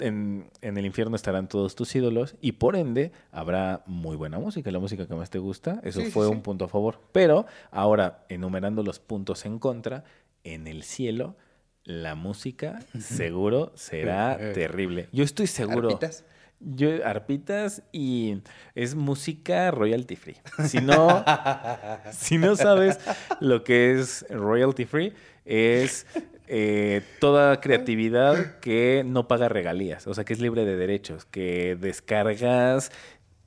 en, 0.00 0.50
en 0.62 0.76
el 0.78 0.86
infierno 0.86 1.14
estarán 1.14 1.48
todos 1.48 1.76
tus 1.76 1.94
ídolos 1.94 2.34
y 2.40 2.52
por 2.52 2.74
ende 2.74 3.12
habrá 3.30 3.82
muy 3.86 4.16
buena 4.16 4.38
música, 4.38 4.70
la 4.70 4.78
música 4.80 5.06
que 5.06 5.14
más 5.14 5.30
te 5.30 5.38
gusta. 5.38 5.80
Eso 5.84 6.00
sí, 6.00 6.10
fue 6.10 6.26
sí. 6.26 6.32
un 6.32 6.42
punto 6.42 6.64
a 6.64 6.68
favor. 6.68 7.00
Pero 7.12 7.46
ahora, 7.70 8.24
enumerando 8.28 8.82
los 8.82 8.98
puntos 8.98 9.44
en 9.46 9.58
contra, 9.60 10.04
en 10.42 10.66
el 10.66 10.82
cielo 10.82 11.36
la 11.84 12.14
música 12.14 12.80
seguro 13.00 13.72
será 13.74 14.36
terrible. 14.54 15.08
Yo 15.12 15.24
estoy 15.24 15.46
seguro. 15.46 15.88
¿Arpitas? 15.90 16.24
Yo, 16.60 16.90
arpitas 17.06 17.82
y 17.90 18.42
es 18.74 18.94
música 18.94 19.70
royalty 19.70 20.16
free. 20.16 20.36
Si 20.68 20.78
no, 20.78 21.24
si 22.12 22.36
no 22.36 22.54
sabes 22.54 22.98
lo 23.40 23.64
que 23.64 23.98
es 23.98 24.26
royalty 24.28 24.84
free, 24.84 25.14
es 25.46 26.06
eh, 26.48 27.02
toda 27.18 27.60
creatividad 27.60 28.58
que 28.60 29.02
no 29.06 29.26
paga 29.26 29.48
regalías, 29.48 30.06
o 30.06 30.12
sea, 30.12 30.24
que 30.24 30.34
es 30.34 30.40
libre 30.40 30.64
de 30.66 30.76
derechos, 30.76 31.24
que 31.24 31.76
descargas 31.80 32.92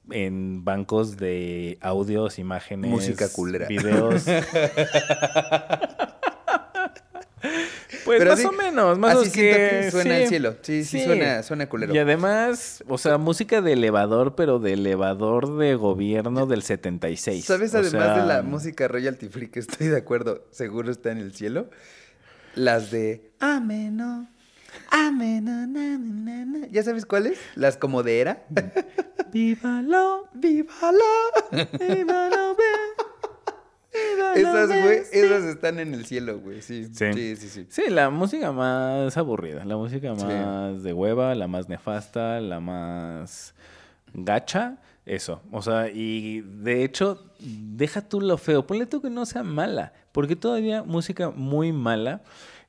en 0.09 0.65
bancos 0.65 1.15
de 1.17 1.77
audios, 1.81 2.39
imágenes, 2.39 2.89
Música 2.89 3.29
culera. 3.31 3.67
videos. 3.67 4.25
Pues 8.13 8.19
Pero 8.19 8.31
más 8.31 8.39
sí, 8.39 8.45
o 8.45 8.51
menos, 8.51 8.99
más 8.99 9.15
o 9.15 9.21
así 9.21 9.39
menos 9.41 9.55
siento 9.55 9.85
que, 9.85 9.91
suena 9.91 10.15
al 10.15 10.27
cielo. 10.27 10.55
Sí, 10.61 10.83
sí, 10.83 11.03
suena- 11.03 11.43
suena 11.43 11.67
culero. 11.67 11.93
Y 11.95 11.97
además, 11.97 12.83
o 12.87 12.97
sea, 12.97 13.17
música 13.17 13.61
de 13.61 13.73
elevador, 13.73 14.35
pero 14.35 14.59
de 14.59 14.73
elevador 14.73 15.57
de 15.57 15.75
gobierno 15.75 16.45
del 16.45 16.61
76. 16.63 17.43
¿Sabes 17.45 17.73
O 17.73 17.79
además 17.79 18.15
de 18.17 18.25
la 18.25 18.41
música 18.43 18.87
royalty 18.87 19.29
free 19.29 19.47
que 19.49 19.59
estoy 19.59 19.87
de 19.87 19.97
acuerdo, 19.97 20.45
seguro 20.51 20.91
está 20.91 21.11
en 21.11 21.17
el 21.17 21.33
cielo? 21.33 21.69
Las 22.55 22.91
de 22.91 23.31
Ameno. 23.39 24.27
Ameno, 24.89 25.51
na, 25.67 25.67
na, 25.67 25.97
na, 25.97 26.45
na. 26.45 26.67
¿Ya 26.67 26.81
sabes 26.83 27.05
cuáles? 27.05 27.37
Las 27.55 27.77
como 27.77 28.03
de 28.03 28.19
era. 28.21 28.43
Vívalo, 29.31 30.27
¡Vívalo! 30.33 30.99
vívalo, 31.51 31.75
ve, 31.79 31.89
vívalo, 31.95 32.55
Esas, 34.35 34.67
güey, 34.69 34.97
esas 35.11 35.43
están 35.45 35.79
en 35.79 35.93
el 35.93 36.05
cielo, 36.05 36.39
güey. 36.39 36.61
Sí, 36.61 36.85
Sí. 36.93 37.13
sí, 37.13 37.35
sí. 37.35 37.49
sí. 37.49 37.67
Sí, 37.69 37.83
la 37.89 38.09
música 38.09 38.51
más 38.51 39.15
aburrida, 39.17 39.63
la 39.65 39.77
música 39.77 40.13
Sí. 40.15 40.25
más 40.25 40.83
de 40.83 40.93
hueva, 40.93 41.35
la 41.35 41.47
más 41.47 41.69
nefasta, 41.69 42.39
la 42.41 42.59
más 42.59 43.53
gacha, 44.13 44.77
eso. 45.05 45.41
O 45.51 45.61
sea, 45.61 45.89
y 45.89 46.41
de 46.41 46.83
hecho, 46.83 47.23
deja 47.39 48.01
tú 48.01 48.21
lo 48.21 48.37
feo, 48.37 48.65
ponle 48.67 48.85
tú 48.85 49.01
que 49.01 49.09
no 49.09 49.25
sea 49.25 49.43
mala, 49.43 49.93
porque 50.11 50.35
todavía 50.35 50.83
música 50.83 51.29
muy 51.29 51.71
mala 51.71 52.21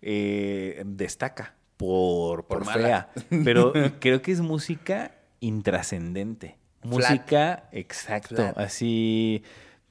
eh, 0.02 0.82
destaca 0.86 1.54
por, 1.76 2.44
por, 2.46 2.64
Por 2.64 2.72
fea, 2.74 3.08
mala. 3.30 3.44
pero 3.44 3.72
creo 4.00 4.20
que 4.22 4.32
es 4.32 4.40
música 4.40 5.12
intrascendente. 5.40 6.56
Música, 6.82 7.64
exacto, 7.72 8.34
Flat. 8.36 8.58
así 8.58 9.42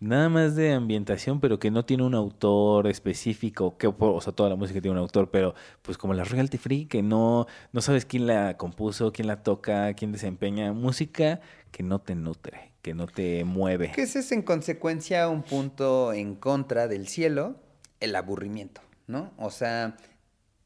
nada 0.04 0.28
más 0.28 0.56
de 0.56 0.74
ambientación, 0.74 1.40
pero 1.40 1.60
que 1.60 1.72
no 1.72 1.86
tiene 1.86 2.04
un 2.04 2.14
autor 2.14 2.88
específico, 2.88 3.78
que 3.78 3.88
o 3.88 4.22
sea, 4.22 4.34
toda 4.34 4.50
la 4.50 4.56
música 4.56 4.82
tiene 4.82 4.98
un 4.98 5.02
autor, 5.02 5.32
pero 5.32 5.56
pues 5.82 5.98
como 5.98 6.14
la 6.14 6.26
royalty 6.26 6.58
free, 6.58 6.86
que 6.86 7.02
no, 7.02 7.48
no 7.72 7.82
sabes 7.82 8.06
quién 8.06 8.28
la 8.28 8.58
compuso, 8.58 9.14
quién 9.14 9.28
la 9.28 9.44
toca, 9.44 9.94
quién 9.94 10.12
desempeña, 10.12 10.74
música 10.74 11.40
que 11.72 11.84
no 11.84 12.00
te 12.00 12.16
nutre, 12.16 12.74
que 12.82 12.94
no 12.94 13.08
te 13.08 13.46
mueve. 13.46 13.92
Que 13.94 14.04
ese 14.04 14.20
es 14.20 14.32
en 14.34 14.42
consecuencia 14.42 15.28
un 15.30 15.42
punto 15.42 16.12
en 16.12 16.36
contra 16.36 16.88
del 16.88 17.08
cielo, 17.08 17.56
el 18.02 18.16
aburrimiento, 18.16 18.82
¿no? 19.08 19.32
O 19.38 19.52
sea, 19.52 19.96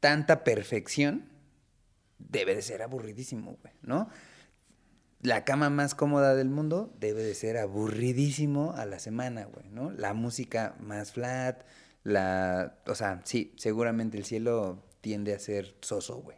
tanta 0.00 0.42
perfección 0.42 1.28
debe 2.18 2.56
de 2.56 2.62
ser 2.62 2.82
aburridísimo, 2.82 3.56
güey, 3.62 3.74
¿no? 3.82 4.08
La 5.20 5.44
cama 5.44 5.68
más 5.68 5.94
cómoda 5.94 6.34
del 6.34 6.48
mundo 6.48 6.94
debe 7.00 7.22
de 7.22 7.34
ser 7.34 7.56
aburridísimo 7.56 8.72
a 8.76 8.86
la 8.86 8.98
semana, 9.00 9.46
güey, 9.46 9.68
¿no? 9.68 9.90
La 9.90 10.14
música 10.14 10.76
más 10.80 11.12
flat, 11.12 11.62
la... 12.04 12.78
O 12.86 12.94
sea, 12.94 13.20
sí, 13.24 13.52
seguramente 13.56 14.16
el 14.16 14.24
cielo 14.24 14.84
tiende 15.00 15.34
a 15.34 15.38
ser 15.40 15.74
soso, 15.80 16.18
güey. 16.18 16.36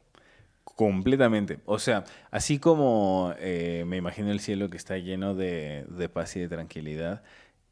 Completamente. 0.64 1.60
O 1.66 1.78
sea, 1.78 2.04
así 2.30 2.58
como 2.58 3.34
eh, 3.38 3.84
me 3.86 3.98
imagino 3.98 4.30
el 4.30 4.40
cielo 4.40 4.70
que 4.70 4.78
está 4.78 4.96
lleno 4.96 5.34
de, 5.34 5.84
de 5.90 6.08
paz 6.08 6.36
y 6.36 6.40
de 6.40 6.48
tranquilidad, 6.48 7.22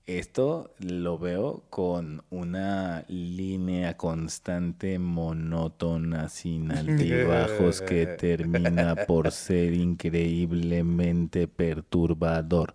esto 0.09 0.75
lo 0.79 1.19
veo 1.19 1.65
con 1.69 2.23
una 2.31 3.05
línea 3.09 3.97
constante, 3.99 4.99
monótona, 4.99 6.31
sin 6.31 6.73
altibajos, 6.73 7.83
que 7.83 8.07
termina 8.19 8.97
por 9.07 9.31
ser 9.31 9.75
increíblemente 9.75 11.47
perturbador. 11.47 12.75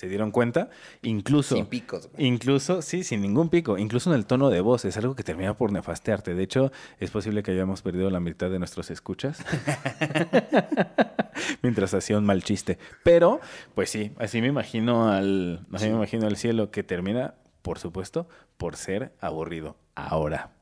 ¿Se 0.00 0.08
dieron 0.08 0.30
cuenta? 0.30 0.70
Incluso... 1.02 1.56
Sin 1.56 1.66
picos, 1.66 2.08
güey. 2.10 2.24
Incluso, 2.24 2.80
sí, 2.80 3.04
sin 3.04 3.20
ningún 3.20 3.50
pico, 3.50 3.76
incluso 3.76 4.08
en 4.08 4.16
el 4.16 4.24
tono 4.24 4.48
de 4.48 4.62
voz, 4.62 4.86
es 4.86 4.96
algo 4.96 5.14
que 5.14 5.22
termina 5.22 5.52
por 5.52 5.72
nefastearte. 5.72 6.32
De 6.32 6.42
hecho, 6.42 6.72
es 6.98 7.10
posible 7.10 7.42
que 7.42 7.50
hayamos 7.50 7.82
perdido 7.82 8.08
la 8.08 8.18
mitad 8.18 8.48
de 8.48 8.58
nuestros 8.58 8.90
escuchas 8.90 9.44
mientras 11.62 11.92
hacía 11.92 12.16
un 12.16 12.24
mal 12.24 12.42
chiste. 12.42 12.78
Pero, 13.02 13.40
pues 13.74 13.90
sí, 13.90 14.12
así 14.16 14.40
me 14.40 14.46
imagino 14.46 15.10
al, 15.10 15.66
así 15.70 15.90
me 15.90 15.96
imagino 15.96 16.26
al 16.26 16.38
cielo 16.38 16.70
que 16.70 16.82
termina, 16.82 17.34
por 17.60 17.78
supuesto, 17.78 18.26
por 18.56 18.76
ser 18.76 19.12
aburrido. 19.20 19.76
Ahora, 19.94 20.52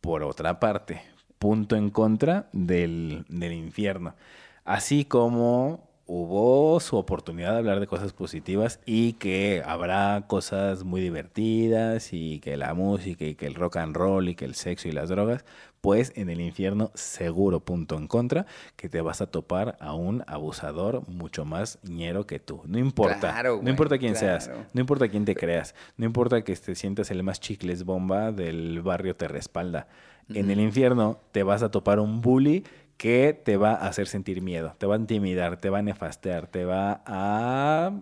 por 0.00 0.24
otra 0.24 0.58
parte, 0.58 1.00
punto 1.38 1.76
en 1.76 1.90
contra 1.90 2.48
del, 2.52 3.24
del 3.28 3.52
infierno. 3.52 4.16
Así 4.64 5.04
como 5.04 5.93
hubo 6.06 6.78
su 6.80 6.96
oportunidad 6.96 7.52
de 7.52 7.58
hablar 7.58 7.80
de 7.80 7.86
cosas 7.86 8.12
positivas 8.12 8.80
y 8.84 9.14
que 9.14 9.62
habrá 9.64 10.24
cosas 10.26 10.84
muy 10.84 11.00
divertidas 11.00 12.12
y 12.12 12.40
que 12.40 12.56
la 12.56 12.74
música 12.74 13.24
y 13.24 13.34
que 13.34 13.46
el 13.46 13.54
rock 13.54 13.76
and 13.76 13.96
roll 13.96 14.28
y 14.28 14.34
que 14.34 14.44
el 14.44 14.54
sexo 14.54 14.88
y 14.88 14.92
las 14.92 15.08
drogas, 15.08 15.44
pues 15.80 16.12
en 16.16 16.30
el 16.30 16.40
infierno 16.40 16.90
seguro 16.94 17.60
punto 17.60 17.96
en 17.96 18.06
contra 18.06 18.46
que 18.76 18.88
te 18.88 19.00
vas 19.00 19.20
a 19.20 19.26
topar 19.26 19.76
a 19.80 19.94
un 19.94 20.24
abusador 20.26 21.06
mucho 21.08 21.44
más 21.44 21.78
ñero 21.82 22.26
que 22.26 22.38
tú. 22.38 22.62
No 22.66 22.78
importa, 22.78 23.32
Claro, 23.32 23.60
no 23.62 23.70
importa 23.70 23.98
quién 23.98 24.16
seas, 24.16 24.50
no 24.72 24.80
importa 24.80 25.08
quién 25.08 25.24
te 25.24 25.34
creas, 25.34 25.74
no 25.96 26.06
importa 26.06 26.42
que 26.42 26.54
te 26.56 26.74
sientas 26.74 27.10
el 27.10 27.22
más 27.22 27.40
chicles 27.40 27.84
bomba 27.84 28.32
del 28.32 28.80
barrio 28.82 29.14
te 29.16 29.28
respalda. 29.28 29.88
En 30.30 30.50
el 30.50 30.58
infierno 30.58 31.20
te 31.32 31.42
vas 31.42 31.62
a 31.62 31.70
topar 31.70 32.00
un 32.00 32.22
bully 32.22 32.64
que 32.96 33.38
te 33.44 33.56
va 33.56 33.72
a 33.72 33.88
hacer 33.88 34.06
sentir 34.06 34.42
miedo, 34.42 34.74
te 34.78 34.86
va 34.86 34.94
a 34.94 34.98
intimidar, 34.98 35.60
te 35.60 35.70
va 35.70 35.78
a 35.78 35.82
nefastear, 35.82 36.46
te 36.46 36.64
va 36.64 37.02
a 37.06 37.92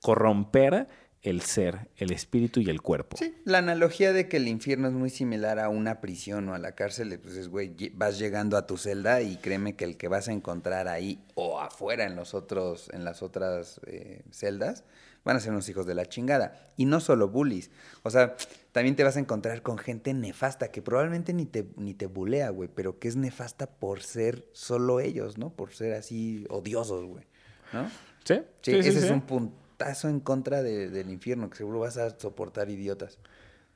corromper 0.00 0.88
el 1.22 1.42
ser, 1.42 1.88
el 1.96 2.12
espíritu 2.12 2.60
y 2.60 2.70
el 2.70 2.80
cuerpo. 2.80 3.16
Sí, 3.18 3.34
la 3.44 3.58
analogía 3.58 4.12
de 4.12 4.28
que 4.28 4.36
el 4.36 4.48
infierno 4.48 4.88
es 4.88 4.94
muy 4.94 5.10
similar 5.10 5.58
a 5.58 5.68
una 5.68 6.00
prisión 6.00 6.48
o 6.48 6.54
a 6.54 6.58
la 6.58 6.72
cárcel, 6.72 7.18
pues 7.20 7.36
es, 7.36 7.48
güey, 7.48 7.74
vas 7.94 8.18
llegando 8.18 8.56
a 8.56 8.66
tu 8.66 8.76
celda 8.76 9.20
y 9.20 9.36
créeme 9.36 9.74
que 9.74 9.84
el 9.84 9.96
que 9.96 10.08
vas 10.08 10.28
a 10.28 10.32
encontrar 10.32 10.88
ahí 10.88 11.24
o 11.34 11.60
afuera 11.60 12.04
en 12.04 12.14
los 12.14 12.34
otros, 12.34 12.88
en 12.92 13.04
las 13.04 13.22
otras 13.22 13.80
eh, 13.86 14.22
celdas, 14.30 14.84
van 15.24 15.36
a 15.36 15.40
ser 15.40 15.52
unos 15.52 15.68
hijos 15.68 15.86
de 15.86 15.94
la 15.94 16.06
chingada. 16.06 16.54
Y 16.76 16.84
no 16.84 17.00
solo 17.00 17.28
bullies. 17.28 17.70
O 18.04 18.10
sea, 18.10 18.36
también 18.78 18.96
te 18.96 19.02
vas 19.04 19.16
a 19.16 19.20
encontrar 19.20 19.62
con 19.62 19.76
gente 19.78 20.14
nefasta 20.14 20.70
que 20.70 20.82
probablemente 20.82 21.32
ni 21.34 21.46
te, 21.46 21.66
ni 21.76 21.94
te 21.94 22.06
bulea, 22.06 22.50
güey, 22.50 22.68
pero 22.72 22.98
que 22.98 23.08
es 23.08 23.16
nefasta 23.16 23.66
por 23.66 24.02
ser 24.02 24.46
solo 24.52 25.00
ellos, 25.00 25.36
¿no? 25.36 25.50
Por 25.50 25.72
ser 25.72 25.94
así 25.94 26.46
odiosos, 26.48 27.04
güey. 27.04 27.24
¿No? 27.72 27.88
¿Sí? 28.24 28.34
Sí, 28.62 28.72
Sí, 28.72 28.82
sí, 28.82 28.88
ese 28.88 28.98
es 29.00 29.04
sí. 29.06 29.12
un 29.12 29.22
puntazo 29.22 30.08
en 30.08 30.20
contra 30.20 30.62
de- 30.62 30.90
del 30.90 31.10
infierno, 31.10 31.50
que 31.50 31.56
seguro 31.56 31.80
vas 31.80 31.96
a 31.96 32.18
soportar 32.18 32.70
idiotas. 32.70 33.18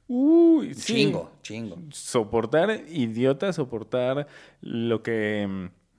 Uy. 0.09 0.74
Chingo, 0.74 1.30
chingo. 1.42 1.78
Soportar 1.90 2.70
idiota, 2.88 3.53
soportar 3.53 4.26
lo 4.61 5.03
que 5.03 5.46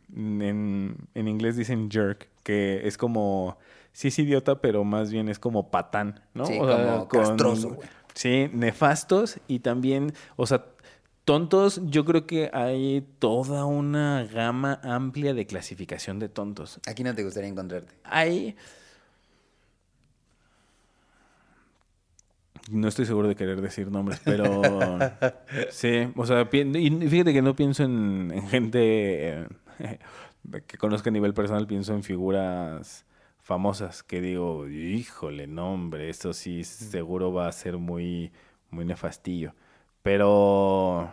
mm, 0.09 0.41
en, 0.41 0.97
en 1.13 1.27
inglés 1.27 1.55
dicen 1.57 1.89
jerk, 1.89 2.29
que 2.43 2.87
es 2.87 2.97
como, 2.97 3.57
sí 3.91 4.09
es 4.09 4.19
idiota, 4.19 4.61
pero 4.61 4.83
más 4.83 5.11
bien 5.11 5.29
es 5.29 5.39
como 5.39 5.71
patán, 5.71 6.21
¿no? 6.33 6.45
Sí, 6.45 6.57
O 6.59 6.67
sea, 6.67 6.85
como 6.85 7.07
castroso, 7.07 7.69
güey. 7.75 7.89
Sí, 8.13 8.49
nefastos 8.53 9.39
y 9.47 9.59
también, 9.59 10.13
o 10.35 10.45
sea, 10.45 10.65
tontos, 11.25 11.81
yo 11.85 12.05
creo 12.05 12.27
que 12.27 12.49
hay 12.53 13.07
toda 13.19 13.65
una 13.65 14.25
gama 14.25 14.79
amplia 14.83 15.33
de 15.33 15.45
clasificación 15.45 16.19
de 16.19 16.29
tontos. 16.29 16.79
Aquí 16.87 17.03
no 17.03 17.15
te 17.15 17.23
gustaría 17.23 17.49
encontrarte. 17.49 17.93
Hay... 18.03 18.55
No 22.71 22.87
estoy 22.87 23.05
seguro 23.05 23.27
de 23.27 23.35
querer 23.35 23.61
decir 23.61 23.91
nombres, 23.91 24.21
pero 24.23 24.61
sí, 25.69 26.07
o 26.15 26.25
sea, 26.25 26.47
y 26.49 27.09
fíjate 27.09 27.33
que 27.33 27.41
no 27.41 27.57
pienso 27.57 27.83
en, 27.83 28.31
en 28.33 28.47
gente 28.47 28.79
eh, 28.79 29.47
que 30.67 30.77
conozca 30.77 31.09
a 31.09 31.13
nivel 31.13 31.33
personal, 31.33 31.67
pienso 31.67 31.93
en 31.93 32.03
figuras 32.03 33.05
famosas 33.43 34.03
que 34.03 34.21
digo, 34.21 34.67
híjole, 34.67 35.47
no 35.47 35.73
hombre, 35.73 36.09
esto 36.09 36.33
sí 36.33 36.63
seguro 36.63 37.31
va 37.33 37.47
a 37.47 37.51
ser 37.51 37.77
muy, 37.77 38.31
muy 38.71 38.85
nefastillo. 38.85 39.53
Pero 40.01 41.09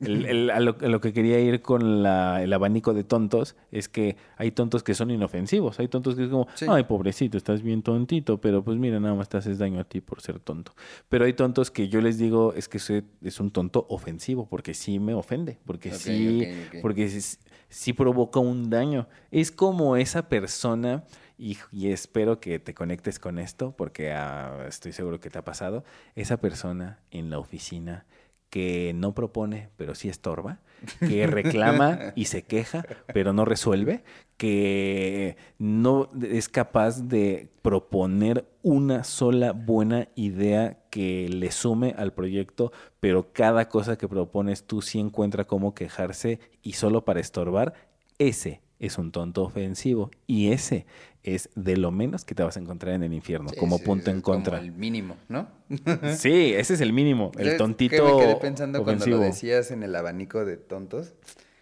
el- 0.00 0.26
el- 0.26 0.50
a, 0.50 0.58
lo, 0.60 0.76
a 0.80 0.86
lo 0.88 1.00
que 1.00 1.12
quería 1.12 1.38
ir 1.40 1.62
con 1.62 2.02
la- 2.02 2.42
el 2.42 2.52
abanico 2.52 2.92
de 2.92 3.04
tontos 3.04 3.56
es 3.70 3.88
que 3.88 4.16
hay 4.36 4.50
tontos 4.50 4.82
que 4.82 4.94
son 4.94 5.10
inofensivos. 5.12 5.78
Hay 5.78 5.86
tontos 5.88 6.14
que 6.16 6.24
es 6.24 6.28
como, 6.28 6.46
Sí. 6.54 6.66
ay, 6.68 6.84
pobrecito, 6.84 7.36
estás 7.36 7.62
bien 7.62 7.82
tontito, 7.82 8.40
pero 8.40 8.62
pues 8.64 8.78
mira, 8.78 8.98
nada 9.00 9.14
más 9.14 9.28
te 9.28 9.36
haces 9.36 9.58
daño 9.58 9.80
a 9.80 9.84
ti 9.84 10.00
por 10.00 10.20
ser 10.20 10.38
tonto. 10.40 10.72
Pero 11.08 11.24
hay 11.24 11.32
tontos 11.34 11.70
que 11.70 11.88
yo 11.88 12.00
les 12.00 12.18
digo, 12.18 12.52
es 12.54 12.68
que 12.68 12.78
ese 12.78 13.04
es 13.22 13.38
un 13.40 13.50
tonto 13.52 13.86
ofensivo, 13.88 14.46
porque 14.48 14.74
sí 14.74 14.98
me 14.98 15.14
ofende, 15.14 15.58
porque 15.64 15.90
sí, 15.92 16.48
porque 16.80 17.08
sí, 17.08 17.38
sí 17.68 17.92
provoca 17.92 18.40
un 18.40 18.70
daño. 18.70 19.06
Es 19.30 19.52
como 19.52 19.96
esa 19.96 20.28
persona, 20.28 21.04
y, 21.42 21.88
espero 21.90 22.38
que 22.38 22.60
te 22.60 22.72
conectes 22.72 23.18
con 23.18 23.38
esto, 23.38 23.74
porque 23.76 24.12
ah, 24.12 24.64
estoy 24.68 24.92
seguro 24.92 25.18
que 25.20 25.28
te 25.28 25.38
ha 25.38 25.44
pasado, 25.44 25.84
esa 26.14 26.36
persona 26.36 27.00
en 27.10 27.30
la 27.30 27.38
oficina 27.38 28.06
que 28.48 28.92
no 28.94 29.14
propone, 29.14 29.70
pero 29.76 29.94
sí 29.94 30.08
estorba, 30.08 30.60
que 31.00 31.26
reclama 31.26 32.12
y 32.14 32.26
se 32.26 32.42
queja, 32.42 32.84
pero 33.12 33.32
no 33.32 33.44
resuelve, 33.44 34.04
que 34.36 35.36
no 35.58 36.10
es 36.22 36.48
capaz 36.48 37.08
de 37.08 37.48
proponer 37.62 38.46
una 38.62 39.02
sola 39.02 39.52
buena 39.52 40.08
idea 40.14 40.78
que 40.90 41.28
le 41.28 41.50
sume 41.50 41.94
al 41.96 42.12
proyecto, 42.12 42.72
pero 43.00 43.32
cada 43.32 43.68
cosa 43.68 43.96
que 43.96 44.06
propones 44.06 44.64
tú 44.64 44.82
sí 44.82 45.00
encuentra 45.00 45.44
cómo 45.44 45.74
quejarse 45.74 46.38
y 46.62 46.74
solo 46.74 47.04
para 47.04 47.20
estorbar, 47.20 47.74
ese 48.18 48.61
es 48.82 48.98
un 48.98 49.12
tonto 49.12 49.42
ofensivo 49.44 50.10
y 50.26 50.50
ese 50.52 50.84
es 51.22 51.48
de 51.54 51.76
lo 51.76 51.90
menos 51.92 52.24
que 52.24 52.34
te 52.34 52.42
vas 52.42 52.56
a 52.56 52.60
encontrar 52.60 52.94
en 52.94 53.04
el 53.04 53.12
infierno, 53.14 53.48
Sí, 53.50 53.56
como 53.56 53.78
punto 53.78 54.10
es 54.10 54.16
en 54.16 54.20
como 54.22 54.36
contra. 54.36 54.58
el 54.58 54.72
mínimo, 54.72 55.16
¿no? 55.28 55.48
Sí, 56.16 56.52
ese 56.54 56.74
es 56.74 56.80
el 56.80 56.92
mínimo, 56.92 57.30
el 57.38 57.44
¿Sabes 57.44 57.58
tontito 57.58 57.96
qué 57.96 58.02
me 58.02 58.18
quedé 58.20 58.36
pensando 58.36 58.82
ofensivo. 58.82 59.04
cuando 59.16 59.24
lo 59.24 59.32
decías 59.32 59.70
en 59.70 59.82
el 59.82 59.94
abanico 59.96 60.44
de 60.44 60.56
tontos? 60.58 61.14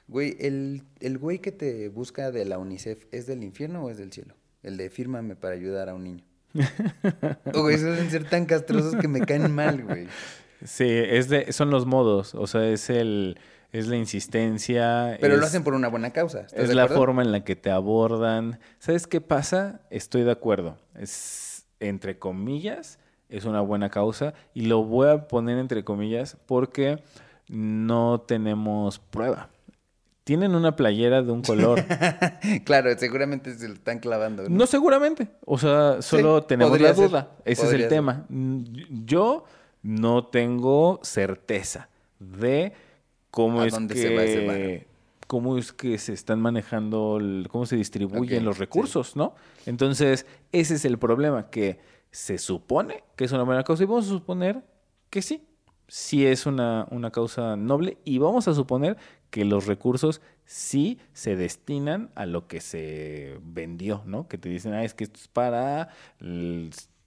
Güey, 0.08 0.36
el, 0.40 0.82
el 1.00 1.18
güey 1.18 1.38
que 1.38 1.52
te 1.52 1.88
busca 1.88 2.32
de 2.32 2.44
la 2.44 2.58
UNICEF, 2.58 3.04
¿es 3.12 3.26
del 3.26 3.44
infierno 3.44 3.84
o 3.84 3.90
es 3.90 3.98
del 3.98 4.10
cielo? 4.12 4.34
El 4.62 4.76
de 4.76 4.90
fírmame 4.90 5.36
para 5.36 5.54
ayudar 5.54 5.88
a 5.88 5.94
un 5.94 6.02
niño. 6.04 6.24
Oh, 7.54 7.62
güey, 7.62 7.78
suelen 7.78 8.10
ser 8.10 8.28
tan 8.28 8.44
castrosos 8.46 8.96
que 8.96 9.06
me 9.08 9.20
caen 9.20 9.52
mal, 9.52 9.84
güey. 9.84 10.08
Sí, 10.64 10.84
es 10.88 11.28
de, 11.28 11.52
son 11.52 11.70
los 11.70 11.86
modos, 11.86 12.34
o 12.34 12.46
sea, 12.46 12.68
es 12.68 12.90
el, 12.90 13.38
es 13.72 13.86
la 13.86 13.96
insistencia. 13.96 15.16
Pero 15.20 15.36
lo 15.36 15.46
hacen 15.46 15.62
por 15.62 15.74
una 15.74 15.88
buena 15.88 16.10
causa. 16.10 16.40
¿estás 16.40 16.58
Es 16.58 16.68
de 16.68 16.74
la 16.74 16.88
forma 16.88 17.22
en 17.22 17.32
la 17.32 17.44
que 17.44 17.56
te 17.56 17.70
abordan. 17.70 18.58
¿Sabes 18.78 19.06
qué 19.06 19.20
pasa? 19.20 19.80
Estoy 19.90 20.22
de 20.22 20.32
acuerdo. 20.32 20.76
Es, 20.94 21.66
entre 21.78 22.18
comillas, 22.18 22.98
es 23.28 23.44
una 23.44 23.60
buena 23.60 23.90
causa. 23.90 24.34
Y 24.54 24.62
lo 24.66 24.82
voy 24.84 25.08
a 25.08 25.28
poner 25.28 25.58
entre 25.58 25.84
comillas 25.84 26.36
porque 26.46 27.02
no 27.48 28.20
tenemos 28.26 28.98
prueba. 28.98 29.48
Tienen 30.24 30.54
una 30.54 30.76
playera 30.76 31.22
de 31.22 31.32
un 31.32 31.42
color. 31.42 31.82
claro, 32.64 32.96
seguramente 32.98 33.54
se 33.54 33.66
lo 33.68 33.74
están 33.74 33.98
clavando. 33.98 34.48
No 34.48 34.66
seguramente. 34.66 35.28
O 35.44 35.58
sea, 35.58 36.02
solo 36.02 36.40
Sí, 36.40 36.46
tenemos 36.48 36.80
la 36.80 36.94
ser, 36.94 37.08
duda. 37.08 37.30
Ese 37.44 37.66
es 37.66 37.72
el 37.72 37.80
ser. 37.80 37.88
tema. 37.88 38.26
Yo 38.28 39.44
no 39.82 40.26
tengo 40.26 41.00
certeza 41.02 41.88
de 42.18 42.72
cómo 43.30 43.60
¿A 43.62 43.66
es 43.66 43.74
que 43.74 43.94
se 43.94 44.10
va 44.10 44.24
ese 44.24 44.40
varo? 44.46 44.70
cómo 45.26 45.56
es 45.58 45.72
que 45.72 45.96
se 45.98 46.12
están 46.12 46.40
manejando, 46.40 47.18
el- 47.18 47.46
cómo 47.50 47.64
se 47.64 47.76
distribuyen 47.76 48.44
los 48.44 48.56
sí. 48.56 48.60
recursos, 48.60 49.14
¿no? 49.14 49.34
Entonces, 49.64 50.26
ese 50.50 50.74
es 50.74 50.84
el 50.84 50.98
problema, 50.98 51.50
que 51.50 51.78
se 52.10 52.38
supone 52.38 53.04
que 53.14 53.24
es 53.24 53.32
una 53.32 53.44
buena 53.44 53.62
causa 53.62 53.84
y 53.84 53.86
vamos 53.86 54.06
a 54.06 54.08
suponer 54.08 54.64
que 55.08 55.22
sí, 55.22 55.46
sí 55.86 56.26
es 56.26 56.46
una, 56.46 56.88
una 56.90 57.12
causa 57.12 57.54
noble 57.56 57.98
y 58.04 58.18
vamos 58.18 58.48
a 58.48 58.54
suponer 58.54 58.96
que 59.30 59.44
los 59.44 59.66
recursos 59.66 60.20
sí 60.44 60.98
se 61.12 61.36
destinan 61.36 62.10
a 62.16 62.26
lo 62.26 62.48
que 62.48 62.60
se 62.60 63.38
vendió, 63.44 64.02
¿no? 64.06 64.26
Que 64.26 64.36
te 64.38 64.48
dicen, 64.48 64.72
ah, 64.74 64.82
es 64.82 64.94
que 64.94 65.04
esto 65.04 65.20
es 65.20 65.28
para 65.28 65.90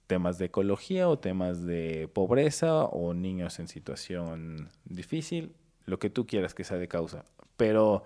temas 0.06 0.38
de 0.38 0.46
ecología 0.46 1.08
o 1.08 1.18
temas 1.18 1.62
de 1.64 2.08
pobreza 2.12 2.84
o 2.84 3.12
niños 3.14 3.58
en 3.58 3.68
situación 3.68 4.68
difícil, 4.84 5.52
lo 5.86 5.98
que 5.98 6.10
tú 6.10 6.26
quieras 6.26 6.54
que 6.54 6.64
sea 6.64 6.78
de 6.78 6.88
causa. 6.88 7.24
Pero 7.56 8.04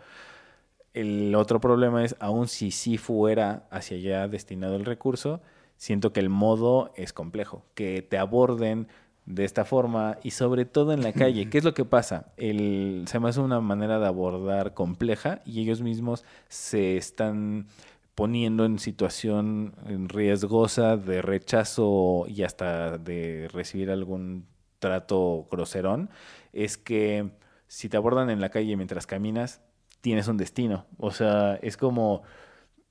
el 0.95 1.35
otro 1.35 1.61
problema 1.61 2.05
es, 2.05 2.16
aun 2.18 2.49
si 2.49 2.70
sí 2.70 2.99
fuera 2.99 3.66
hacia 3.70 3.97
allá 3.97 4.29
destinado 4.29 4.76
el 4.76 4.85
recurso, 4.85 5.41
siento 5.76 6.12
que 6.12 6.20
el 6.20 6.29
modo 6.29 6.93
es 6.97 7.12
complejo, 7.12 7.64
que 7.74 8.03
te 8.03 8.18
aborden 8.18 8.89
de 9.26 9.45
esta 9.45 9.64
forma 9.64 10.18
y 10.22 10.31
sobre 10.31 10.64
todo 10.64 10.93
en 10.93 11.03
la 11.03 11.12
calle. 11.12 11.49
¿Qué 11.51 11.59
es 11.59 11.64
lo 11.64 11.74
que 11.74 11.85
pasa? 11.85 12.33
El, 12.37 13.05
se 13.07 13.20
me 13.20 13.29
hace 13.29 13.41
una 13.41 13.61
manera 13.61 13.99
de 13.99 14.07
abordar 14.07 14.74
compleja 14.74 15.43
y 15.45 15.61
ellos 15.61 15.83
mismos 15.83 16.24
se 16.49 16.97
están 16.97 17.66
poniendo 18.14 18.64
en 18.64 18.81
situación 18.81 19.74
riesgosa 20.09 20.97
de 20.97 21.22
rechazo 21.22 22.24
y 22.26 22.43
hasta 22.43 22.99
de 22.99 23.49
recibir 23.53 23.91
algún 23.93 24.47
trato 24.81 25.47
groserón, 25.51 26.11
es 26.53 26.79
que 26.79 27.31
si 27.68 27.88
te 27.88 27.96
abordan 27.96 28.30
en 28.30 28.40
la 28.40 28.50
calle 28.50 28.76
mientras 28.76 29.06
caminas, 29.06 29.60
tienes 30.00 30.28
un 30.28 30.36
destino. 30.36 30.86
O 30.98 31.10
sea, 31.12 31.56
es 31.62 31.76
como 31.76 32.22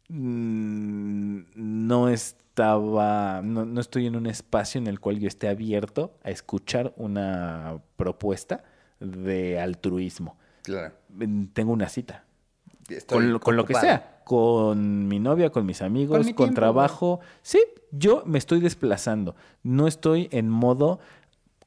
mm, 0.09 1.39
no 1.55 2.09
estaba, 2.09 3.41
no, 3.43 3.65
no 3.65 3.81
estoy 3.81 4.07
en 4.07 4.15
un 4.15 4.27
espacio 4.27 4.79
en 4.79 4.87
el 4.87 4.99
cual 4.99 5.19
yo 5.19 5.27
esté 5.27 5.47
abierto 5.47 6.17
a 6.23 6.29
escuchar 6.31 6.93
una 6.97 7.79
propuesta 7.95 8.63
de 8.99 9.59
altruismo. 9.59 10.37
Claro. 10.63 10.93
Mm, 11.09 11.45
Tengo 11.53 11.71
una 11.73 11.89
cita 11.89 12.25
Estoy 12.89 13.17
con, 13.17 13.33
lo- 13.33 13.39
con 13.39 13.55
lo 13.57 13.65
que 13.65 13.75
sea. 13.75 14.21
con 14.23 15.07
mi 15.07 15.19
novia, 15.19 15.49
con 15.51 15.65
mis 15.65 15.81
amigos, 15.81 16.09
Con 16.17 16.17
con, 16.19 16.25
mi 16.27 16.33
tiempo, 16.33 16.55
trabajo. 16.55 17.19
Sí, 17.41 17.59
yo 17.91 18.23
me 18.25 18.37
estoy 18.37 18.59
desplazando. 18.59 19.35
No 19.63 19.87
estoy 19.87 20.29
en 20.31 20.49
modo. 20.49 20.99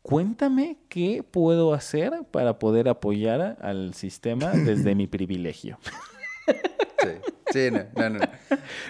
Cuéntame 0.03 0.79
qué 0.89 1.23
puedo 1.29 1.75
hacer 1.75 2.13
para 2.31 2.59
poder 2.59 2.89
apoyar 2.89 3.59
al 3.61 3.95
sistema 3.95 4.57
desde 4.57 4.95
mi 4.95 5.07
privilegio. 5.07 5.79
Sí, 7.03 7.09
sí, 7.51 7.71
no, 7.71 7.85
no, 7.95 8.11
no. 8.11 8.29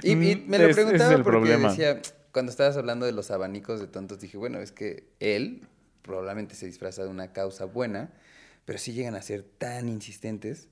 Y, 0.02 0.12
y 0.12 0.14
me 0.46 0.58
lo 0.58 0.66
es- 0.66 0.70
ese 0.70 0.70
es 0.70 0.74
preguntaba 0.74 1.11
porque 1.16 1.24
problema. 1.24 1.68
decía, 1.68 2.00
cuando 2.32 2.50
estabas 2.50 2.76
hablando 2.76 3.06
de 3.06 3.12
los 3.12 3.30
abanicos 3.30 3.80
de 3.80 3.86
tontos, 3.88 4.20
dije, 4.20 4.36
bueno, 4.38 4.61
es 4.61 4.72
que 4.72 5.08
él 5.20 5.66
probablemente 6.02 6.54
se 6.54 6.66
disfraza 6.66 7.02
de 7.02 7.08
una 7.08 7.32
causa 7.32 7.64
buena, 7.64 8.12
pero 8.64 8.78
sí 8.78 8.92
llegan 8.92 9.14
a 9.16 9.22
ser 9.22 9.42
tan 9.42 9.88
insistentes 9.88 10.68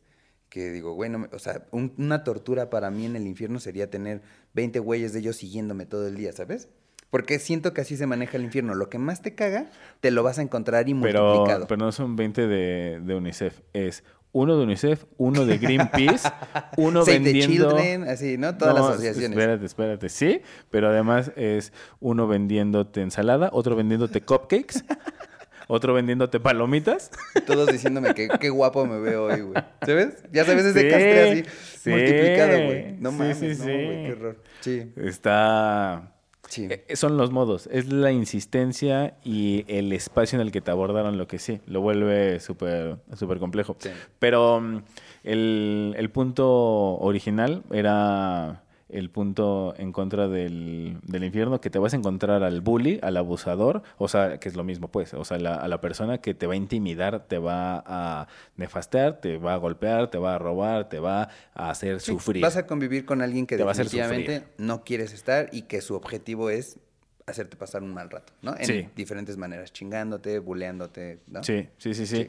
que 0.49 0.71
digo, 0.71 0.95
bueno, 0.95 1.29
o 1.33 1.39
sea, 1.39 1.67
un- 1.73 1.93
una 1.99 2.25
tortura 2.25 2.71
para 2.71 2.91
mí 2.91 3.05
en 3.07 3.17
el 3.17 3.27
infierno 3.27 3.61
sería 3.61 3.91
tener 3.91 4.23
20 4.55 4.79
güeyes 4.79 5.13
de 5.13 5.19
ellos 5.19 5.37
siguiéndome 5.37 5.85
todo 5.85 6.07
el 6.07 6.17
día, 6.17 6.33
¿sabes? 6.33 6.69
Porque 7.11 7.39
siento 7.39 7.73
que 7.73 7.81
así 7.81 7.97
se 7.97 8.07
maneja 8.07 8.37
el 8.37 8.45
infierno. 8.45 8.75
Lo 8.75 8.91
que 8.91 8.99
más 8.99 9.23
te 9.23 9.35
caga, 9.35 9.71
te 10.01 10.11
lo 10.11 10.23
vas 10.23 10.39
a 10.39 10.43
encontrar 10.43 10.89
y 10.89 10.95
multiplicado. 10.95 11.67
pero 11.67 11.79
no 11.79 11.93
son 11.93 12.17
20 12.17 12.47
de, 12.47 13.01
de 13.03 13.15
UNICEF. 13.15 13.61
Es 13.73 14.05
uno 14.33 14.57
de 14.57 14.65
UNICEF, 14.65 15.05
uno 15.17 15.47
de 15.47 15.59
Greenpeace, 15.59 16.29
uno 16.77 17.05
Save 17.05 17.19
the 17.19 17.25
vendiendo... 17.25 17.71
Children, 17.71 18.05
así, 18.05 18.37
¿no? 18.37 18.57
Todas 18.57 18.75
las 18.75 18.85
asociaciones. 18.85 19.31
Espérate, 19.31 19.65
espérate. 19.65 20.09
Sí, 20.09 20.43
pero 20.71 20.89
además 20.89 21.33
es 21.37 21.73
uno 22.01 22.27
vendiéndote 22.29 23.01
ensalada, 23.01 23.49
otro 23.53 23.75
vendiéndote 23.75 24.21
cupcakes, 24.21 24.85
otro 25.69 25.95
vendiéndote 25.95 26.41
palomitas. 26.41 27.11
Todos 27.47 27.73
diciéndome 27.73 28.15
que 28.15 28.29
qué 28.29 28.51
guapo 28.51 28.85
me 28.85 28.99
veo 29.01 29.25
hoy, 29.25 29.41
güey. 29.41 29.65
¿Sabes? 29.85 30.23
Ya 30.31 30.45
sabes 30.45 30.67
ese 30.67 30.83
Sí, 30.83 30.89
castre 30.89 31.31
así 31.31 31.45
sí, 31.79 31.91
multiplicado, 31.91 32.65
güey. 32.65 32.97
No 32.99 33.11
sí, 33.11 33.17
mames, 33.17 33.39
sí, 33.39 33.47
no, 33.49 33.55
sí. 33.55 33.63
güey, 33.63 34.05
qué 34.05 34.13
horror. 34.13 34.43
Sí, 34.61 34.93
Está... 34.97 36.15
sí. 36.49 36.67
eh, 36.71 36.97
Son 36.97 37.17
los 37.17 37.31
modos, 37.31 37.69
es 37.73 37.93
la 37.93 38.11
insistencia 38.13 39.15
y 39.25 39.65
el 39.69 39.93
espacio 39.93 40.41
en 40.41 40.47
el 40.47 40.53
que 40.53 40.61
te 40.61 40.71
abordaron 40.71 41.17
lo 41.19 41.27
que 41.29 41.39
sí, 41.39 41.61
lo 41.67 41.81
vuelve 41.81 42.41
súper 42.41 42.97
súper 43.17 43.39
complejo. 43.39 43.77
Sí. 43.79 43.91
Pero 44.19 44.61
mm, 44.61 44.83
el, 45.25 45.95
el 45.97 46.11
punto 46.11 46.99
original 46.99 47.63
era 47.71 48.63
el 48.89 49.11
punto 49.11 49.75
en 49.77 49.93
contra 49.93 50.29
del, 50.29 50.99
del 51.03 51.25
infierno, 51.25 51.61
que 51.61 51.69
te 51.71 51.79
vas 51.79 51.93
a 51.93 51.97
encontrar 51.97 52.43
al 52.43 52.61
bully, 52.63 52.99
al 53.03 53.17
abusador, 53.19 53.83
o 53.99 54.09
sea, 54.09 54.39
que 54.41 54.49
es 54.49 54.57
lo 54.57 54.65
mismo, 54.65 54.89
pues, 54.89 55.13
o 55.15 55.25
sea, 55.25 55.39
la- 55.39 55.57
a 55.57 55.69
la 55.69 55.81
persona 55.81 56.19
que 56.19 56.33
te 56.35 56.47
va 56.47 56.55
a 56.55 56.57
intimidar, 56.57 57.27
te 57.27 57.39
va 57.39 57.83
a 57.87 58.29
nefastear, 58.57 59.21
te 59.21 59.37
va 59.39 59.55
a 59.55 59.57
golpear, 59.57 60.11
te 60.11 60.19
va 60.19 60.35
a 60.35 60.39
robar, 60.39 60.89
te 60.89 60.99
va 61.01 61.29
a 61.55 61.71
hacer 61.71 62.01
Sí, 62.01 62.13
sufrir. 62.13 62.43
Vas 62.43 62.57
a 62.57 62.67
convivir 62.67 63.05
con 63.05 63.21
alguien 63.23 63.47
que 63.47 63.57
Te 63.57 63.63
va 63.65 63.71
a 63.71 63.73
hacer 63.73 63.85
definitivamente 63.87 64.45
no 64.59 64.85
quieres 64.85 65.13
estar 65.13 65.49
y 65.53 65.63
que 65.63 65.81
su 65.81 65.95
objetivo 65.95 66.51
es 66.51 66.79
hacerte 67.27 67.59
pasar 67.59 67.83
un 67.83 67.93
mal 67.93 68.09
rato, 68.09 68.33
¿no? 68.41 68.55
En 68.57 68.65
Sí. 68.65 68.89
diferentes 68.97 69.37
maneras, 69.37 69.71
chingándote, 69.73 70.39
buleándote, 70.39 71.19
¿no? 71.27 71.45
Sí, 71.45 71.69
sí, 71.77 71.93
sí, 71.93 72.07
sí. 72.07 72.17
Sí. 72.23 72.29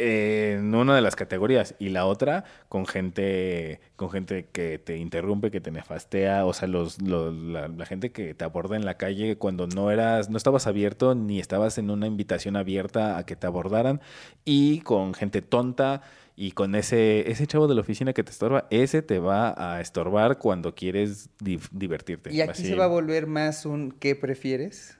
En 0.00 0.74
una 0.74 0.94
de 0.94 1.00
las 1.02 1.16
categorías 1.16 1.74
y 1.78 1.88
la 1.88 2.06
otra 2.06 2.44
con 2.68 2.86
gente 2.86 3.80
con 3.96 4.10
gente 4.10 4.46
que 4.52 4.78
te 4.78 4.96
interrumpe, 4.96 5.50
que 5.50 5.60
te 5.60 5.70
nefastea, 5.72 6.46
o 6.46 6.52
sea, 6.52 6.68
los, 6.68 7.02
los- 7.02 7.34
la, 7.34 7.66
la 7.68 7.84
gente 7.86 8.12
que 8.12 8.32
te 8.34 8.44
aborda 8.44 8.76
en 8.76 8.84
la 8.84 8.94
calle 8.96 9.36
cuando 9.36 9.66
no 9.66 9.90
eras, 9.90 10.30
no 10.30 10.36
estabas 10.36 10.66
abierto 10.68 11.14
ni 11.16 11.40
estabas 11.40 11.78
en 11.78 11.90
una 11.90 12.06
invitación 12.06 12.56
abierta 12.56 13.18
a 13.18 13.26
que 13.26 13.34
te 13.36 13.46
abordaran 13.48 14.00
y 14.44 14.80
con 14.82 15.14
gente 15.14 15.42
tonta 15.42 16.02
y 16.36 16.52
con 16.52 16.76
ese 16.76 17.28
ese 17.32 17.48
chavo 17.48 17.66
de 17.66 17.74
la 17.74 17.80
oficina 17.80 18.12
que 18.12 18.22
te 18.22 18.30
estorba, 18.30 18.68
ese 18.70 19.02
te 19.02 19.18
va 19.18 19.54
a 19.56 19.80
estorbar 19.80 20.38
cuando 20.38 20.76
quieres 20.76 21.30
di- 21.40 21.58
divertirte. 21.72 22.32
Y 22.32 22.40
aquí 22.40 22.52
Así. 22.52 22.66
se 22.66 22.76
va 22.76 22.84
a 22.84 22.88
volver 22.88 23.26
más 23.26 23.66
un 23.66 23.90
¿qué 23.90 24.14
prefieres? 24.14 24.97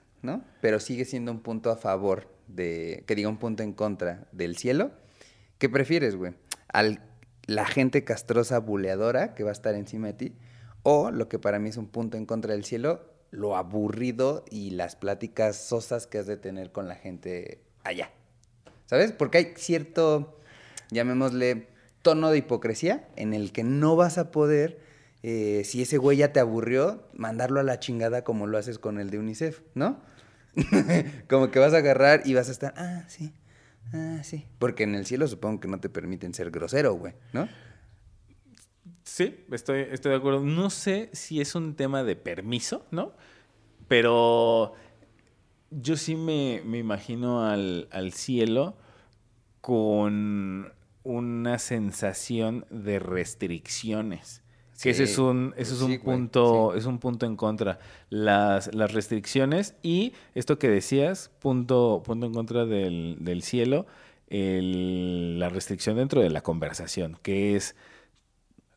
Pero 0.60 0.80
sigue 0.80 1.04
siendo 1.04 1.32
un 1.32 1.40
punto 1.40 1.70
a 1.70 1.76
favor 1.76 2.28
de, 2.48 3.04
que 3.06 3.14
diga 3.14 3.28
un 3.28 3.38
punto 3.38 3.62
en 3.62 3.72
contra 3.72 4.26
del 4.32 4.56
cielo. 4.56 4.90
¿Qué 5.58 5.68
prefieres, 5.68 6.16
güey? 6.16 6.34
Al 6.68 7.00
la 7.48 7.64
gente 7.64 8.04
castrosa 8.04 8.58
buleadora 8.60 9.34
que 9.34 9.42
va 9.42 9.48
a 9.48 9.52
estar 9.52 9.74
encima 9.74 10.08
de 10.08 10.12
ti 10.12 10.34
o 10.82 11.10
lo 11.10 11.28
que 11.28 11.38
para 11.38 11.58
mí 11.58 11.70
es 11.70 11.78
un 11.78 11.88
punto 11.88 12.18
en 12.18 12.26
contra 12.26 12.52
del 12.52 12.64
cielo, 12.64 13.10
lo 13.30 13.56
aburrido 13.56 14.44
y 14.50 14.70
las 14.70 14.96
pláticas 14.96 15.56
sosas 15.56 16.06
que 16.06 16.18
has 16.18 16.26
de 16.26 16.36
tener 16.36 16.72
con 16.72 16.88
la 16.88 16.94
gente 16.94 17.62
allá. 17.84 18.10
¿Sabes? 18.86 19.12
Porque 19.12 19.38
hay 19.38 19.52
cierto, 19.56 20.38
llamémosle, 20.90 21.68
tono 22.02 22.30
de 22.30 22.38
hipocresía 22.38 23.08
en 23.16 23.32
el 23.34 23.50
que 23.50 23.64
no 23.64 23.96
vas 23.96 24.18
a 24.18 24.30
poder, 24.30 24.78
eh, 25.22 25.62
si 25.64 25.82
ese 25.82 25.98
güey 25.98 26.18
ya 26.18 26.32
te 26.32 26.40
aburrió, 26.40 27.08
mandarlo 27.12 27.60
a 27.60 27.62
la 27.62 27.78
chingada 27.78 28.22
como 28.22 28.46
lo 28.46 28.58
haces 28.58 28.78
con 28.78 28.98
el 28.98 29.10
de 29.10 29.18
UNICEF, 29.18 29.62
¿no? 29.74 30.00
como 31.28 31.50
que 31.50 31.58
vas 31.58 31.74
a 31.74 31.78
agarrar 31.78 32.22
y 32.24 32.34
vas 32.34 32.48
a 32.48 32.52
estar, 32.52 32.74
ah, 32.76 33.04
sí, 33.08 33.32
ah, 33.92 34.20
sí. 34.22 34.46
Porque 34.58 34.84
en 34.84 34.94
el 34.94 35.06
cielo 35.06 35.26
supongo 35.26 35.60
que 35.60 35.68
no 35.68 35.80
te 35.80 35.88
permiten 35.88 36.34
ser 36.34 36.50
grosero, 36.50 36.94
güey, 36.94 37.14
¿no? 37.32 37.48
Sí, 39.02 39.44
estoy, 39.50 39.86
estoy 39.90 40.12
de 40.12 40.18
acuerdo. 40.18 40.40
No 40.40 40.68
sé 40.68 41.08
si 41.14 41.40
es 41.40 41.54
un 41.54 41.74
tema 41.74 42.04
de 42.04 42.14
permiso, 42.14 42.84
¿no? 42.90 43.14
Pero 43.88 44.74
yo 45.70 45.96
sí 45.96 46.14
me, 46.14 46.62
me 46.64 46.78
imagino 46.78 47.44
al, 47.44 47.88
al 47.90 48.12
cielo 48.12 48.76
con 49.62 50.72
una 51.04 51.58
sensación 51.58 52.66
de 52.70 52.98
restricciones. 52.98 54.42
Que 54.82 54.90
ese 54.90 55.04
es 55.04 55.18
un, 55.18 55.54
ese 55.56 55.74
es 55.74 55.80
un 55.80 55.98
punto, 55.98 56.70
sí. 56.72 56.78
es 56.78 56.84
un 56.86 56.98
punto 56.98 57.26
en 57.26 57.36
contra. 57.36 57.78
Las, 58.10 58.72
las 58.74 58.92
restricciones 58.92 59.74
y 59.82 60.12
esto 60.34 60.58
que 60.58 60.68
decías, 60.68 61.30
punto, 61.40 62.02
punto 62.04 62.26
en 62.26 62.32
contra 62.32 62.64
del, 62.64 63.16
del 63.20 63.42
cielo, 63.42 63.86
el- 64.28 65.38
la 65.38 65.48
restricción 65.48 65.96
dentro 65.96 66.20
de 66.20 66.30
la 66.30 66.42
conversación, 66.42 67.18
que 67.22 67.56
es 67.56 67.74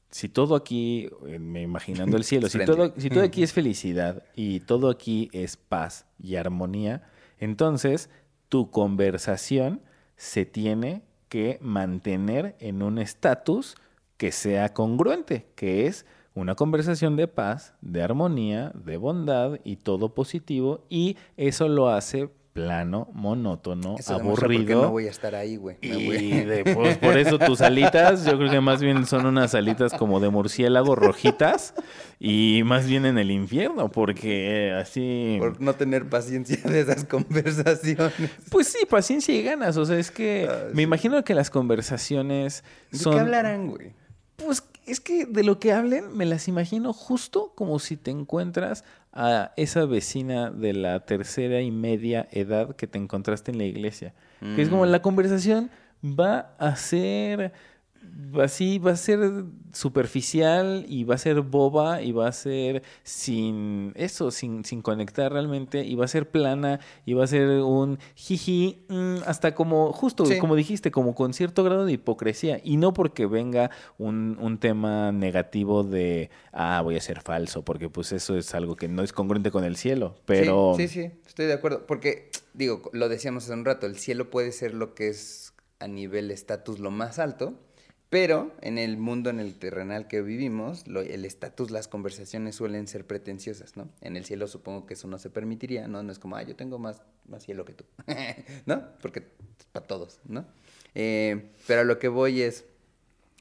si 0.09 0.27
todo 0.27 0.55
aquí, 0.55 1.09
eh, 1.27 1.39
me 1.39 1.61
imaginando 1.61 2.17
el 2.17 2.23
cielo, 2.23 2.49
si 2.49 2.65
todo, 2.65 2.93
si 2.97 3.09
todo 3.09 3.23
aquí 3.23 3.43
es 3.43 3.53
felicidad 3.53 4.23
y 4.35 4.61
todo 4.61 4.89
aquí 4.89 5.29
es 5.31 5.55
paz 5.57 6.05
y 6.21 6.35
armonía, 6.35 7.03
entonces 7.39 8.09
tu 8.49 8.69
conversación 8.71 9.81
se 10.17 10.45
tiene 10.45 11.01
que 11.29 11.57
mantener 11.61 12.55
en 12.59 12.83
un 12.83 12.97
estatus 12.99 13.75
que 14.21 14.31
sea 14.31 14.69
congruente, 14.71 15.47
que 15.55 15.87
es 15.87 16.05
una 16.35 16.53
conversación 16.53 17.15
de 17.15 17.27
paz, 17.27 17.73
de 17.81 18.03
armonía, 18.03 18.71
de 18.75 18.97
bondad 18.97 19.57
y 19.63 19.77
todo 19.77 20.13
positivo, 20.13 20.85
y 20.89 21.17
eso 21.37 21.67
lo 21.67 21.89
hace 21.89 22.29
plano, 22.53 23.07
monótono, 23.13 23.95
Eso 23.97 24.13
aburrido. 24.13 24.81
no 24.83 24.91
voy 24.91 25.07
a 25.07 25.09
estar 25.09 25.33
ahí, 25.35 25.55
güey. 25.55 25.77
Y 25.81 26.41
de- 26.41 26.65
pues, 26.75 26.97
por 26.99 27.17
eso 27.17 27.39
tus 27.39 27.61
alitas, 27.61 28.25
yo 28.25 28.37
creo 28.37 28.51
que 28.51 28.59
más 28.61 28.79
bien 28.81 29.07
son 29.07 29.25
unas 29.25 29.55
alitas 29.55 29.93
como 29.93 30.19
de 30.19 30.29
murciélago 30.29 30.93
rojitas 30.95 31.73
y 32.19 32.61
más 32.65 32.85
bien 32.87 33.05
en 33.07 33.17
el 33.17 33.31
infierno, 33.31 33.89
porque 33.89 34.71
así... 34.79 35.37
Por 35.39 35.61
no 35.61 35.73
tener 35.73 36.09
paciencia 36.09 36.57
de 36.69 36.81
esas 36.81 37.05
conversaciones. 37.05 38.11
Pues 38.51 38.67
sí, 38.67 38.85
paciencia 38.87 39.33
y 39.33 39.41
ganas, 39.41 39.77
o 39.77 39.85
sea, 39.85 39.97
es 39.97 40.11
que 40.11 40.47
Ah, 40.47 40.67
me 40.73 40.83
imagino 40.83 41.23
que 41.23 41.33
las 41.33 41.49
conversaciones 41.49 42.63
¿De 42.91 42.97
son... 42.99 43.13
qué 43.13 43.19
hablarán, 43.21 43.67
güey? 43.69 43.93
Pues 44.45 44.63
es 44.85 44.99
que 44.99 45.25
de 45.25 45.43
lo 45.43 45.59
que 45.59 45.71
hablen 45.73 46.15
me 46.15 46.25
las 46.25 46.47
imagino 46.47 46.93
justo 46.93 47.53
como 47.55 47.79
si 47.79 47.97
te 47.97 48.11
encuentras 48.11 48.83
a 49.13 49.51
esa 49.57 49.85
vecina 49.85 50.49
de 50.51 50.73
la 50.73 51.01
tercera 51.01 51.61
y 51.61 51.71
media 51.71 52.27
edad 52.31 52.75
que 52.75 52.87
te 52.87 52.97
encontraste 52.97 53.51
en 53.51 53.57
la 53.57 53.65
iglesia. 53.65 54.13
Que 54.39 54.61
es 54.61 54.69
como 54.69 54.85
Mm. 54.85 54.89
la 54.89 55.01
conversación 55.01 55.69
va 56.03 56.53
a 56.57 56.75
ser 56.75 57.53
así, 58.41 58.79
va 58.79 58.91
a 58.91 58.95
ser 58.95 59.19
superficial 59.73 60.85
y 60.87 61.03
va 61.03 61.15
a 61.15 61.17
ser 61.17 61.41
boba 61.41 62.01
y 62.01 62.11
va 62.11 62.27
a 62.27 62.31
ser 62.31 62.83
sin 63.03 63.93
eso, 63.95 64.31
sin, 64.31 64.65
sin 64.65 64.81
conectar 64.81 65.31
realmente 65.31 65.83
y 65.83 65.95
va 65.95 66.05
a 66.05 66.07
ser 66.07 66.29
plana 66.29 66.79
y 67.05 67.13
va 67.13 67.23
a 67.23 67.27
ser 67.27 67.61
un 67.61 67.99
jiji, 68.15 68.85
mm, 68.89 69.17
hasta 69.25 69.53
como, 69.53 69.91
justo 69.91 70.25
Sí. 70.25 70.37
como 70.39 70.55
dijiste, 70.55 70.91
como 70.91 71.15
con 71.15 71.33
cierto 71.33 71.63
grado 71.63 71.85
de 71.85 71.93
hipocresía 71.93 72.59
y 72.63 72.77
no 72.77 72.93
porque 72.93 73.25
venga 73.25 73.71
un, 73.97 74.37
un 74.39 74.57
tema 74.59 75.11
negativo 75.11 75.83
de, 75.83 76.29
ah, 76.51 76.81
voy 76.81 76.95
a 76.97 77.01
ser 77.01 77.21
falso, 77.21 77.63
porque 77.63 77.89
pues 77.89 78.11
eso 78.11 78.37
es 78.37 78.53
algo 78.53 78.75
que 78.75 78.87
no 78.87 79.03
es 79.03 79.13
congruente 79.13 79.51
con 79.51 79.63
el 79.63 79.75
cielo, 79.75 80.15
pero... 80.25 80.73
Sí, 80.75 80.87
sí, 80.87 81.03
sí, 81.03 81.11
estoy 81.25 81.45
de 81.45 81.53
acuerdo. 81.53 81.85
Porque, 81.87 82.29
digo, 82.53 82.89
lo 82.93 83.09
decíamos 83.09 83.45
hace 83.45 83.53
un 83.53 83.65
rato, 83.65 83.85
el 83.87 83.97
cielo 83.97 84.29
puede 84.29 84.51
ser 84.51 84.73
lo 84.73 84.93
que 84.93 85.09
es 85.09 85.53
a 85.79 85.87
nivel 85.87 86.29
estatus 86.31 86.79
lo 86.79 86.91
más 86.91 87.17
alto, 87.19 87.55
pero 88.11 88.51
en 88.59 88.77
el 88.77 88.97
mundo 88.97 89.29
en 89.29 89.39
el 89.39 89.55
terrenal 89.55 90.09
que 90.09 90.21
vivimos, 90.21 90.83
el 90.85 91.23
estatus, 91.23 91.71
las 91.71 91.87
conversaciones 91.87 92.55
suelen 92.55 92.89
ser 92.89 93.07
pretenciosas, 93.07 93.77
¿no? 93.77 93.87
En 94.01 94.17
el 94.17 94.25
cielo 94.25 94.49
supongo 94.49 94.85
que 94.85 94.95
eso 94.95 95.07
no 95.07 95.17
se 95.17 95.29
permitiría, 95.29 95.87
¿no? 95.87 96.03
No 96.03 96.11
es 96.11 96.19
como, 96.19 96.35
ah, 96.35 96.43
yo 96.43 96.57
tengo 96.57 96.77
más, 96.77 97.03
más 97.25 97.43
cielo 97.43 97.63
que 97.63 97.71
tú, 97.71 97.85
¿no? 98.65 98.83
Porque 99.01 99.19
es 99.57 99.65
para 99.71 99.87
todos, 99.87 100.19
¿no? 100.25 100.45
Eh, 100.93 101.51
pero 101.67 101.85
lo 101.85 101.99
que 101.99 102.09
voy 102.09 102.41
es, 102.41 102.65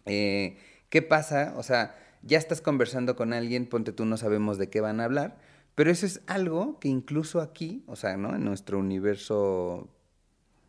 eh, 0.07 0.57
¿qué 0.89 1.03
pasa? 1.03 1.53
O 1.57 1.65
sea, 1.65 1.97
ya 2.23 2.39
estás 2.39 2.61
conversando 2.61 3.17
con 3.17 3.33
alguien, 3.33 3.67
ponte 3.67 3.91
tú, 3.91 4.05
no 4.05 4.17
sabemos 4.17 4.57
de 4.57 4.71
qué 4.71 4.81
van 4.81 5.01
a 5.01 5.05
hablar, 5.07 5.37
pero 5.75 5.91
eso 5.91 6.07
es 6.07 6.21
algo 6.29 6.79
que 6.79 6.87
incluso 6.87 7.41
aquí, 7.41 7.83
o 7.89 7.97
sea, 7.97 8.17
¿no? 8.17 8.37
En 8.37 8.45
nuestro 8.45 8.79
universo 8.79 9.89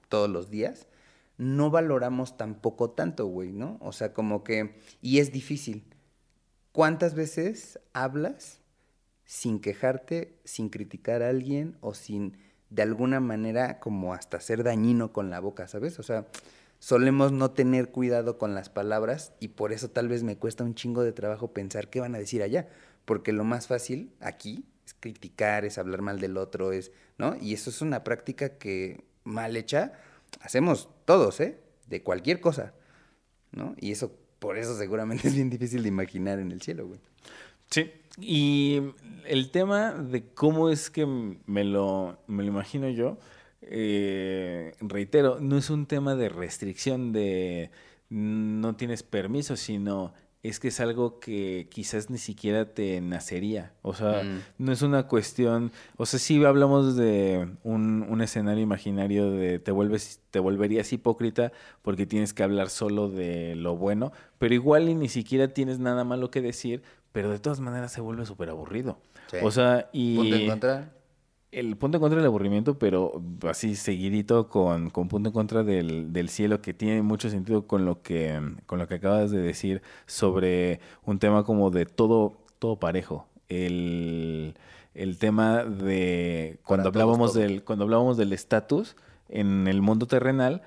todos 0.09 0.27
los 0.27 0.49
días, 0.49 0.87
no 1.41 1.71
valoramos 1.71 2.37
tampoco 2.37 2.91
tanto, 2.91 3.25
güey, 3.25 3.51
¿no? 3.51 3.79
O 3.81 3.93
sea, 3.93 4.13
como 4.13 4.43
que, 4.43 4.75
y 5.01 5.17
es 5.17 5.31
difícil. 5.31 5.87
¿Cuántas 6.71 7.15
veces 7.15 7.79
hablas 7.93 8.59
sin 9.25 9.59
quejarte, 9.59 10.37
sin 10.43 10.69
criticar 10.69 11.23
a 11.23 11.29
alguien 11.29 11.77
o 11.81 11.95
sin 11.95 12.37
de 12.69 12.83
alguna 12.83 13.19
manera 13.19 13.79
como 13.79 14.13
hasta 14.13 14.39
ser 14.39 14.63
dañino 14.63 15.13
con 15.13 15.31
la 15.31 15.39
boca, 15.39 15.67
¿sabes? 15.67 15.97
O 15.97 16.03
sea, 16.03 16.27
solemos 16.77 17.31
no 17.31 17.49
tener 17.49 17.89
cuidado 17.89 18.37
con 18.37 18.53
las 18.53 18.69
palabras 18.69 19.33
y 19.39 19.47
por 19.47 19.73
eso 19.73 19.89
tal 19.89 20.09
vez 20.09 20.21
me 20.21 20.37
cuesta 20.37 20.63
un 20.63 20.75
chingo 20.75 21.01
de 21.01 21.11
trabajo 21.11 21.53
pensar 21.53 21.89
qué 21.89 22.01
van 22.01 22.13
a 22.13 22.19
decir 22.19 22.43
allá, 22.43 22.69
porque 23.03 23.33
lo 23.33 23.45
más 23.45 23.65
fácil 23.65 24.13
aquí 24.19 24.63
es 24.85 24.93
criticar, 24.93 25.65
es 25.65 25.79
hablar 25.79 26.03
mal 26.03 26.19
del 26.19 26.37
otro, 26.37 26.71
es, 26.71 26.91
¿no? 27.17 27.35
Y 27.41 27.55
eso 27.55 27.71
es 27.71 27.81
una 27.81 28.03
práctica 28.03 28.59
que 28.59 29.05
mal 29.23 29.57
hecha 29.57 29.93
hacemos 30.39 30.89
todos, 31.05 31.39
¿eh? 31.39 31.59
De 31.87 32.03
cualquier 32.03 32.39
cosa, 32.39 32.73
¿no? 33.51 33.75
Y 33.79 33.91
eso, 33.91 34.15
por 34.39 34.57
eso 34.57 34.77
seguramente 34.77 35.27
es 35.27 35.35
bien 35.35 35.49
difícil 35.49 35.83
de 35.83 35.89
imaginar 35.89 36.39
en 36.39 36.51
el 36.51 36.61
cielo, 36.61 36.87
güey. 36.87 36.99
Sí, 37.69 37.91
y 38.19 38.81
el 39.25 39.51
tema 39.51 39.93
de 39.93 40.33
cómo 40.33 40.69
es 40.69 40.89
que 40.89 41.05
me 41.05 41.63
lo, 41.63 42.19
me 42.27 42.43
lo 42.43 42.49
imagino 42.49 42.89
yo, 42.89 43.17
eh, 43.61 44.73
reitero, 44.81 45.39
no 45.39 45.57
es 45.57 45.69
un 45.69 45.85
tema 45.85 46.15
de 46.15 46.27
restricción 46.27 47.13
de 47.13 47.71
no 48.09 48.75
tienes 48.75 49.03
permiso, 49.03 49.55
sino 49.55 50.13
es 50.43 50.59
que 50.59 50.69
es 50.69 50.79
algo 50.79 51.19
que 51.19 51.67
quizás 51.69 52.09
ni 52.09 52.17
siquiera 52.17 52.65
te 52.73 52.99
nacería. 52.99 53.73
O 53.83 53.93
sea, 53.93 54.23
mm. 54.23 54.39
no 54.57 54.71
es 54.71 54.81
una 54.81 55.07
cuestión. 55.07 55.71
O 55.97 56.05
sea, 56.05 56.19
si 56.19 56.43
hablamos 56.43 56.95
de 56.95 57.47
un, 57.63 58.03
un, 58.09 58.21
escenario 58.21 58.63
imaginario 58.63 59.29
de 59.31 59.59
te 59.59 59.71
vuelves, 59.71 60.19
te 60.31 60.39
volverías 60.39 60.91
hipócrita 60.93 61.51
porque 61.83 62.07
tienes 62.07 62.33
que 62.33 62.41
hablar 62.41 62.69
solo 62.69 63.07
de 63.09 63.55
lo 63.55 63.75
bueno, 63.75 64.11
pero 64.39 64.55
igual 64.55 64.89
y 64.89 64.95
ni 64.95 65.09
siquiera 65.09 65.49
tienes 65.49 65.77
nada 65.77 66.03
malo 66.03 66.31
que 66.31 66.41
decir, 66.41 66.81
pero 67.11 67.29
de 67.29 67.39
todas 67.39 67.59
maneras 67.59 67.91
se 67.91 68.01
vuelve 68.01 68.25
súper 68.25 68.49
aburrido. 68.49 68.97
O 69.43 69.51
sea, 69.51 69.89
y. 69.93 70.15
Punto 70.17 70.35
en 70.35 70.49
contra. 70.49 70.91
El 71.51 71.75
punto 71.75 71.97
en 71.97 72.01
contra 72.01 72.17
del 72.17 72.27
aburrimiento, 72.27 72.79
pero 72.79 73.21
así 73.49 73.75
seguidito 73.75 74.47
con, 74.47 74.89
con 74.89 75.09
punto 75.09 75.29
en 75.29 75.33
contra 75.33 75.63
del, 75.63 76.13
del, 76.13 76.29
cielo, 76.29 76.61
que 76.61 76.73
tiene 76.73 77.01
mucho 77.01 77.29
sentido 77.29 77.67
con 77.67 77.83
lo 77.83 78.01
que, 78.01 78.39
con 78.65 78.79
lo 78.79 78.87
que 78.87 78.95
acabas 78.95 79.31
de 79.31 79.39
decir 79.39 79.81
sobre 80.05 80.79
un 81.03 81.19
tema 81.19 81.43
como 81.43 81.69
de 81.69 81.85
todo, 81.85 82.37
todo 82.57 82.77
parejo. 82.77 83.27
El, 83.49 84.55
el 84.93 85.17
tema 85.17 85.65
de 85.65 86.59
cuando 86.63 86.87
hablábamos 86.87 87.33
del, 87.33 87.65
cuando 87.65 87.83
hablábamos 87.83 88.15
del 88.15 88.31
estatus 88.31 88.95
en 89.27 89.67
el 89.67 89.81
mundo 89.81 90.07
terrenal, 90.07 90.61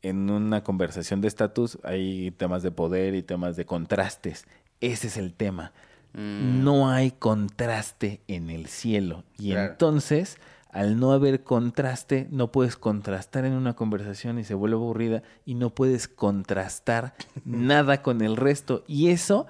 en 0.00 0.30
una 0.30 0.64
conversación 0.64 1.20
de 1.20 1.28
estatus 1.28 1.78
hay 1.82 2.30
temas 2.30 2.62
de 2.62 2.70
poder 2.70 3.14
y 3.14 3.22
temas 3.22 3.56
de 3.56 3.66
contrastes. 3.66 4.46
Ese 4.80 5.08
es 5.08 5.18
el 5.18 5.34
tema. 5.34 5.72
Mm. 6.12 6.64
No 6.64 6.90
hay 6.90 7.12
contraste 7.12 8.20
en 8.28 8.50
el 8.50 8.66
cielo. 8.66 9.24
Y 9.38 9.52
entonces, 9.52 10.38
al 10.70 10.98
no 10.98 11.12
haber 11.12 11.42
contraste, 11.42 12.28
no 12.30 12.52
puedes 12.52 12.76
contrastar 12.76 13.44
en 13.44 13.52
una 13.52 13.74
conversación 13.74 14.38
y 14.38 14.44
se 14.44 14.54
vuelve 14.54 14.76
aburrida 14.76 15.22
y 15.44 15.54
no 15.54 15.74
puedes 15.74 16.08
contrastar 16.08 17.14
nada 17.44 18.02
con 18.02 18.22
el 18.22 18.36
resto. 18.36 18.84
Y 18.86 19.08
eso 19.08 19.46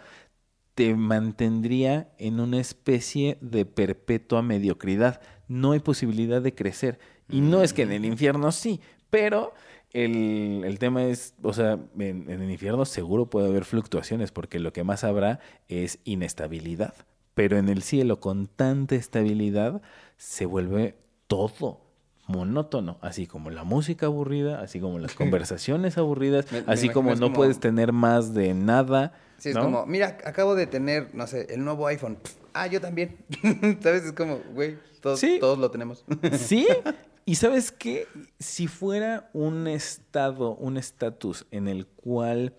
te 0.74 0.94
mantendría 0.94 2.10
en 2.18 2.40
una 2.40 2.58
especie 2.58 3.38
de 3.40 3.64
perpetua 3.64 4.42
mediocridad. 4.42 5.20
No 5.48 5.72
hay 5.72 5.80
posibilidad 5.80 6.40
de 6.40 6.54
crecer. 6.54 6.98
Y 7.28 7.40
no 7.40 7.62
es 7.62 7.72
que 7.72 7.82
en 7.82 7.92
el 7.92 8.02
mm. 8.02 8.06
infierno 8.06 8.50
sí, 8.50 8.80
pero 9.10 9.52
el, 9.92 10.62
el, 10.64 10.78
tema 10.78 11.04
es, 11.04 11.34
o 11.42 11.52
sea, 11.52 11.78
en, 11.98 12.30
el 12.30 12.50
infierno 12.50 12.84
seguro 12.84 13.26
puede 13.26 13.48
haber 13.48 13.64
fluctuaciones 13.64 14.30
porque 14.30 14.58
lo 14.58 14.72
que 14.72 14.84
más 14.84 15.04
habrá 15.04 15.40
es 15.68 15.98
inestabilidad. 16.04 16.94
Pero 17.34 17.58
en 17.58 17.68
el 17.68 17.82
cielo 17.82 18.20
con 18.20 18.46
tanta 18.46 18.94
estabilidad 18.94 19.82
se 20.16 20.46
vuelve 20.46 20.96
todo 21.26 21.80
monótono, 22.26 22.98
así 23.00 23.26
como 23.26 23.50
la 23.50 23.64
música 23.64 24.06
aburrida, 24.06 24.60
así 24.60 24.80
como 24.80 24.98
las 24.98 25.14
conversaciones 25.16 25.98
aburridas, 25.98 26.46
así 26.66 26.88
como 26.88 27.14
no 27.16 27.32
puedes 27.32 27.58
tener 27.60 27.92
más 27.92 28.32
de 28.34 28.54
nada. 28.54 29.12
Sí, 29.38 29.50
es 29.50 29.58
como, 29.58 29.86
mira, 29.86 30.18
acabo 30.24 30.54
de 30.54 30.66
tener, 30.66 31.14
no 31.14 31.26
sé, 31.26 31.46
el 31.50 31.64
nuevo 31.64 31.86
iPhone. 31.86 32.18
Ah, 32.52 32.66
yo 32.66 32.80
también. 32.80 33.16
¿Sabes? 33.80 34.04
Es 34.04 34.12
como, 34.12 34.38
güey, 34.54 34.76
todos, 35.00 35.20
todos 35.40 35.58
lo 35.58 35.70
tenemos. 35.70 36.04
sí, 36.38 36.68
y 37.24 37.36
sabes 37.36 37.72
qué, 37.72 38.06
si 38.38 38.66
fuera 38.66 39.30
un 39.32 39.66
estado, 39.66 40.54
un 40.56 40.76
estatus 40.76 41.46
en 41.50 41.68
el 41.68 41.86
cual 41.86 42.54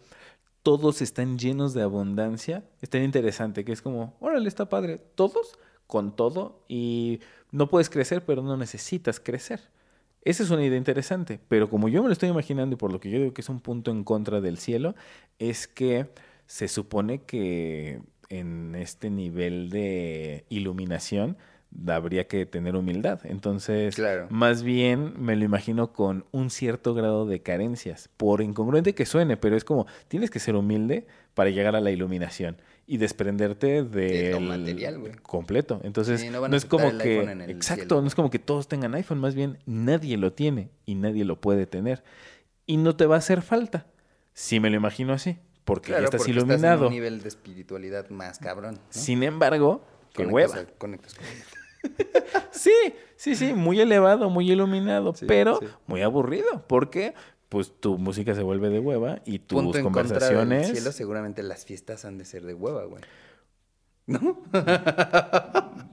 todos 0.63 1.01
están 1.01 1.37
llenos 1.37 1.73
de 1.73 1.81
abundancia, 1.81 2.63
estaría 2.81 3.05
interesante, 3.05 3.65
que 3.65 3.71
es 3.71 3.81
como, 3.81 4.15
órale, 4.19 4.47
está 4.47 4.69
padre, 4.69 4.99
todos 5.15 5.57
con 5.87 6.15
todo 6.15 6.63
y 6.67 7.19
no 7.51 7.69
puedes 7.69 7.89
crecer, 7.89 8.23
pero 8.25 8.41
no 8.43 8.57
necesitas 8.57 9.19
crecer. 9.19 9.61
Esa 10.23 10.43
es 10.43 10.51
una 10.51 10.63
idea 10.63 10.77
interesante, 10.77 11.39
pero 11.47 11.69
como 11.69 11.89
yo 11.89 12.01
me 12.03 12.09
lo 12.09 12.13
estoy 12.13 12.29
imaginando 12.29 12.75
y 12.75 12.77
por 12.77 12.91
lo 12.91 12.99
que 12.99 13.09
yo 13.09 13.19
digo 13.19 13.33
que 13.33 13.41
es 13.41 13.49
un 13.49 13.59
punto 13.59 13.91
en 13.91 14.03
contra 14.03 14.39
del 14.39 14.57
cielo, 14.57 14.95
es 15.39 15.67
que 15.67 16.09
se 16.45 16.67
supone 16.67 17.23
que 17.23 18.01
en 18.29 18.75
este 18.75 19.09
nivel 19.09 19.69
de 19.69 20.45
iluminación 20.49 21.37
habría 21.87 22.27
que 22.27 22.45
tener 22.45 22.75
humildad. 22.75 23.21
Entonces, 23.23 24.01
más 24.29 24.63
bien 24.63 25.13
me 25.17 25.35
lo 25.35 25.45
imagino 25.45 25.93
con 25.93 26.25
un 26.31 26.49
cierto 26.49 26.93
grado 26.93 27.25
de 27.25 27.41
carencias, 27.41 28.09
por 28.17 28.41
incongruente 28.41 28.93
que 28.93 29.05
suene, 29.05 29.37
pero 29.37 29.55
es 29.55 29.63
como, 29.63 29.87
tienes 30.07 30.29
que 30.29 30.39
ser 30.39 30.55
humilde 30.55 31.07
para 31.33 31.49
llegar 31.49 31.75
a 31.75 31.81
la 31.81 31.91
iluminación 31.91 32.57
y 32.87 32.97
desprenderte 32.97 33.83
de 33.83 34.37
material. 34.39 35.21
Completo. 35.21 35.79
Entonces, 35.83 36.29
no, 36.29 36.55
es 36.55 36.65
como 36.65 36.97
que 36.97 37.21
exacto, 37.47 38.01
no 38.01 38.07
es 38.07 38.15
como 38.15 38.29
que 38.29 38.39
todos 38.39 38.67
tengan 38.67 38.93
iPhone, 38.95 39.19
más 39.19 39.35
bien 39.35 39.59
nadie 39.65 40.17
lo 40.17 40.33
tiene 40.33 40.69
y 40.85 40.95
nadie 40.95 41.25
lo 41.25 41.39
puede 41.39 41.65
tener 41.65 42.03
y 42.65 42.77
no 42.77 42.95
te 42.95 43.05
va 43.05 43.15
a 43.15 43.19
hacer 43.19 43.41
falta. 43.41 43.87
Si 44.33 44.59
me 44.59 44.69
lo 44.69 44.77
imagino 44.77 45.13
así, 45.13 45.37
porque 45.65 45.91
ya 45.91 45.99
estás 45.99 46.27
iluminado. 46.27 46.55
Estás 46.55 46.79
en 46.79 46.87
un 46.87 46.93
nivel 46.93 47.21
de 47.21 47.27
espiritualidad 47.27 48.09
más 48.09 48.39
cabrón. 48.39 48.79
Sin 48.89 49.23
embargo, 49.23 49.83
qué 50.13 50.25
hueva. 50.25 50.65
Conectas 50.77 51.15
con 51.15 51.60
sí, 52.51 52.73
sí, 53.15 53.35
sí, 53.35 53.53
muy 53.53 53.79
elevado, 53.79 54.29
muy 54.29 54.51
iluminado, 54.51 55.13
pero 55.27 55.59
muy 55.87 56.01
aburrido. 56.01 56.65
porque 56.67 57.13
Pues 57.49 57.73
tu 57.79 57.97
música 57.97 58.33
se 58.33 58.43
vuelve 58.43 58.69
de 58.69 58.79
hueva 58.79 59.21
y 59.25 59.39
tus 59.39 59.61
Punto 59.61 59.77
en 59.77 59.83
conversaciones. 59.83 60.59
Contra 60.63 60.75
cielo, 60.75 60.91
seguramente 60.91 61.43
las 61.43 61.65
fiestas 61.65 62.05
han 62.05 62.17
de 62.17 62.25
ser 62.25 62.43
de 62.43 62.53
hueva, 62.53 62.85
güey. 62.85 63.03
¿No? 64.07 64.41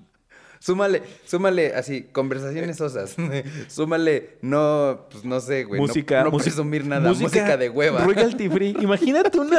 súmale, 0.61 1.03
súmale 1.25 1.75
así, 1.75 2.05
conversaciones 2.05 2.81
osas. 2.81 3.17
súmale, 3.69 4.39
no, 4.43 5.07
pues 5.11 5.25
no 5.25 5.41
sé, 5.41 5.65
güey. 5.65 5.81
Música, 5.81 6.25
no, 6.25 6.31
no 6.31 6.39
presumir 6.39 6.87
nada, 6.87 7.09
música, 7.09 7.29
música 7.29 7.57
de 7.57 7.69
hueva. 7.69 8.05
Royalty 8.05 8.49
free. 8.49 8.77
Imagínate 8.81 9.39
una. 9.39 9.59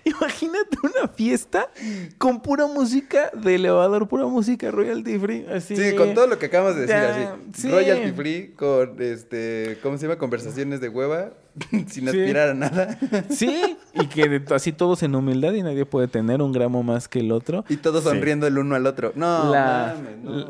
Imagínate 0.04 0.76
una 0.82 1.08
fiesta 1.08 1.70
con 2.18 2.40
pura 2.40 2.66
música 2.66 3.30
de 3.32 3.54
elevador, 3.54 4.08
pura 4.08 4.26
música 4.26 4.70
royalty 4.70 5.18
free. 5.18 5.46
Así. 5.46 5.76
Sí, 5.76 5.94
con 5.96 6.14
todo 6.14 6.26
lo 6.26 6.38
que 6.38 6.46
acabas 6.46 6.76
de 6.76 6.86
decir, 6.86 6.96
así. 6.96 7.70
Royalty 7.70 8.12
free, 8.12 8.52
con 8.54 9.00
este, 9.00 9.78
¿cómo 9.82 9.98
se 9.98 10.06
llama? 10.06 10.18
Conversaciones 10.18 10.80
de 10.80 10.88
hueva, 10.88 11.32
sin 11.88 12.08
aspirar 12.08 12.50
a 12.50 12.54
nada. 12.54 12.98
Sí, 13.30 13.76
y 13.94 14.06
que 14.06 14.42
así 14.54 14.72
todos 14.72 15.02
en 15.02 15.14
humildad 15.14 15.52
y 15.54 15.62
nadie 15.62 15.86
puede 15.86 16.08
tener 16.08 16.42
un 16.42 16.52
gramo 16.52 16.82
más 16.82 17.08
que 17.08 17.20
el 17.20 17.32
otro. 17.32 17.64
Y 17.68 17.76
todos 17.76 18.04
sonriendo 18.04 18.46
el 18.46 18.58
uno 18.58 18.74
al 18.74 18.86
otro. 18.86 19.12
No, 19.14 19.54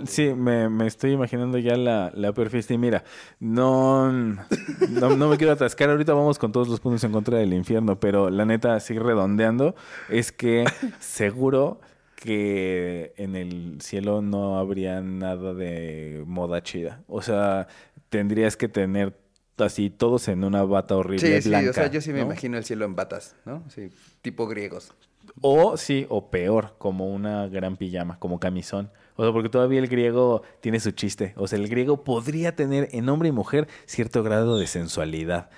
Sí, 0.06 0.34
me, 0.34 0.86
estoy 0.86 1.12
imaginando 1.12 1.58
ya 1.58 1.76
la, 1.76 2.10
la. 2.14 2.32
Y 2.68 2.78
mira, 2.78 3.04
no, 3.40 4.12
no, 4.12 5.16
no 5.16 5.28
me 5.28 5.36
quiero 5.36 5.52
atascar. 5.52 5.90
Ahorita 5.90 6.12
vamos 6.12 6.38
con 6.38 6.52
todos 6.52 6.68
los 6.68 6.80
puntos 6.80 7.02
en 7.04 7.12
contra 7.12 7.38
del 7.38 7.52
infierno, 7.54 7.98
pero 7.98 8.30
la 8.30 8.44
neta, 8.44 8.74
así 8.74 8.98
redondeando, 8.98 9.74
es 10.08 10.32
que 10.32 10.64
seguro 11.00 11.80
que 12.16 13.12
en 13.16 13.36
el 13.36 13.78
cielo 13.80 14.22
no 14.22 14.58
habría 14.58 15.00
nada 15.00 15.54
de 15.54 16.24
moda 16.26 16.62
chida. 16.62 17.02
O 17.08 17.22
sea, 17.22 17.68
tendrías 18.08 18.56
que 18.56 18.68
tener 18.68 19.25
así 19.58 19.90
todos 19.90 20.28
en 20.28 20.44
una 20.44 20.62
bata 20.64 20.96
horrible 20.96 21.40
sí, 21.40 21.48
blanca. 21.48 21.64
Sí, 21.64 21.68
o 21.70 21.72
sea, 21.72 21.90
yo 21.90 22.00
sí 22.00 22.12
me 22.12 22.20
imagino 22.20 22.56
el 22.58 22.64
cielo 22.64 22.84
en 22.84 22.94
batas, 22.94 23.36
¿no? 23.44 23.64
Sí, 23.68 23.90
tipo 24.22 24.46
griegos. 24.46 24.92
O 25.40 25.76
sí, 25.76 26.06
o 26.08 26.30
peor, 26.30 26.74
como 26.78 27.12
una 27.12 27.48
gran 27.48 27.76
pijama, 27.76 28.18
como 28.18 28.38
camisón. 28.40 28.90
O 29.16 29.24
sea, 29.24 29.32
porque 29.32 29.48
todavía 29.48 29.80
el 29.80 29.88
griego 29.88 30.42
tiene 30.60 30.80
su 30.80 30.92
chiste. 30.92 31.34
O 31.36 31.46
sea, 31.48 31.58
el 31.58 31.68
griego 31.68 32.04
podría 32.04 32.54
tener 32.54 32.88
en 32.92 33.08
hombre 33.08 33.30
y 33.30 33.32
mujer 33.32 33.66
cierto 33.86 34.22
grado 34.22 34.58
de 34.58 34.66
sensualidad. 34.66 35.50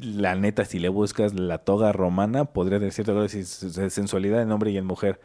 la 0.00 0.34
neta, 0.36 0.64
si 0.64 0.78
le 0.78 0.88
buscas 0.88 1.34
la 1.34 1.58
toga 1.58 1.92
romana, 1.92 2.46
podría 2.46 2.78
decir 2.78 3.04
cierto 3.04 3.12
grado 3.14 3.28
de 3.28 3.90
sensualidad 3.90 4.42
en 4.42 4.52
hombre 4.52 4.70
y 4.70 4.76
en 4.76 4.86
mujer. 4.86 5.20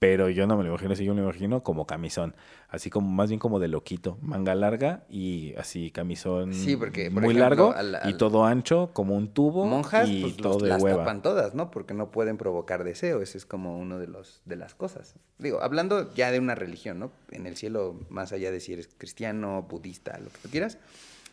Pero 0.00 0.30
yo 0.30 0.46
no 0.46 0.56
me 0.56 0.64
lo 0.64 0.70
imagino 0.70 0.94
así, 0.94 1.04
yo 1.04 1.12
me 1.14 1.20
lo 1.20 1.26
imagino 1.28 1.62
como 1.62 1.86
camisón. 1.86 2.34
Así 2.70 2.88
como, 2.88 3.10
más 3.10 3.28
bien 3.28 3.38
como 3.38 3.60
de 3.60 3.68
loquito. 3.68 4.16
Manga 4.22 4.54
larga 4.54 5.04
y 5.10 5.54
así 5.58 5.90
camisón 5.90 6.54
Sí, 6.54 6.74
porque, 6.74 7.10
por 7.10 7.22
muy 7.22 7.34
ejemplo, 7.34 7.66
largo 7.70 7.72
al- 7.76 8.10
y 8.10 8.14
todo 8.14 8.46
ancho, 8.46 8.92
como 8.94 9.14
un 9.14 9.28
tubo 9.28 9.66
Monjas, 9.66 10.08
y 10.08 10.22
pues 10.22 10.36
todo 10.38 10.54
los- 10.54 10.62
de 10.62 10.68
las 10.70 10.82
hueva. 10.82 11.00
tapan 11.04 11.20
todas, 11.20 11.54
¿no? 11.54 11.70
Porque 11.70 11.92
no 11.92 12.10
pueden 12.10 12.38
provocar 12.38 12.82
deseo. 12.82 13.20
Ese 13.20 13.36
es 13.36 13.44
como 13.44 13.78
uno 13.78 13.98
de 13.98 14.06
los 14.06 14.40
de 14.46 14.56
las 14.56 14.74
cosas. 14.74 15.16
Digo, 15.38 15.60
hablando 15.60 16.14
ya 16.14 16.30
de 16.32 16.38
una 16.38 16.54
religión, 16.54 16.98
¿no? 16.98 17.12
En 17.30 17.46
el 17.46 17.58
cielo, 17.58 18.00
más 18.08 18.32
allá 18.32 18.50
de 18.50 18.60
si 18.60 18.72
eres 18.72 18.88
cristiano, 18.96 19.66
budista, 19.68 20.18
lo 20.18 20.30
que 20.30 20.38
tú 20.42 20.48
quieras, 20.48 20.78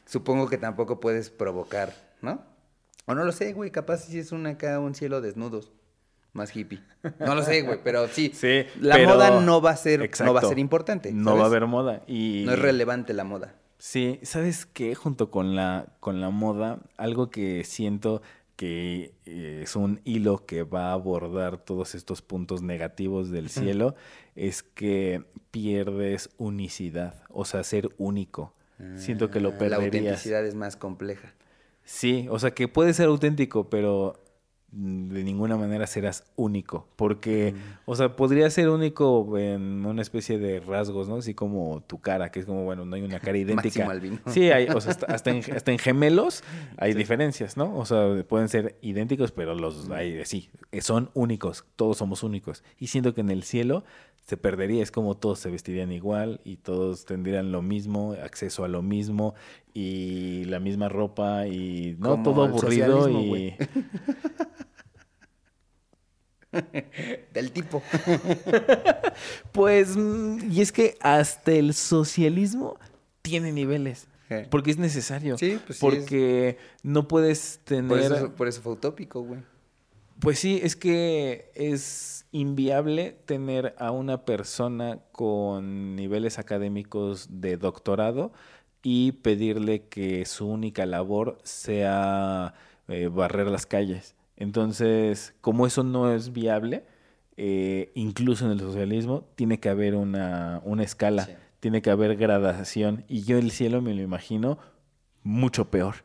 supongo 0.05 0.49
que 0.49 0.57
tampoco 0.57 0.99
puedes 0.99 1.29
provocar, 1.29 1.93
¿no? 2.21 2.41
O 3.05 3.15
no 3.15 3.23
lo 3.23 3.31
sé, 3.31 3.53
güey. 3.53 3.71
Capaz 3.71 3.99
si 3.99 4.19
es 4.19 4.33
una 4.33 4.49
acá 4.49 4.77
un 4.81 4.93
cielo 4.93 5.21
desnudos. 5.21 5.71
Más 6.33 6.55
hippie. 6.55 6.81
No 7.19 7.35
lo 7.35 7.43
sé, 7.43 7.61
güey, 7.61 7.79
pero 7.83 8.07
sí. 8.07 8.31
Sí, 8.33 8.63
La 8.79 8.95
pero- 8.95 9.09
moda 9.09 9.41
no 9.41 9.61
va 9.61 9.71
a 9.71 9.77
ser, 9.77 10.09
no 10.23 10.33
va 10.33 10.41
a 10.41 10.45
ser 10.45 10.59
importante. 10.59 11.11
No 11.13 11.35
va 11.37 11.43
a 11.43 11.45
haber 11.47 11.65
moda. 11.67 12.03
Y... 12.07 12.43
No 12.45 12.53
es 12.53 12.59
relevante 12.59 13.13
la 13.13 13.23
moda. 13.23 13.55
Sí, 13.79 14.19
¿sabes 14.23 14.65
qué? 14.65 14.95
Junto 14.95 15.29
con 15.31 15.55
la, 15.55 15.87
con 15.99 16.19
la 16.19 16.29
moda, 16.31 16.79
algo 16.97 17.29
que 17.29 17.63
siento 17.63 18.21
que 18.55 19.13
eh, 19.25 19.59
es 19.63 19.75
un 19.75 20.01
hilo 20.03 20.45
que 20.47 20.63
va 20.63 20.89
a 20.89 20.93
abordar 20.93 21.59
todos 21.59 21.93
estos 21.93 22.23
puntos 22.23 22.63
negativos 22.63 23.29
del 23.29 23.49
cielo, 23.49 23.93
es 24.35 24.63
que 24.63 25.23
pierdes 25.51 26.31
unicidad, 26.37 27.21
o 27.29 27.45
sea, 27.45 27.63
ser 27.63 27.89
único. 27.99 28.53
Siento 28.95 29.29
que 29.31 29.39
lo 29.39 29.49
Ah, 29.49 29.51
La 29.53 29.57
perderías. 29.59 29.85
autenticidad 29.85 30.45
es 30.45 30.55
más 30.55 30.75
compleja. 30.75 31.33
Sí, 31.83 32.27
o 32.31 32.37
sea, 32.39 32.51
que 32.51 32.67
puede 32.67 32.93
ser 32.93 33.07
auténtico, 33.07 33.69
pero 33.69 34.19
de 34.79 35.23
ninguna 35.23 35.57
manera 35.57 35.87
serás 35.87 36.23
único, 36.35 36.87
porque, 36.95 37.55
o 37.85 37.95
sea, 37.95 38.15
podría 38.15 38.47
ser 38.51 38.69
único 38.69 39.35
en 39.35 39.83
una 39.83 40.03
especie 40.03 40.37
de 40.37 40.59
rasgos, 40.59 41.09
¿no? 41.09 41.15
Así 41.15 41.33
como 41.33 41.81
tu 41.87 41.99
cara, 41.99 42.29
que 42.29 42.41
es 42.41 42.45
como, 42.45 42.63
bueno, 42.63 42.85
no 42.85 42.95
hay 42.95 43.01
una 43.01 43.19
cara 43.19 43.37
idéntica. 43.39 43.89
Sí, 44.27 44.51
hay, 44.51 44.67
o 44.67 44.79
sea, 44.79 44.91
hasta, 44.91 45.07
hasta 45.07 45.31
en, 45.31 45.41
hasta 45.51 45.71
en 45.71 45.79
gemelos 45.79 46.43
hay 46.77 46.93
diferencias, 46.93 47.57
¿no? 47.57 47.75
O 47.75 47.85
sea, 47.85 48.23
pueden 48.27 48.49
ser 48.49 48.77
idénticos, 48.81 49.31
pero 49.31 49.55
los 49.55 49.89
hay, 49.89 50.23
sí, 50.25 50.51
son 50.81 51.09
únicos, 51.15 51.65
todos 51.75 51.97
somos 51.97 52.21
únicos. 52.21 52.63
Y 52.77 52.87
siento 52.87 53.15
que 53.15 53.21
en 53.21 53.31
el 53.31 53.41
cielo 53.41 53.83
se 54.27 54.35
perdería, 54.35 54.83
es 54.83 54.91
como 54.91 55.15
todos 55.15 55.39
se 55.39 55.49
vestirían 55.49 55.93
igual 55.93 56.41
y 56.43 56.57
todos 56.57 57.05
tendrían 57.05 57.53
lo 57.53 57.61
mismo, 57.61 58.11
acceso 58.21 58.65
a 58.65 58.67
lo 58.67 58.81
mismo 58.81 59.35
y 59.73 60.43
la 60.45 60.59
misma 60.59 60.89
ropa 60.89 61.47
y 61.47 61.95
no 61.97 62.11
Como 62.11 62.23
todo 62.23 62.43
aburrido 62.43 63.09
y. 63.09 63.55
Del 67.33 67.51
tipo. 67.51 67.81
pues 69.53 69.95
mm, 69.95 70.51
y 70.51 70.59
es 70.59 70.73
que 70.73 70.97
hasta 70.99 71.53
el 71.53 71.73
socialismo 71.73 72.77
tiene 73.21 73.53
niveles. 73.53 74.07
Porque 74.51 74.71
es 74.71 74.77
necesario. 74.77 75.37
Sí, 75.37 75.57
pues 75.65 75.79
sí, 75.79 75.85
Porque 75.85 76.57
no 76.83 77.07
puedes 77.07 77.61
tener. 77.63 77.87
Por 77.87 77.99
eso, 78.01 78.35
por 78.35 78.47
eso 78.49 78.61
fue 78.61 78.73
utópico, 78.73 79.21
güey. 79.21 79.39
Pues 80.19 80.39
sí, 80.39 80.59
es 80.63 80.75
que 80.75 81.51
es 81.53 82.25
inviable 82.31 83.17
tener 83.25 83.75
a 83.77 83.91
una 83.91 84.25
persona 84.25 84.99
con 85.11 85.95
niveles 85.95 86.39
académicos 86.39 87.27
de 87.29 87.57
doctorado 87.57 88.31
y 88.81 89.11
pedirle 89.13 89.83
que 89.87 90.25
su 90.25 90.47
única 90.47 90.85
labor 90.85 91.37
sea 91.43 92.55
eh, 92.87 93.07
barrer 93.07 93.47
las 93.47 93.65
calles. 93.65 94.15
Entonces, 94.37 95.35
como 95.41 95.67
eso 95.67 95.83
no 95.83 96.11
es 96.11 96.33
viable, 96.33 96.83
eh, 97.37 97.91
incluso 97.93 98.45
en 98.45 98.51
el 98.51 98.59
socialismo, 98.59 99.23
tiene 99.35 99.59
que 99.59 99.69
haber 99.69 99.95
una, 99.95 100.61
una 100.63 100.83
escala, 100.83 101.25
Sí. 101.25 101.31
tiene 101.59 101.81
que 101.81 101.89
haber 101.91 102.15
gradación. 102.17 103.03
Y 103.07 103.23
yo 103.23 103.37
el 103.37 103.51
cielo 103.51 103.81
me 103.81 103.93
lo 103.93 104.01
imagino 104.01 104.57
mucho 105.27 105.65
peor. 105.69 105.95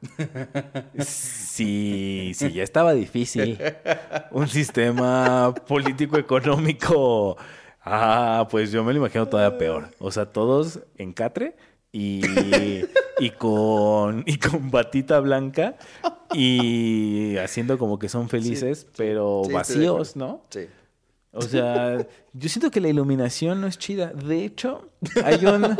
Sí, 0.99 2.33
sí, 2.35 2.53
ya 2.53 2.64
estaba 2.64 2.93
difícil. 2.93 3.59
Un 4.33 4.49
sistema 4.49 5.55
político-económico. 5.68 7.37
Ah, 7.85 8.49
pues 8.51 8.73
yo 8.73 8.83
me 8.83 8.93
lo 8.93 8.99
imagino 8.99 9.29
todavía 9.29 9.57
peor. 9.59 9.89
O 10.01 10.11
sea, 10.11 10.27
todos 10.27 10.81
en 10.99 11.12
catre 11.12 11.55
y, 11.93 12.23
y, 13.20 13.31
con, 13.31 14.25
y 14.27 14.39
con 14.39 14.73
batita 14.73 15.20
blanca 15.20 15.77
y 16.35 17.37
haciendo 17.37 17.79
como 17.79 18.01
que 18.01 18.09
son 18.09 18.29
felices, 18.29 18.89
pero 18.97 19.43
Sí, 19.47 19.53
vacíos, 19.53 20.16
¿no? 20.16 20.45
Sí. 20.51 20.66
O 21.31 21.43
sea, 21.43 22.07
yo 22.33 22.49
siento 22.49 22.73
que 22.73 22.81
la 22.81 22.89
iluminación 22.89 23.61
no 23.61 23.68
es 23.68 23.79
chida. 23.79 24.09
De 24.09 24.45
hecho, 24.45 24.91
hay 25.25 25.47
un... 25.47 25.77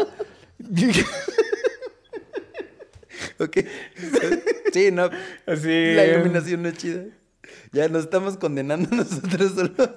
Ok. 3.43 3.59
Sí, 4.73 4.91
no. 4.91 5.11
Así... 5.47 5.95
La 5.95 6.07
iluminación 6.07 6.63
no 6.63 6.69
es 6.69 6.79
chida. 6.79 7.05
Ya 7.73 7.89
nos 7.89 8.05
estamos 8.05 8.37
condenando 8.37 8.89
nosotros 8.97 9.53
solos. 9.53 9.91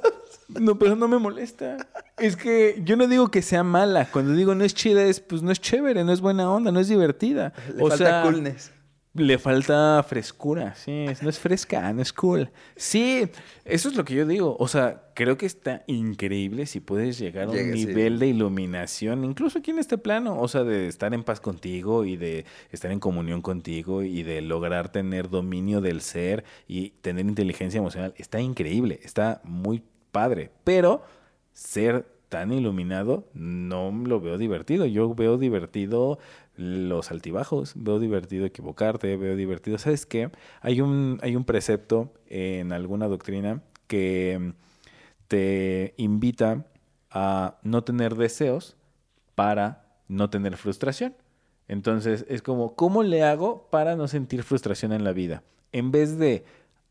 No, 0.48 0.78
pero 0.78 0.96
no 0.96 1.08
me 1.08 1.18
molesta. 1.18 1.78
Es 2.18 2.36
que 2.36 2.82
yo 2.84 2.96
no 2.96 3.08
digo 3.08 3.30
que 3.32 3.41
sea 3.41 3.64
mala. 3.64 4.10
Cuando 4.12 4.34
digo 4.34 4.56
no 4.56 4.64
es 4.64 4.74
chida, 4.74 5.04
es 5.04 5.20
pues 5.20 5.41
no 5.41 5.52
es 5.52 5.60
chévere, 5.60 6.04
no 6.04 6.14
es 6.14 6.22
buena 6.22 6.50
onda, 6.50 6.72
no 6.72 6.80
es 6.80 6.88
divertida. 6.88 7.54
Le 7.76 7.84
o 7.84 7.89
falta 7.89 7.98
sea, 7.98 8.24
coolness. 8.24 8.72
Le 9.16 9.38
falta 9.38 10.03
frescura, 10.03 10.76
sí, 10.76 11.05
no 11.22 11.30
es 11.30 11.39
fresca, 11.39 11.93
no 11.93 12.01
es 12.01 12.11
cool. 12.11 12.49
Sí, 12.76 13.30
eso 13.63 13.89
es 13.89 13.95
lo 13.95 14.03
que 14.03 14.13
yo 14.13 14.26
digo. 14.26 14.57
O 14.59 14.68
sea, 14.68 15.03
creo 15.13 15.38
que 15.38 15.45
está 15.45 15.84
increíble 15.88 16.66
si 16.66 16.82
puedes 16.82 17.18
llegar 17.18 17.45
a 17.45 17.51
un 17.51 17.55
Llega, 17.55 17.74
sí. 17.78 17.86
nivel 17.86 18.20
de 18.20 18.28
iluminación, 18.28 19.24
incluso 19.24 19.59
aquí 19.59 19.72
en 19.72 19.80
este 19.80 19.97
plano, 19.97 20.39
o 20.39 20.47
sea, 20.49 20.63
de 20.63 20.88
estar 20.88 21.13
en 21.13 21.24
paz 21.24 21.39
contigo 21.39 22.03
y 22.03 22.18
de 22.18 22.45
estar 22.72 22.91
en 22.91 22.99
comunión 22.99 23.41
contigo 23.41 24.03
y 24.03 24.24
de 24.24 24.41
lograr 24.41 24.91
tener 24.91 25.30
dominio 25.30 25.80
del 25.80 26.01
ser 26.01 26.43
y 26.68 26.89
tener 27.01 27.26
inteligencia 27.26 27.78
emocional. 27.78 28.13
Está 28.18 28.41
increíble, 28.41 28.99
está 29.03 29.41
muy 29.45 29.82
padre, 30.11 30.51
pero 30.66 31.03
ser 31.53 32.14
tan 32.36 32.51
iluminado 32.51 33.29
no 33.33 33.93
lo 33.93 34.19
veo 34.19 34.38
divertido. 34.38 34.86
Yo 34.86 35.15
veo 35.15 35.38
divertido 35.38 36.19
los 36.57 37.09
altibajos, 37.09 37.71
veo 37.77 37.97
divertido 37.97 38.45
equivocarte, 38.45 39.15
veo 39.15 39.38
divertido. 39.38 39.77
¿Sabes 39.77 40.05
qué? 40.05 40.29
Hay 40.59 40.81
un, 40.81 41.17
hay 41.21 41.38
un 41.38 41.45
precepto 41.45 42.11
en 42.27 42.73
alguna 42.73 43.07
doctrina 43.07 43.61
que 43.88 44.38
mm, 44.38 44.49
te 45.29 45.93
invita 45.95 46.65
a 47.09 47.57
no 47.63 47.86
tener 47.86 48.15
deseos 48.15 48.75
para 49.36 49.86
no 50.09 50.29
tener 50.29 50.57
frustración. 50.57 51.15
Entonces 51.69 52.25
es 52.27 52.41
como, 52.41 52.75
¿cómo 52.75 53.01
le 53.01 53.23
hago 53.23 53.69
para 53.71 53.95
no 53.95 54.09
sentir 54.09 54.43
frustración 54.43 54.91
en 54.91 55.05
la 55.05 55.13
vida? 55.13 55.41
En 55.71 55.91
vez 55.91 56.17
de 56.17 56.43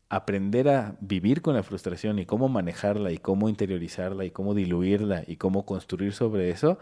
aprender 0.09 0.69
a 0.69 0.95
vivir 1.01 1.41
con 1.41 1.55
la 1.55 1.63
frustración 1.63 2.19
y 2.19 2.25
cómo 2.25 2.47
manejarla 2.49 3.11
y 3.11 3.17
cómo 3.17 3.49
interiorizarla 3.49 4.25
y 4.25 4.31
cómo 4.31 4.53
diluirla 4.53 5.23
y 5.27 5.37
cómo 5.37 5.65
construir 5.65 6.13
sobre 6.13 6.49
eso, 6.51 6.77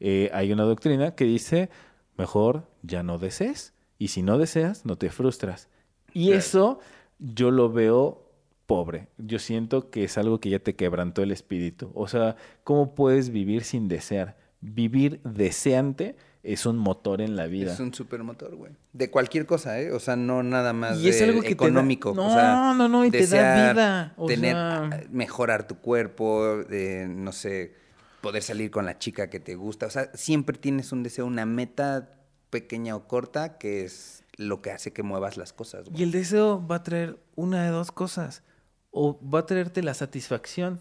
eh, 0.00 0.30
hay 0.32 0.52
una 0.52 0.64
doctrina 0.64 1.14
que 1.14 1.24
dice, 1.24 1.70
mejor 2.16 2.68
ya 2.82 3.02
no 3.02 3.18
desees 3.18 3.74
y 3.98 4.08
si 4.08 4.22
no 4.22 4.38
deseas, 4.38 4.84
no 4.84 4.96
te 4.96 5.10
frustras. 5.10 5.68
Y 6.12 6.26
Claro. 6.26 6.38
eso 6.38 6.78
yo 7.18 7.50
lo 7.50 7.70
veo 7.72 8.28
pobre. 8.66 9.08
Yo 9.18 9.38
siento 9.38 9.90
que 9.90 10.04
es 10.04 10.18
algo 10.18 10.40
que 10.40 10.50
ya 10.50 10.58
te 10.58 10.74
quebrantó 10.74 11.22
el 11.22 11.30
espíritu. 11.30 11.90
O 11.94 12.08
sea, 12.08 12.36
¿cómo 12.64 12.94
puedes 12.94 13.30
vivir 13.30 13.62
sin 13.62 13.88
desear? 13.88 14.36
Vivir 14.60 15.20
deseante 15.22 16.16
es 16.44 16.66
un 16.66 16.76
motor 16.78 17.20
en 17.20 17.34
la 17.36 17.46
vida. 17.46 17.72
Es 17.72 17.80
un 17.80 17.92
supermotor, 17.92 18.54
güey. 18.54 18.72
De 18.92 19.10
cualquier 19.10 19.46
cosa, 19.46 19.80
¿eh? 19.80 19.90
O 19.92 19.98
sea, 19.98 20.14
no 20.14 20.42
nada 20.42 20.72
más 20.72 20.98
Y 21.00 21.08
es 21.08 21.18
de 21.18 21.24
algo 21.24 21.40
que 21.40 21.48
te 21.48 21.54
da- 21.54 21.66
económico. 21.68 22.12
No, 22.14 22.26
o 22.28 22.30
sea, 22.34 22.74
no, 22.76 22.88
no, 22.88 23.04
y 23.04 23.10
te 23.10 23.26
da 23.26 23.72
vida, 23.72 24.14
o 24.16 24.26
tener, 24.26 24.52
sea- 24.52 25.04
mejorar 25.10 25.66
tu 25.66 25.76
cuerpo, 25.78 26.60
eh, 26.70 27.06
no 27.08 27.32
sé, 27.32 27.74
poder 28.20 28.42
salir 28.42 28.70
con 28.70 28.84
la 28.86 28.98
chica 28.98 29.28
que 29.30 29.40
te 29.40 29.54
gusta. 29.54 29.86
O 29.86 29.90
sea, 29.90 30.10
siempre 30.14 30.56
tienes 30.58 30.92
un 30.92 31.02
deseo, 31.02 31.26
una 31.26 31.46
meta 31.46 32.10
pequeña 32.50 32.94
o 32.94 33.08
corta 33.08 33.58
que 33.58 33.84
es 33.84 34.22
lo 34.36 34.60
que 34.62 34.70
hace 34.70 34.92
que 34.92 35.02
muevas 35.02 35.36
las 35.36 35.52
cosas, 35.52 35.88
güey. 35.88 36.00
Y 36.00 36.04
el 36.04 36.10
deseo 36.12 36.64
va 36.66 36.76
a 36.76 36.82
traer 36.82 37.18
una 37.36 37.62
de 37.64 37.70
dos 37.70 37.90
cosas. 37.90 38.42
O 38.90 39.18
va 39.28 39.40
a 39.40 39.46
traerte 39.46 39.82
la 39.82 39.94
satisfacción 39.94 40.80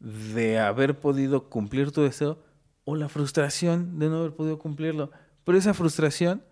de 0.00 0.58
haber 0.58 0.98
podido 0.98 1.48
cumplir 1.48 1.92
tu 1.92 2.02
deseo 2.02 2.38
o 2.84 2.96
la 2.96 3.08
frustración 3.08 3.98
de 3.98 4.08
no 4.08 4.18
haber 4.18 4.34
podido 4.34 4.58
cumplirlo. 4.58 5.10
Pero 5.44 5.58
esa 5.58 5.74
frustración 5.74 6.42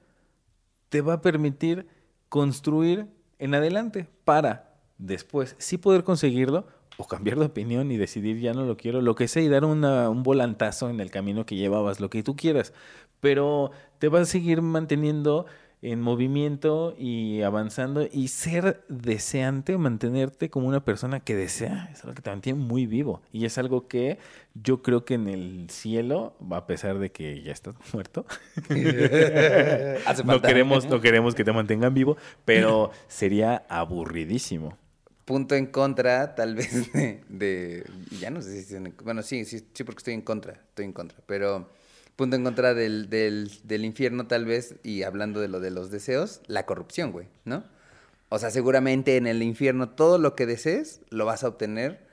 te 0.88 1.00
va 1.00 1.14
a 1.14 1.20
permitir 1.20 1.86
construir 2.28 3.06
en 3.38 3.54
adelante 3.54 4.08
para 4.24 4.74
después 4.98 5.56
sí 5.58 5.78
poder 5.78 6.04
conseguirlo 6.04 6.66
o 6.96 7.06
cambiar 7.06 7.38
de 7.38 7.46
opinión 7.46 7.90
y 7.90 7.96
decidir 7.96 8.38
ya 8.40 8.52
no 8.52 8.66
lo 8.66 8.76
quiero, 8.76 9.00
lo 9.00 9.14
que 9.14 9.28
sea, 9.28 9.42
y 9.42 9.48
dar 9.48 9.64
un 9.64 10.22
volantazo 10.22 10.90
en 10.90 11.00
el 11.00 11.10
camino 11.10 11.46
que 11.46 11.56
llevabas, 11.56 12.00
lo 12.00 12.10
que 12.10 12.22
tú 12.22 12.36
quieras. 12.36 12.74
Pero 13.20 13.70
te 13.98 14.08
vas 14.08 14.22
a 14.22 14.26
seguir 14.26 14.60
manteniendo 14.60 15.46
en 15.82 16.00
movimiento 16.00 16.94
y 16.98 17.40
avanzando 17.40 18.06
y 18.10 18.28
ser 18.28 18.84
deseante, 18.88 19.78
mantenerte 19.78 20.50
como 20.50 20.68
una 20.68 20.84
persona 20.84 21.20
que 21.20 21.34
desea, 21.34 21.88
es 21.92 22.04
algo 22.04 22.14
que 22.14 22.22
te 22.22 22.30
mantiene 22.30 22.58
muy 22.58 22.86
vivo 22.86 23.22
y 23.32 23.46
es 23.46 23.56
algo 23.56 23.88
que 23.88 24.18
yo 24.54 24.82
creo 24.82 25.06
que 25.06 25.14
en 25.14 25.28
el 25.28 25.70
cielo, 25.70 26.34
a 26.50 26.66
pesar 26.66 26.98
de 26.98 27.10
que 27.10 27.42
ya 27.42 27.52
estás 27.52 27.74
muerto, 27.94 28.26
no 30.24 30.42
queremos, 30.42 30.86
no 30.86 31.00
queremos 31.00 31.34
que 31.34 31.44
te 31.44 31.52
mantengan 31.52 31.94
vivo, 31.94 32.16
pero 32.44 32.90
sería 33.08 33.64
aburridísimo. 33.68 34.76
Punto 35.24 35.54
en 35.54 35.66
contra, 35.66 36.34
tal 36.34 36.56
vez, 36.56 36.92
de, 37.28 37.84
ya 38.18 38.30
no 38.30 38.42
sé 38.42 38.62
si, 38.64 38.76
bueno, 39.04 39.22
sí, 39.22 39.44
sí, 39.44 39.64
sí, 39.72 39.84
porque 39.84 39.98
estoy 39.98 40.14
en 40.14 40.22
contra, 40.22 40.54
estoy 40.54 40.86
en 40.86 40.92
contra, 40.92 41.18
pero 41.24 41.68
punto 42.20 42.36
en 42.36 42.44
contra 42.44 42.74
del, 42.74 43.08
del, 43.08 43.50
del 43.64 43.82
infierno 43.82 44.26
tal 44.26 44.44
vez, 44.44 44.74
y 44.82 45.04
hablando 45.04 45.40
de 45.40 45.48
lo 45.48 45.58
de 45.58 45.70
los 45.70 45.90
deseos, 45.90 46.42
la 46.48 46.66
corrupción, 46.66 47.12
güey, 47.12 47.28
¿no? 47.46 47.64
O 48.28 48.38
sea, 48.38 48.50
seguramente 48.50 49.16
en 49.16 49.26
el 49.26 49.42
infierno 49.42 49.88
todo 49.88 50.18
lo 50.18 50.36
que 50.36 50.44
desees 50.44 51.00
lo 51.08 51.24
vas 51.24 51.44
a 51.44 51.48
obtener, 51.48 52.06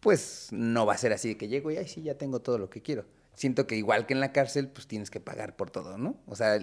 pues 0.00 0.48
no 0.50 0.86
va 0.86 0.94
a 0.94 0.98
ser 0.98 1.12
así 1.12 1.28
de 1.28 1.36
que 1.36 1.46
llego 1.46 1.70
y, 1.70 1.76
ay, 1.76 1.86
sí, 1.86 2.00
ya 2.00 2.14
tengo 2.14 2.40
todo 2.40 2.56
lo 2.56 2.70
que 2.70 2.80
quiero. 2.80 3.04
Siento 3.34 3.66
que 3.66 3.76
igual 3.76 4.06
que 4.06 4.14
en 4.14 4.20
la 4.20 4.32
cárcel, 4.32 4.68
pues 4.68 4.86
tienes 4.86 5.10
que 5.10 5.20
pagar 5.20 5.56
por 5.56 5.70
todo, 5.70 5.98
¿no? 5.98 6.16
O 6.26 6.34
sea, 6.34 6.58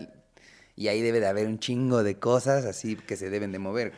y 0.75 0.87
ahí 0.87 1.03
debe 1.03 1.19
de 1.19 1.27
haber 1.27 1.45
un 1.45 1.59
chingo 1.59 2.01
de 2.01 2.17
cosas 2.17 2.65
así 2.65 2.95
que 2.95 3.15
se 3.15 3.29
deben 3.29 3.51
de 3.51 3.59
mover. 3.59 3.93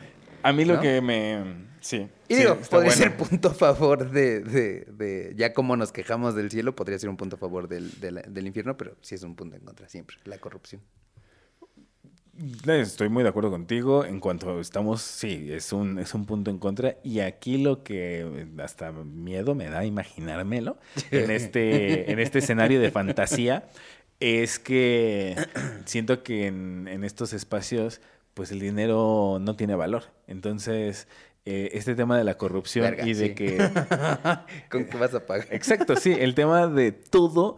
A 0.48 0.52
mí 0.52 0.64
lo 0.64 0.80
que 0.80 1.00
me... 1.00 1.68
Sí. 1.80 2.08
Y 2.26 2.36
digo, 2.36 2.56
podría 2.70 2.90
ser 2.92 3.16
punto 3.16 3.48
a 3.48 3.54
favor 3.54 4.10
de, 4.10 4.40
de, 4.40 5.34
Ya 5.36 5.52
como 5.52 5.76
nos 5.76 5.92
quejamos 5.92 6.34
del 6.34 6.50
cielo, 6.50 6.74
podría 6.74 6.98
ser 6.98 7.08
un 7.08 7.16
punto 7.16 7.36
a 7.36 7.38
favor 7.38 7.68
del, 7.68 8.00
del, 8.00 8.46
infierno, 8.46 8.76
pero 8.76 8.96
sí 9.00 9.14
es 9.14 9.22
un 9.22 9.36
punto 9.36 9.56
en 9.56 9.62
contra 9.62 9.88
siempre, 9.88 10.16
la 10.24 10.38
corrupción. 10.38 10.82
Estoy 12.66 13.08
muy 13.08 13.24
de 13.24 13.28
acuerdo 13.28 13.50
contigo. 13.50 14.04
En 14.04 14.20
cuanto 14.20 14.60
estamos, 14.60 15.02
sí, 15.02 15.48
es 15.50 15.72
un, 15.72 15.98
es 15.98 16.14
un 16.14 16.24
punto 16.24 16.50
en 16.50 16.58
contra. 16.58 16.96
Y 17.02 17.20
aquí 17.20 17.58
lo 17.58 17.82
que 17.82 18.46
hasta 18.62 18.92
miedo 18.92 19.54
me 19.54 19.68
da 19.68 19.84
imaginármelo 19.84 20.78
en 21.10 21.30
este, 21.30 22.10
en 22.10 22.20
este 22.20 22.38
escenario 22.38 22.80
de 22.80 22.90
fantasía 22.90 23.68
es 24.20 24.58
que 24.58 25.36
siento 25.84 26.22
que 26.22 26.46
en, 26.46 26.88
en 26.88 27.04
estos 27.04 27.32
espacios 27.32 28.00
pues 28.38 28.52
el 28.52 28.60
dinero 28.60 29.38
no 29.40 29.56
tiene 29.56 29.74
valor. 29.74 30.04
Entonces, 30.28 31.08
eh, 31.44 31.70
este 31.72 31.96
tema 31.96 32.16
de 32.16 32.22
la 32.22 32.38
corrupción 32.38 32.94
y 33.04 33.12
de 33.14 33.34
que... 33.34 33.58
¿Con 34.70 34.84
qué 34.84 34.96
vas 34.96 35.12
a 35.12 35.26
pagar? 35.26 35.48
Exacto, 35.50 35.96
sí, 35.96 36.14
el 36.16 36.36
tema 36.36 36.68
de 36.68 36.92
todo 36.92 37.56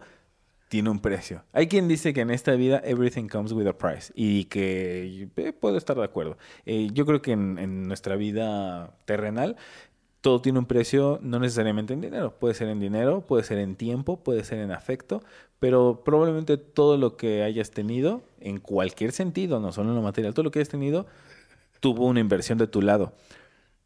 tiene 0.69 0.89
un 0.89 0.97
precio. 0.97 1.43
Hay 1.53 1.67
quien 1.67 1.87
dice 1.87 2.15
que 2.15 2.21
en 2.21 2.31
esta 2.31 2.53
vida 2.53 2.81
everything 2.83 3.27
comes 3.27 3.51
with 3.51 3.67
a 3.67 3.77
price 3.77 4.11
y 4.15 4.45
que 4.45 5.29
eh, 5.37 5.53
puedo 5.53 5.77
estar 5.77 5.95
de 5.95 6.03
acuerdo. 6.03 6.39
Eh, 6.65 6.89
yo 6.91 7.05
creo 7.05 7.21
que 7.21 7.33
en, 7.33 7.59
en, 7.59 7.87
nuestra 7.87 8.15
vida 8.15 8.95
terrenal 9.05 9.57
todo 10.21 10.41
tiene 10.41 10.57
un 10.57 10.65
precio, 10.65 11.19
no 11.21 11.37
necesariamente 11.37 11.93
en 11.93 12.01
dinero. 12.01 12.39
Puede 12.39 12.55
ser 12.55 12.69
en 12.69 12.79
dinero, 12.79 13.21
puede 13.27 13.43
ser 13.43 13.59
en 13.59 13.75
tiempo, 13.75 14.23
puede 14.23 14.43
ser 14.43 14.57
en 14.57 14.71
afecto, 14.71 15.21
pero 15.61 16.01
probablemente 16.03 16.57
todo 16.57 16.97
lo 16.97 17.17
que 17.17 17.43
hayas 17.43 17.69
tenido, 17.69 18.23
en 18.39 18.57
cualquier 18.57 19.11
sentido, 19.11 19.59
no 19.59 19.71
solo 19.71 19.89
en 19.89 19.95
lo 19.95 20.01
material, 20.01 20.33
todo 20.33 20.43
lo 20.43 20.49
que 20.49 20.57
hayas 20.57 20.69
tenido 20.69 21.05
tuvo 21.79 22.07
una 22.07 22.19
inversión 22.19 22.57
de 22.57 22.65
tu 22.65 22.81
lado, 22.81 23.13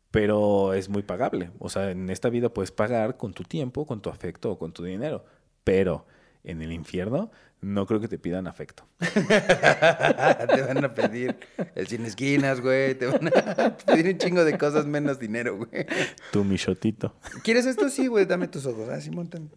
pero 0.10 0.74
es 0.74 0.88
muy 0.88 1.04
pagable. 1.04 1.52
O 1.60 1.68
sea, 1.68 1.92
en 1.92 2.10
esta 2.10 2.30
vida 2.30 2.48
puedes 2.48 2.72
pagar 2.72 3.18
con 3.18 3.34
tu 3.34 3.44
tiempo, 3.44 3.86
con 3.86 4.02
tu 4.02 4.10
afecto 4.10 4.52
o 4.52 4.58
con 4.58 4.72
tu 4.72 4.86
dinero, 4.86 5.26
pero 5.66 6.06
en 6.46 6.62
el 6.62 6.72
infierno 6.72 7.30
no 7.60 7.86
creo 7.86 8.00
que 8.00 8.08
te 8.08 8.18
pidan 8.18 8.48
afecto. 8.48 8.88
te 9.00 10.62
van 10.62 10.86
a 10.86 10.94
pedir 10.94 11.36
el 11.76 11.88
sin 11.88 12.06
esquinas, 12.06 12.62
güey. 12.62 12.96
Te 12.96 13.08
van 13.08 13.28
a 13.28 13.76
pedir 13.76 14.14
un 14.14 14.18
chingo 14.18 14.46
de 14.46 14.58
cosas 14.58 14.86
menos 14.86 15.20
dinero, 15.20 15.58
güey. 15.58 15.86
Tu 16.32 16.46
michotito. 16.46 17.16
¿Quieres 17.44 17.66
esto? 17.66 17.90
Sí, 17.90 18.08
güey, 18.08 18.26
dame 18.26 18.48
tus 18.48 18.66
ojos. 18.66 18.88
Así 18.88 19.10
ah, 19.12 19.16
montan. 19.16 19.50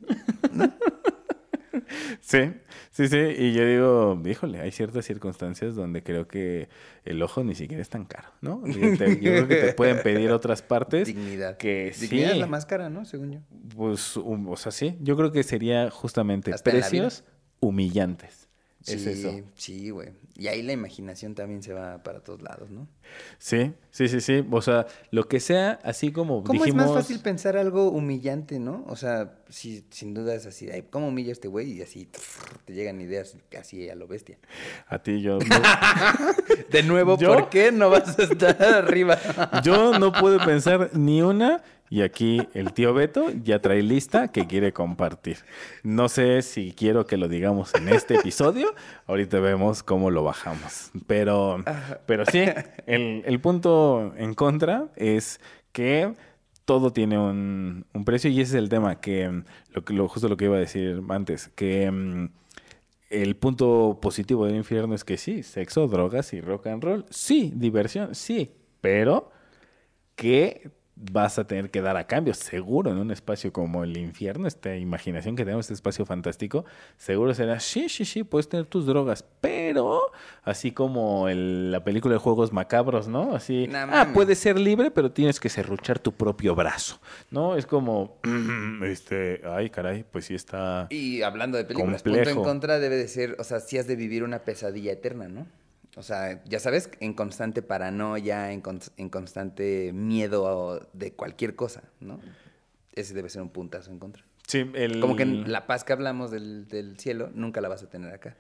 ¿No? 0.53 0.73
Sí, 2.21 2.53
sí, 2.91 3.09
sí. 3.09 3.17
Y 3.17 3.53
yo 3.53 3.67
digo, 3.67 4.23
híjole, 4.25 4.61
hay 4.61 4.71
ciertas 4.71 5.05
circunstancias 5.05 5.75
donde 5.75 6.03
creo 6.03 6.27
que 6.29 6.69
el 7.05 7.23
ojo 7.23 7.45
ni 7.45 7.55
siquiera 7.55 7.81
es 7.81 7.89
tan 7.89 8.05
caro, 8.05 8.29
¿no? 8.41 8.67
Yo, 8.67 8.97
creo 8.97 9.49
que 9.49 9.57
te 9.57 9.73
pueden 9.73 10.03
pedir 10.03 10.31
otras 10.31 10.63
partes. 10.63 11.07
Dignidad. 11.07 11.57
Que 11.57 11.93
Dignidad 11.99 12.33
es 12.33 12.39
la 12.39 12.47
más 12.47 12.67
cara, 12.67 12.91
¿no? 12.91 13.05
Según 13.05 13.33
yo. 13.33 13.41
Pues, 13.77 14.17
o 14.17 14.57
sea, 14.57 14.73
sí. 14.73 14.97
Yo 15.01 15.17
creo 15.17 15.33
que 15.33 15.43
sería 15.43 15.91
justamente 15.91 16.53
precios 16.63 17.25
humillantes. 17.61 18.48
Es 18.87 19.07
eso. 19.07 19.41
Sí, 19.55 19.91
güey. 19.91 20.11
Y 20.37 20.47
ahí 20.47 20.63
la 20.63 20.73
imaginación 20.73 21.35
también 21.35 21.63
se 21.63 21.73
va 21.73 22.03
para 22.03 22.21
todos 22.21 22.43
lados, 22.43 22.71
¿no? 22.71 22.87
Sí, 23.39 23.73
sí, 23.91 24.09
sí, 24.09 24.21
sí. 24.21 24.47
O 24.51 24.63
sea, 24.63 24.87
lo 25.11 25.27
que 25.27 25.41
sea, 25.41 25.81
así 25.83 26.13
como 26.13 26.45
¿Cómo 26.45 26.65
es 26.65 26.75
más 26.75 26.93
fácil 26.93 27.19
pensar 27.21 27.57
algo 27.57 27.91
humillante, 27.91 28.61
no? 28.61 28.85
O 28.87 28.95
sea, 28.95 29.35
sí, 29.49 29.85
sin 29.91 30.15
duda 30.15 30.35
es 30.35 30.47
así. 30.47 30.69
¿Cómo 30.91 31.09
humilla 31.09 31.33
este 31.33 31.49
güey? 31.49 31.73
Y 31.73 31.83
así 31.83 32.09
te 32.65 32.73
llegan 32.73 33.01
ideas 33.01 33.37
así 33.59 33.89
a 33.91 33.97
lo 33.97 34.07
bestia. 34.07 34.39
A 34.87 35.03
ti 35.03 35.21
yo... 35.21 35.39
De 36.71 36.83
nuevo, 36.83 37.19
¿por 37.19 37.49
qué 37.49 37.73
no 37.73 37.91
vas 37.91 38.19
a 38.19 38.23
estar 38.23 38.63
arriba? 38.63 39.19
yo 39.65 39.99
no 39.99 40.13
puedo 40.13 40.39
pensar 40.45 40.91
ni 40.93 41.23
una 41.23 41.63
y 41.91 42.03
aquí 42.03 42.41
el 42.55 42.73
tío 42.73 42.93
Beto 42.95 43.31
ya 43.31 43.61
trae 43.61 43.83
lista 43.83 44.29
que 44.29 44.47
quiere 44.47 44.73
compartir. 44.73 45.39
No 45.83 46.09
sé 46.09 46.43
si 46.43 46.73
quiero 46.73 47.07
que 47.07 47.17
lo 47.17 47.29
digamos 47.29 47.75
en 47.75 47.89
este 47.89 48.17
episodio. 48.17 48.75
Ahorita 49.07 49.41
vemos 49.41 49.83
cómo 49.83 50.11
lo 50.11 50.23
bajamos. 50.25 50.91
Pero, 51.07 51.65
pero 52.07 52.27
sí, 52.27 52.45
el, 52.87 53.41
punto 53.41 54.13
en 54.17 54.35
contra 54.35 54.89
es 54.97 55.41
que 55.73 56.15
todo 56.65 56.93
tiene 56.93 57.19
un, 57.19 57.85
precio 58.05 58.31
y 58.31 58.41
ese 58.41 58.57
es 58.57 58.63
el 58.63 58.69
tema, 58.69 59.01
que 59.01 59.43
lo, 59.73 59.83
lo, 59.87 60.09
justo 60.09 60.29
lo 60.29 60.37
que 60.37 60.47
iba 60.47 60.57
a 60.57 60.61
decir 60.61 61.03
antes, 61.09 61.49
que 61.55 61.91
mm, 61.91 62.29
el 63.11 63.37
punto 63.37 63.99
positivo 64.03 64.45
del 64.45 64.57
infierno 64.57 64.95
es 64.95 65.05
que 65.05 65.17
sí, 65.17 65.43
sexo, 65.43 65.89
drogas 65.89 66.33
y 66.35 66.41
rock 66.43 66.67
and 66.67 66.85
roll, 66.85 67.07
sí, 67.09 67.53
diversión, 67.55 68.15
sí, 68.15 68.53
pero 68.83 69.31
que 70.15 70.71
vas 71.01 71.39
a 71.39 71.47
tener 71.47 71.71
que 71.71 71.81
dar 71.81 71.97
a 71.97 72.07
cambio, 72.07 72.35
seguro, 72.35 72.91
en 72.91 72.99
un 72.99 73.11
espacio 73.11 73.53
como 73.53 73.85
el 73.85 73.97
infierno, 73.97 74.49
esta 74.49 74.75
imaginación 74.77 75.37
que 75.37 75.45
tenemos, 75.45 75.67
este 75.67 75.75
espacio 75.75 76.05
fantástico, 76.05 76.65
seguro 76.97 77.35
será, 77.35 77.61
sí, 77.61 77.89
sí, 77.89 78.05
sí, 78.05 78.25
puedes 78.25 78.49
tener 78.49 78.67
tus 78.67 78.87
drogas, 78.87 79.25
pero 79.41 80.01
así 80.43 80.73
como 80.73 81.29
la 81.29 81.85
película 81.85 82.15
de 82.15 82.19
Juegos 82.19 82.53
Macabros, 82.53 83.07
¿no? 83.07 83.35
Así, 83.35 83.69
ah, 83.73 84.11
puedes 84.13 84.39
ser 84.39 84.59
libre, 84.59 84.91
pero 84.91 85.13
tienes 85.13 85.39
que 85.39 85.49
serruchar 85.49 85.99
tu 85.99 86.13
propio 86.13 86.55
brazo, 86.55 87.01
¿no? 87.31 87.57
Es 87.57 87.67
como, 87.67 88.19
este, 88.85 89.43
ay, 89.45 89.71
caray, 89.71 90.05
pues 90.11 90.27
sí 90.27 90.35
está 90.35 90.89
Y 90.91 91.23
hablando 91.23 91.59
de 91.59 91.65
películas, 91.65 92.03
punto 92.03 92.31
en 92.31 92.43
contra 92.43 92.79
debe 92.79 92.97
de 92.97 93.09
ser, 93.09 93.37
o 93.39 93.45
sea, 93.45 93.61
si 93.61 93.79
has 93.79 93.87
de 93.87 93.97
vivir 93.97 94.25
una 94.25 94.41
pesadilla 94.41 94.93
eterna, 94.93 95.29
¿no? 95.29 95.47
O 95.99 96.03
sea, 96.03 96.45
ya 96.45 96.61
sabes, 96.61 96.91
en 97.01 97.13
constante 97.13 97.61
paranoia, 97.61 98.53
en, 98.53 98.63
en 98.97 99.09
constante 99.09 99.93
miedo 99.93 100.89
de 100.93 101.13
cualquier 101.13 101.57
cosa, 101.57 101.83
¿no? 101.99 102.21
Ese 102.95 103.15
debe 103.15 103.29
ser 103.29 103.43
un 103.43 103.49
puntazo 103.49 103.91
en 103.91 103.99
contra. 103.99 104.25
Sí, 104.47 104.71
el... 104.75 105.01
Como 105.01 105.17
que 105.17 105.27
la 105.27 105.67
paz 105.67 105.83
que 105.83 105.93
hablamos 105.93 106.31
del, 106.31 106.69
del 106.69 106.99
cielo 107.01 107.31
nunca 107.35 107.61
la 107.61 107.69
vas 107.69 107.83
a 107.83 107.91
tener 107.91 108.15
acá. 108.15 108.37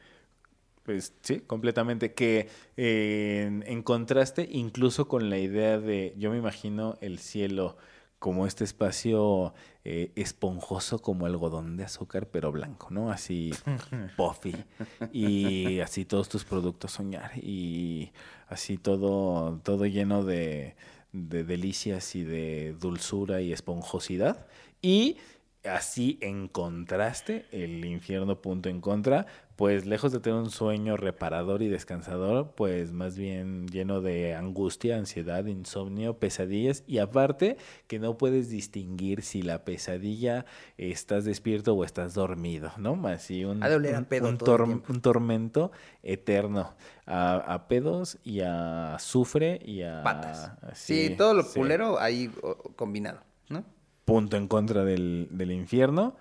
Pues 0.85 1.13
sí, 1.21 1.41
completamente. 1.41 2.15
Que 2.15 2.49
eh, 2.77 3.61
en 3.67 3.83
contraste 3.83 4.49
incluso 4.51 5.09
con 5.09 5.29
la 5.29 5.39
idea 5.39 5.79
de, 5.79 6.15
yo 6.17 6.31
me 6.31 6.39
imagino 6.39 6.97
el 7.01 7.19
cielo 7.19 7.77
como 8.19 8.47
este 8.47 8.65
espacio 8.65 9.55
eh, 9.85 10.13
esponjoso 10.17 11.01
como 11.01 11.27
algodón 11.27 11.77
de 11.77 11.85
azúcar, 11.85 12.27
pero 12.27 12.51
blanco, 12.51 12.89
¿no? 12.91 13.11
Así 13.11 13.53
puffy. 14.17 14.55
Y 15.13 15.81
así 15.81 16.05
todos 16.05 16.29
tus 16.29 16.45
productos 16.45 16.93
soñar. 16.93 17.33
Y 17.37 18.13
así 18.49 18.77
todo, 18.77 19.61
todo 19.63 19.87
lleno 19.87 20.25
de, 20.25 20.75
de 21.13 21.45
delicias 21.45 22.15
y 22.17 22.25
de 22.25 22.75
dulzura 22.81 23.41
y 23.41 23.53
esponjosidad. 23.53 24.47
Y 24.83 25.17
así 25.65 26.19
en 26.21 26.49
contraste, 26.49 27.47
el 27.53 27.85
infierno 27.85 28.41
punto 28.41 28.69
en 28.69 28.81
contra, 28.81 29.27
pues 29.57 29.87
lejos 29.87 30.13
de 30.13 30.21
tener 30.21 30.39
un 30.39 30.51
sueño 30.51 30.97
reparador 30.97 31.63
y 31.63 31.69
descansador, 31.69 32.53
pues 32.55 32.93
más 32.93 33.19
bien 33.19 33.67
lleno 33.67 34.01
de 34.01 34.37
angustia, 34.37 34.97
ansiedad, 34.97 35.45
insomnio, 35.47 36.19
pesadillas 36.19 36.85
y 36.87 36.99
aparte 36.99 37.57
que 37.89 37.99
no 37.99 38.17
puedes 38.17 38.51
distinguir 38.51 39.23
si 39.23 39.43
la 39.43 39.65
pesadilla 39.65 40.47
estás 40.77 41.25
despierto 41.25 41.75
o 41.75 41.85
estás 41.85 42.15
dormido, 42.15 42.71
¿no? 42.77 43.01
Así 43.09 43.45
un, 43.45 43.65
un, 43.65 44.83
un, 44.89 45.01
tormento 45.01 45.73
eterno 46.05 46.75
a, 47.07 47.67
pedos 47.69 48.19
y 48.23 48.41
a 48.41 48.95
azufre 48.95 49.61
y 49.65 49.83
a... 49.83 50.03
Patas. 50.05 50.53
sí, 50.75 51.17
todo 51.19 51.35
lo 51.35 51.45
culero 51.45 51.99
ahí 51.99 52.31
combinado, 52.77 53.23
¿no? 53.49 53.65
Punto 54.09 54.37
en 54.39 54.49
contra 54.49 54.85
del, 54.85 55.29
del 55.31 55.53
infierno 55.53 56.17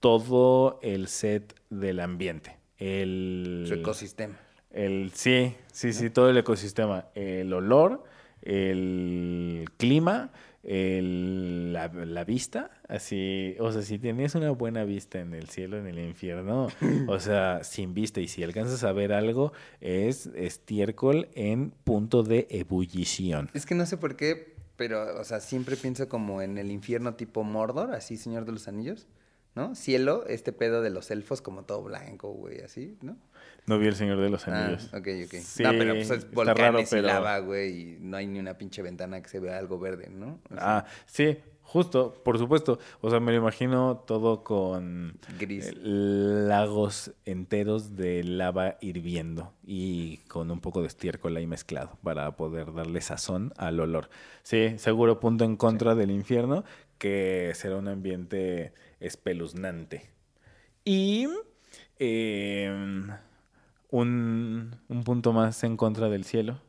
todo 0.00 0.78
el 0.82 1.08
set 1.08 1.54
del 1.70 2.00
ambiente. 2.00 2.56
El, 2.78 3.64
Su 3.68 3.74
ecosistema. 3.74 4.38
El, 4.70 5.10
sí, 5.14 5.54
sí, 5.72 5.92
sí, 5.92 6.08
todo 6.10 6.30
el 6.30 6.36
ecosistema. 6.38 7.06
El 7.14 7.52
olor, 7.52 8.04
el 8.42 9.64
clima, 9.76 10.30
el- 10.62 11.72
la, 11.72 11.88
la 11.88 12.24
vista, 12.24 12.70
así, 12.88 13.56
o 13.58 13.72
sea, 13.72 13.82
si 13.82 13.98
tenías 13.98 14.34
una 14.34 14.50
buena 14.50 14.84
vista 14.84 15.20
en 15.20 15.34
el 15.34 15.48
cielo, 15.48 15.78
en 15.78 15.86
el 15.88 15.98
infierno, 15.98 16.68
o 17.08 17.18
sea, 17.20 17.64
sin 17.64 17.92
vista, 17.94 18.20
y 18.20 18.28
si 18.28 18.42
alcanzas 18.44 18.84
a 18.84 18.92
ver 18.92 19.12
algo, 19.12 19.52
es 19.80 20.26
estiércol 20.36 21.28
en 21.34 21.70
punto 21.84 22.22
de 22.22 22.46
ebullición. 22.50 23.50
Es 23.54 23.66
que 23.66 23.74
no 23.74 23.84
sé 23.86 23.96
por 23.96 24.16
qué, 24.16 24.57
pero, 24.78 25.20
o 25.20 25.24
sea, 25.24 25.40
siempre 25.40 25.76
pienso 25.76 26.08
como 26.08 26.40
en 26.40 26.56
el 26.56 26.70
infierno 26.70 27.14
tipo 27.16 27.44
Mordor, 27.44 27.92
así, 27.94 28.16
Señor 28.16 28.46
de 28.46 28.52
los 28.52 28.66
Anillos, 28.68 29.06
¿no? 29.54 29.74
Cielo, 29.74 30.24
este 30.26 30.52
pedo 30.52 30.80
de 30.80 30.88
los 30.90 31.10
elfos 31.10 31.42
como 31.42 31.64
todo 31.64 31.82
blanco, 31.82 32.30
güey, 32.32 32.60
así, 32.62 32.96
¿no? 33.02 33.16
No 33.66 33.78
vi 33.78 33.88
el 33.88 33.96
Señor 33.96 34.18
de 34.20 34.30
los 34.30 34.48
Ah, 34.48 34.64
Anillos. 34.66 34.86
ok, 34.94 35.08
ok. 35.26 35.34
Sí, 35.42 35.62
no, 35.62 35.70
pero 35.72 35.92
pues 35.94 36.10
es 36.10 36.18
está 36.18 36.34
volcanes 36.34 36.58
raro, 36.58 36.80
y 36.80 36.86
pero- 36.88 37.06
lava, 37.08 37.38
güey, 37.40 37.80
y 37.80 37.98
no 38.00 38.16
hay 38.16 38.26
ni 38.26 38.38
una 38.38 38.56
pinche 38.56 38.80
ventana 38.80 39.20
que 39.20 39.28
se 39.28 39.40
vea 39.40 39.58
algo 39.58 39.78
verde, 39.78 40.08
¿no? 40.10 40.40
O 40.50 40.54
sea, 40.54 40.78
Ah, 40.78 40.84
sí, 41.06 41.36
justo, 41.68 42.14
por 42.24 42.38
supuesto. 42.38 42.78
O 43.02 43.10
sea, 43.10 43.20
me 43.20 43.30
lo 43.30 43.38
imagino 43.38 44.02
todo 44.06 44.42
con 44.42 45.18
Gris. 45.38 45.76
lagos 45.76 47.12
enteros 47.26 47.94
de 47.94 48.24
lava 48.24 48.78
hirviendo 48.80 49.52
y 49.66 50.16
con 50.28 50.50
un 50.50 50.60
poco 50.60 50.80
de 50.80 50.88
estiércol 50.88 51.36
ahí 51.36 51.46
mezclado 51.46 51.98
para 52.02 52.36
poder 52.36 52.72
darle 52.72 53.02
sazón 53.02 53.52
al 53.58 53.80
olor. 53.80 54.08
Sí, 54.42 54.78
seguro 54.78 55.20
punto 55.20 55.44
en 55.44 55.56
contra 55.56 55.94
del 55.94 56.10
infierno, 56.10 56.64
que 56.96 57.52
será 57.54 57.76
un 57.76 57.88
ambiente 57.88 58.72
espeluznante. 58.98 60.10
Y 60.86 61.28
eh, 61.98 63.06
un, 63.90 64.76
un 64.88 65.04
punto 65.04 65.34
más 65.34 65.62
en 65.64 65.76
contra 65.76 66.08
del 66.08 66.24
cielo. 66.24 66.60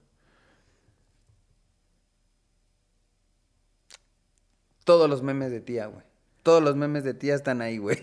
Todos 4.84 5.10
los 5.10 5.22
memes 5.24 5.52
de 5.52 5.62
tía, 5.62 5.86
güey. 5.88 6.04
Todos 6.44 6.64
los 6.64 6.76
memes 6.76 7.04
de 7.04 7.14
tía 7.14 7.36
están 7.36 7.62
ahí, 7.62 7.78
güey. 7.78 7.98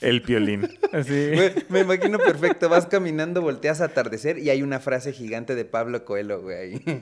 El 0.00 0.22
piolín. 0.22 0.68
Así. 0.92 1.30
Güey, 1.34 1.54
Me 1.68 1.80
imagino 1.80 2.18
perfecto. 2.18 2.68
Vas 2.68 2.86
caminando, 2.86 3.42
volteas 3.42 3.80
a 3.80 3.86
atardecer 3.86 4.38
y 4.38 4.50
hay 4.50 4.62
una 4.62 4.78
frase 4.80 5.12
gigante 5.12 5.54
de 5.54 5.64
Pablo 5.64 6.04
Coelho, 6.04 6.40
güey, 6.40 6.56
ahí. 6.56 7.00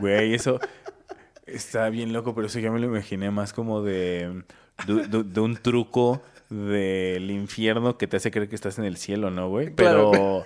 Güey, 0.00 0.34
eso 0.34 0.60
está 1.46 1.88
bien 1.90 2.12
loco, 2.12 2.34
pero 2.34 2.46
eso 2.48 2.58
ya 2.58 2.70
me 2.70 2.78
lo 2.80 2.86
imaginé 2.86 3.30
más 3.30 3.52
como 3.52 3.82
de, 3.82 4.42
de, 4.86 5.06
de- 5.08 5.24
de 5.24 5.40
un 5.40 5.56
truco 5.56 6.22
del 6.50 7.30
infierno 7.30 7.96
que 7.96 8.06
te 8.06 8.16
hace 8.18 8.30
creer 8.30 8.48
que 8.48 8.56
estás 8.56 8.78
en 8.78 8.84
el 8.84 8.96
cielo, 8.96 9.30
¿no, 9.30 9.48
güey? 9.48 9.74
Claro. 9.74 10.44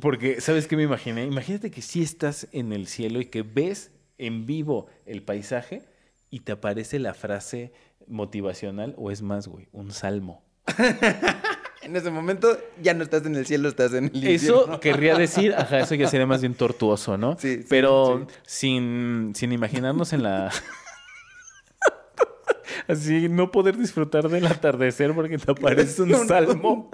Porque, 0.00 0.40
¿sabes 0.40 0.66
qué 0.66 0.76
me 0.76 0.82
imaginé? 0.84 1.24
Imagínate 1.24 1.70
que 1.70 1.82
sí 1.82 2.02
estás 2.02 2.48
en 2.52 2.72
el 2.72 2.86
cielo 2.86 3.20
y 3.20 3.26
que 3.26 3.42
ves 3.42 3.90
en 4.18 4.46
vivo 4.46 4.86
el 5.06 5.22
paisaje 5.22 5.82
y 6.30 6.40
te 6.40 6.52
aparece 6.52 6.98
la 6.98 7.14
frase 7.14 7.72
motivacional 8.06 8.94
o 8.96 9.10
es 9.10 9.22
más, 9.22 9.48
güey, 9.48 9.68
un 9.72 9.92
salmo. 9.92 10.42
En 11.82 11.96
ese 11.96 12.10
momento 12.12 12.56
ya 12.80 12.94
no 12.94 13.02
estás 13.02 13.26
en 13.26 13.34
el 13.34 13.44
cielo, 13.44 13.68
estás 13.68 13.92
en 13.92 14.04
el 14.04 14.24
Eso 14.24 14.60
infierno. 14.60 14.80
querría 14.80 15.16
decir, 15.16 15.52
ajá, 15.52 15.80
eso 15.80 15.96
ya 15.96 16.06
sería 16.08 16.26
más 16.26 16.40
bien 16.40 16.54
tortuoso, 16.54 17.18
¿no? 17.18 17.36
Sí, 17.38 17.56
sí, 17.56 17.66
Pero 17.68 18.24
sí. 18.28 18.34
Sin, 18.44 19.32
sin 19.34 19.50
imaginarnos 19.52 20.12
en 20.12 20.22
la... 20.22 20.52
Así, 22.88 23.28
no 23.28 23.50
poder 23.50 23.76
disfrutar 23.76 24.28
del 24.28 24.46
atardecer 24.46 25.12
porque 25.12 25.38
te 25.38 25.50
aparece 25.50 26.02
un 26.02 26.28
salmo. 26.28 26.90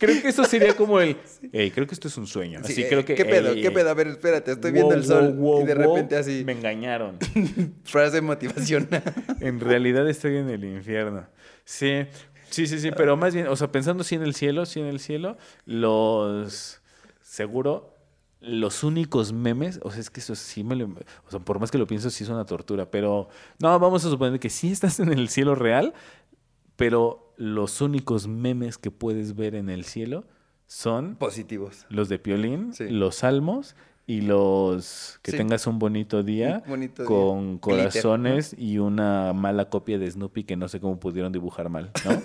Creo 0.00 0.22
que 0.22 0.28
eso 0.28 0.44
sería 0.44 0.74
como 0.74 0.98
el... 0.98 1.18
Ey, 1.52 1.70
creo 1.70 1.86
que 1.86 1.92
esto 1.92 2.08
es 2.08 2.16
un 2.16 2.26
sueño. 2.26 2.60
Sí, 2.64 2.72
Así 2.72 2.84
creo 2.84 3.04
que... 3.04 3.14
¿Qué 3.14 3.26
pedo? 3.26 3.52
ey, 3.52 3.60
¿Qué 3.60 3.70
pedo? 3.70 3.90
A 3.90 3.94
ver, 3.94 4.06
espérate, 4.06 4.52
estoy 4.52 4.70
wow, 4.70 4.74
viendo 4.74 4.94
el 4.94 5.04
sol. 5.04 5.34
wow, 5.34 5.60
y 5.60 5.66
de 5.66 5.74
wow, 5.74 5.94
repente 5.94 6.16
así, 6.16 6.42
Me 6.42 6.52
engañaron. 6.52 7.18
frase 7.84 8.22
motivacional. 8.22 9.02
En 9.40 9.60
realidad 9.60 10.08
estoy 10.08 10.38
en 10.38 10.48
el 10.48 10.64
infierno. 10.64 11.26
Sí, 11.66 12.06
sí, 12.48 12.66
sí, 12.66 12.80
sí, 12.80 12.90
pero 12.96 13.18
más 13.18 13.34
bien, 13.34 13.48
o 13.48 13.56
sea, 13.56 13.70
pensando 13.70 14.02
sí 14.02 14.14
en 14.14 14.22
el 14.22 14.34
cielo, 14.34 14.64
sí 14.64 14.80
en 14.80 14.86
el 14.86 15.00
cielo, 15.00 15.36
los, 15.66 16.80
seguro, 17.20 17.94
los 18.40 18.82
únicos 18.84 19.34
memes, 19.34 19.80
o 19.82 19.90
sea, 19.90 20.00
es 20.00 20.08
que 20.08 20.20
eso 20.20 20.34
sí 20.34 20.64
me 20.64 20.76
lo, 20.76 20.86
o 20.86 21.30
sea, 21.30 21.40
por 21.40 21.60
más 21.60 21.70
que 21.70 21.76
lo 21.76 21.86
pienso, 21.86 22.08
sí 22.08 22.24
es 22.24 22.30
una 22.30 22.46
tortura, 22.46 22.90
pero 22.90 23.28
no, 23.58 23.78
vamos 23.78 24.02
a 24.06 24.08
suponer 24.08 24.40
que 24.40 24.48
sí 24.48 24.72
estás 24.72 24.98
en 24.98 25.12
el 25.12 25.28
cielo 25.28 25.54
real, 25.54 25.92
pero 26.76 27.29
los 27.40 27.80
únicos 27.80 28.28
memes 28.28 28.76
que 28.76 28.90
puedes 28.90 29.34
ver 29.34 29.54
en 29.54 29.70
el 29.70 29.84
cielo 29.84 30.24
son 30.66 31.16
Positivos. 31.16 31.86
los 31.88 32.10
de 32.10 32.18
Piolín, 32.18 32.74
Sí. 32.74 32.88
los 32.90 33.16
salmos 33.16 33.74
y 34.06 34.20
los 34.20 35.18
que 35.22 35.30
Sí. 35.30 35.36
tengas 35.38 35.66
un 35.66 35.78
bonito 35.78 36.22
día 36.22 36.62
Un 36.66 36.70
bonito 36.70 37.02
día. 37.02 37.06
con 37.08 37.44
Glitter, 37.58 37.60
corazones 37.60 38.54
y 38.58 38.76
una 38.78 39.32
mala 39.32 39.70
copia 39.70 39.98
de 39.98 40.10
Snoopy 40.10 40.44
que 40.44 40.56
no 40.56 40.68
sé 40.68 40.80
cómo 40.80 41.00
pudieron 41.00 41.32
dibujar 41.32 41.70
mal, 41.70 41.90
¿no? 42.04 42.10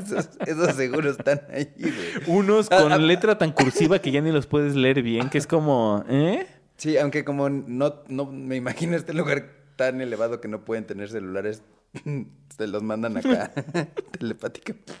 Esos, 0.00 0.28
esos 0.46 0.74
seguros 0.76 1.16
están 1.18 1.40
ahí, 1.52 1.68
güey. 1.78 1.92
Unos 2.38 2.68
Ah, 2.70 2.76
ah, 2.78 2.82
con 2.82 3.06
letra 3.06 3.38
tan 3.38 3.50
cursiva 3.52 3.98
que 3.98 4.10
ya 4.12 4.20
ni 4.20 4.30
los 4.30 4.46
puedes 4.46 4.76
leer 4.76 5.02
bien, 5.02 5.30
que 5.30 5.38
es 5.38 5.46
como, 5.48 6.04
¿eh? 6.08 6.46
Sí, 6.76 6.96
aunque 6.98 7.24
como 7.24 7.48
no, 7.48 8.02
no 8.08 8.26
me 8.26 8.54
imagino 8.56 8.96
este 8.96 9.14
lugar 9.14 9.50
tan 9.76 10.00
elevado 10.00 10.40
que 10.40 10.46
no 10.48 10.64
pueden 10.64 10.86
tener 10.86 11.08
celulares, 11.08 11.62
se 12.56 12.66
los 12.66 12.82
mandan 12.82 13.16
acá 13.16 13.52
telepáticamente. 14.18 14.92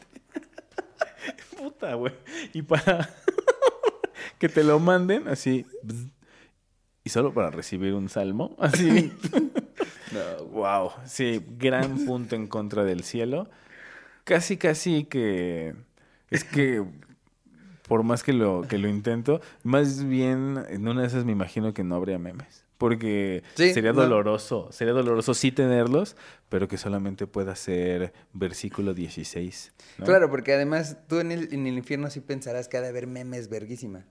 Puta, 1.56 1.94
güey. 1.94 2.12
Y 2.52 2.62
para 2.62 3.08
que 4.38 4.48
te 4.48 4.62
lo 4.62 4.78
manden 4.78 5.28
así, 5.28 5.66
y 7.04 7.10
solo 7.10 7.32
para 7.32 7.50
recibir 7.50 7.94
un 7.94 8.08
salmo, 8.08 8.56
así. 8.58 9.12
No. 10.12 10.44
Wow, 10.46 10.90
sí, 11.04 11.44
gran 11.58 12.04
punto 12.04 12.36
en 12.36 12.46
contra 12.46 12.84
del 12.84 13.02
cielo. 13.02 13.48
Casi, 14.24 14.56
casi 14.56 15.04
que 15.04 15.74
es 16.30 16.44
que 16.44 16.84
por 17.86 18.02
más 18.02 18.22
que 18.22 18.32
lo 18.32 18.62
que 18.62 18.78
lo 18.78 18.88
intento, 18.88 19.40
más 19.62 20.04
bien 20.04 20.64
en 20.68 20.88
una 20.88 21.02
de 21.02 21.06
esas 21.06 21.24
me 21.24 21.32
imagino 21.32 21.72
que 21.72 21.84
no 21.84 21.94
habría 21.94 22.18
memes, 22.18 22.65
porque 22.78 23.42
Sí, 23.54 23.72
sería 23.72 23.92
no. 23.92 24.02
doloroso, 24.02 24.68
sería 24.72 24.92
doloroso 24.92 25.34
sí 25.34 25.52
tenerlos, 25.52 26.16
pero 26.48 26.68
que 26.68 26.76
solamente 26.78 27.26
pueda 27.26 27.56
ser 27.56 28.12
versículo 28.32 28.94
16. 28.94 29.72
¿no? 29.98 30.04
Claro, 30.04 30.30
porque 30.30 30.52
además 30.54 30.98
tú 31.08 31.18
en 31.20 31.32
el, 31.32 31.52
en 31.52 31.66
el 31.66 31.78
infierno 31.78 32.10
sí 32.10 32.20
pensarás 32.20 32.68
que 32.68 32.76
ha 32.76 32.80
de 32.82 32.88
haber 32.88 33.06
memes 33.06 33.48
verguísima. 33.48 34.04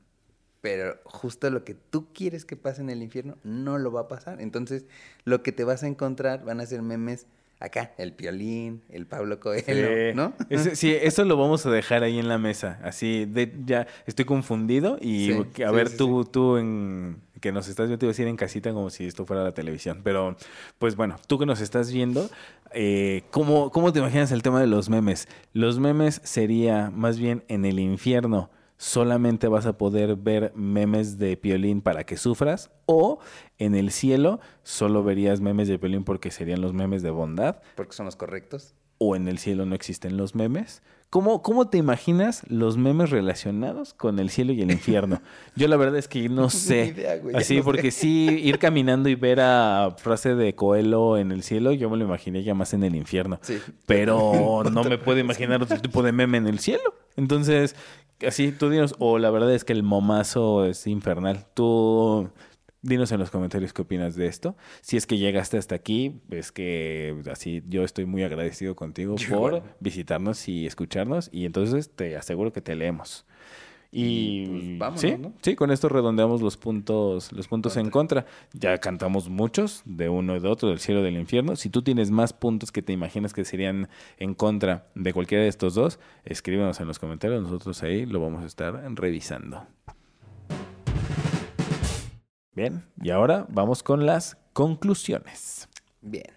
Pero 0.61 0.95
justo 1.05 1.49
lo 1.51 1.63
que 1.63 1.76
tú 1.76 2.11
quieres 2.11 2.43
que 2.43 2.55
pase 2.55 2.82
en 2.82 2.89
el 2.89 3.03
infierno 3.03 3.38
no 3.43 3.78
lo 3.78 3.91
va 3.91 4.01
a 4.01 4.07
pasar. 4.07 4.41
Entonces, 4.41 4.86
lo 5.24 5.43
que 5.43 5.51
te 5.51 5.63
vas 5.63 5.84
a 5.84 5.88
encontrar 5.88 6.43
van 6.43 6.59
a 6.59 6.66
ser 6.66 6.82
memes 6.82 7.28
acá, 7.59 7.93
el 7.99 8.13
Piolín, 8.13 8.82
el 8.89 9.05
Pablo 9.05 9.39
Coelho, 9.39 9.63
Sí. 9.66 10.16
¿no? 10.16 10.34
Ese- 10.49 10.76
sí, 10.76 10.91
eso 10.99 11.24
lo 11.24 11.38
vamos 11.38 11.66
a 11.68 11.72
dejar 11.72 12.01
ahí 12.03 12.18
en 12.18 12.28
la 12.28 12.39
mesa. 12.39 12.80
Así, 12.84 13.26
de, 13.26 13.53
ya 13.66 13.86
estoy 14.07 14.26
confundido 14.26 14.97
y 14.99 15.28
Sí, 15.28 15.63
a 15.63 15.70
sí, 15.70 15.76
ver 15.76 15.95
tú, 15.95 16.26
tú 16.26 16.57
en 16.57 17.22
que 17.46 17.51
nos 17.51 17.67
estás 17.67 17.86
viendo, 17.88 18.00
te 18.00 18.05
iba 18.08 18.09
a 18.09 18.13
decir 18.13 18.26
en 18.28 18.38
casita 18.38 18.74
como 18.74 18.89
si 18.89 19.05
esto 19.05 19.24
fuera 19.24 19.43
la 19.43 19.54
televisión. 19.54 20.01
Pero, 20.04 20.36
pues 20.80 20.96
bueno, 20.96 21.17
tú 21.28 21.38
que 21.38 21.46
nos 21.46 21.62
estás 21.62 21.92
viendo, 21.92 22.28
eh, 22.74 23.22
¿cómo, 23.30 23.70
¿cómo 23.70 23.93
te 23.93 24.00
imaginas 24.00 24.32
el 24.32 24.42
tema 24.42 24.59
de 24.59 24.66
los 24.66 24.89
memes? 24.89 25.28
Los 25.54 25.78
memes 25.78 26.22
sería 26.24 26.89
más 26.89 27.20
bien 27.20 27.43
en 27.47 27.66
el 27.66 27.78
infierno. 27.80 28.50
Solamente 28.78 29.47
vas 29.47 29.67
a 29.67 29.78
poder 29.78 30.16
ver 30.16 30.54
memes 30.55 31.20
de 31.20 31.38
Piolín 31.38 31.82
para 31.82 32.04
que 32.04 32.17
sufras, 32.17 32.72
o 32.88 33.20
en 33.59 33.76
el 33.76 33.92
cielo 33.92 34.39
solo 34.63 35.04
verías 35.04 35.39
memes 35.39 35.67
de 35.67 35.78
Piolín 35.78 36.04
porque 36.04 36.32
serían 36.32 36.62
los 36.62 36.74
memes 36.74 37.04
de 37.04 37.12
bondad 37.12 37.58
Porque 37.76 37.93
son 37.93 38.08
los 38.08 38.16
correctos. 38.16 38.74
o 38.97 39.16
en 39.16 39.28
el 39.28 39.38
cielo 39.38 39.67
no 39.67 39.76
existen 39.76 40.17
los 40.17 40.34
memes. 40.34 40.82
¿Cómo, 41.10 41.42
¿Cómo 41.42 41.70
te 41.70 41.78
imaginas 41.78 42.42
los 42.50 42.76
memes 42.78 43.10
relacionados 43.10 43.94
con 43.94 44.20
el 44.20 44.30
cielo 44.30 44.52
y 44.52 44.62
el 44.62 44.72
infierno? 44.72 45.22
Yo 45.56 45.68
la 45.70 45.78
verdad 45.78 45.98
es 45.98 46.08
que 46.10 46.28
no 46.28 46.50
sé. 46.50 46.88
Idea, 46.88 47.18
güey, 47.20 47.36
Así, 47.36 47.56
no 47.56 47.62
sé. 47.62 47.64
porque 47.64 47.92
sí, 47.92 48.28
ir 48.44 48.60
caminando 48.60 49.08
y 49.08 49.16
ver 49.16 49.40
a 49.40 49.96
frase 49.98 50.36
de 50.36 50.56
Coelho 50.56 51.18
en 51.18 51.32
el 51.32 51.42
cielo, 51.44 51.72
yo 51.72 51.90
me 51.90 51.96
lo 51.98 52.04
imaginé 52.04 52.44
ya 52.44 52.54
más 52.54 52.74
en 52.74 52.84
el 52.84 52.96
infierno. 52.96 53.40
Sí. 53.44 53.60
Pero 53.86 54.64
no 54.72 54.84
me 54.84 54.98
puedo 54.98 55.20
imaginar 55.20 55.62
otro 55.64 55.80
tipo 55.80 56.04
de 56.04 56.12
meme 56.12 56.38
en 56.38 56.48
el 56.48 56.60
cielo. 56.60 56.94
Entonces, 57.16 57.78
así, 58.28 58.52
tú 58.52 58.70
dinos, 58.70 58.96
o 59.00 59.18
la 59.18 59.30
verdad 59.30 59.54
es 59.54 59.64
que 59.64 59.72
el 59.74 59.84
momazo 59.84 60.66
es 60.66 60.86
infernal. 60.86 61.46
Tú 61.54 62.30
dinos 62.86 63.12
en 63.12 63.20
los 63.20 63.32
comentarios 63.32 63.74
qué 63.74 63.82
opinas 63.82 64.16
de 64.16 64.28
esto. 64.28 64.55
Si 64.82 64.95
es 64.95 65.07
que 65.07 65.17
llegaste 65.17 65.57
hasta 65.57 65.75
aquí, 65.75 66.21
es 66.29 66.51
que 66.51 67.21
así 67.32 67.63
yo 67.67 67.83
estoy 67.83 68.05
muy 68.05 68.24
agradecido 68.24 68.75
contigo 68.75 69.16
Yo 69.17 69.37
por 69.37 69.63
visitarnos 69.79 70.47
y 70.47 70.66
escucharnos 70.66 71.29
y 71.32 71.45
entonces 71.45 71.89
te 71.89 72.16
aseguro 72.16 72.53
que 72.53 72.62
te 72.62 72.75
leemos. 72.75 73.25
Y 73.97 74.45
pues, 74.45 74.78
vámonos, 74.78 75.01
sí, 75.01 75.16
¿no? 75.17 75.33
sí, 75.41 75.55
con 75.55 75.71
esto 75.71 75.87
redondeamos 75.87 76.41
los 76.41 76.57
puntos, 76.57 77.32
los 77.32 77.47
puntos 77.47 77.78
en 77.78 77.89
contra. 77.89 78.25
Ya 78.51 78.78
cantamos 78.78 79.29
muchos, 79.29 79.83
de 79.86 80.09
uno 80.09 80.36
y 80.36 80.39
de 80.41 80.49
otro, 80.49 80.67
del 80.67 80.79
cielo 80.79 80.99
y 80.99 81.03
del 81.03 81.17
infierno. 81.17 81.55
Si 81.55 81.70
tú 81.70 81.82
tienes 81.82 82.12
más 82.12 82.33
puntos 82.33 82.74
que 82.74 82.82
te 82.82 82.91
imaginas 82.91 83.33
que 83.33 83.45
serían 83.45 83.87
en 84.17 84.33
contra 84.33 84.87
de 84.95 85.13
cualquiera 85.13 85.43
de 85.43 85.49
estos 85.49 85.75
dos, 85.75 85.99
escríbenos 86.25 86.82
en 86.82 86.87
los 86.87 86.99
comentarios, 86.99 87.41
nosotros 87.41 87.82
ahí 87.83 88.05
lo 88.05 88.20
vamos 88.20 88.43
a 88.43 88.47
estar 88.47 88.83
revisando. 88.95 89.66
Bien, 92.56 92.86
y 93.02 93.10
ahora 93.10 93.46
vamos 93.50 93.84
con 93.84 94.06
las 94.06 94.38
conclusiones. 94.54 95.68
Bien. 96.02 96.34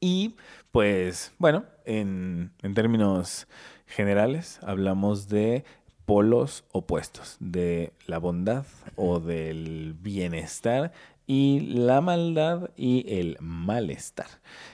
Y 0.00 0.36
pues 0.70 1.32
bueno, 1.38 1.64
en, 1.84 2.52
en 2.62 2.74
términos 2.74 3.46
generales 3.86 4.58
hablamos 4.62 5.28
de 5.28 5.64
polos 6.06 6.64
opuestos, 6.72 7.36
de 7.40 7.92
la 8.06 8.18
bondad 8.18 8.64
o 8.96 9.20
del 9.20 9.94
bienestar 10.00 10.92
y 11.26 11.60
la 11.60 12.00
maldad 12.00 12.70
y 12.74 13.04
el 13.08 13.36
malestar. 13.40 14.26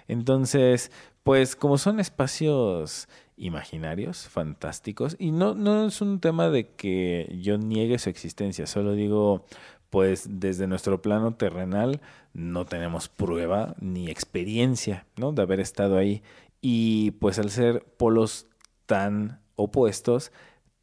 Entonces, 0.07 0.93
pues 1.25 1.57
como 1.57 1.79
son 1.79 2.01
espacios 2.01 3.09
imaginarios, 3.37 4.29
fantásticos, 4.29 5.17
y 5.19 5.31
no, 5.31 5.55
no 5.55 5.87
es 5.87 6.01
un 6.01 6.21
tema 6.21 6.49
de 6.49 6.71
que 6.75 7.39
yo 7.41 7.59
niegue 7.59 7.99
su 7.99 8.11
existencia, 8.11 8.67
solo 8.67 8.95
digo, 8.95 9.45
pues 9.91 10.27
desde 10.41 10.67
nuestro 10.67 11.01
plano 11.01 11.35
terrenal 11.35 12.01
no 12.35 12.67
tenemos 12.67 13.09
prueba 13.09 13.75
ni 13.81 14.11
experiencia, 14.11 15.07
¿no? 15.17 15.33
De 15.33 15.43
haber 15.43 15.61
estado 15.61 15.97
ahí. 15.97 16.23
Y 16.61 17.13
pues 17.13 17.39
al 17.39 17.51
ser 17.51 17.85
polos 17.97 18.47
tan 18.87 19.41
opuestos, 19.57 20.33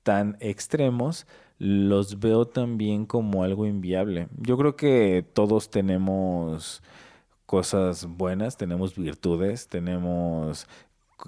tan 0.04 0.38
extremos, 0.40 1.28
los 1.58 2.20
veo 2.20 2.46
también 2.46 3.06
como 3.06 3.44
algo 3.44 3.66
inviable. 3.66 4.28
Yo 4.38 4.58
creo 4.58 4.76
que 4.76 5.26
todos 5.34 5.70
tenemos 5.70 6.84
cosas 7.46 8.06
buenas, 8.06 8.58
tenemos 8.58 8.96
virtudes, 8.96 9.68
tenemos 9.68 10.68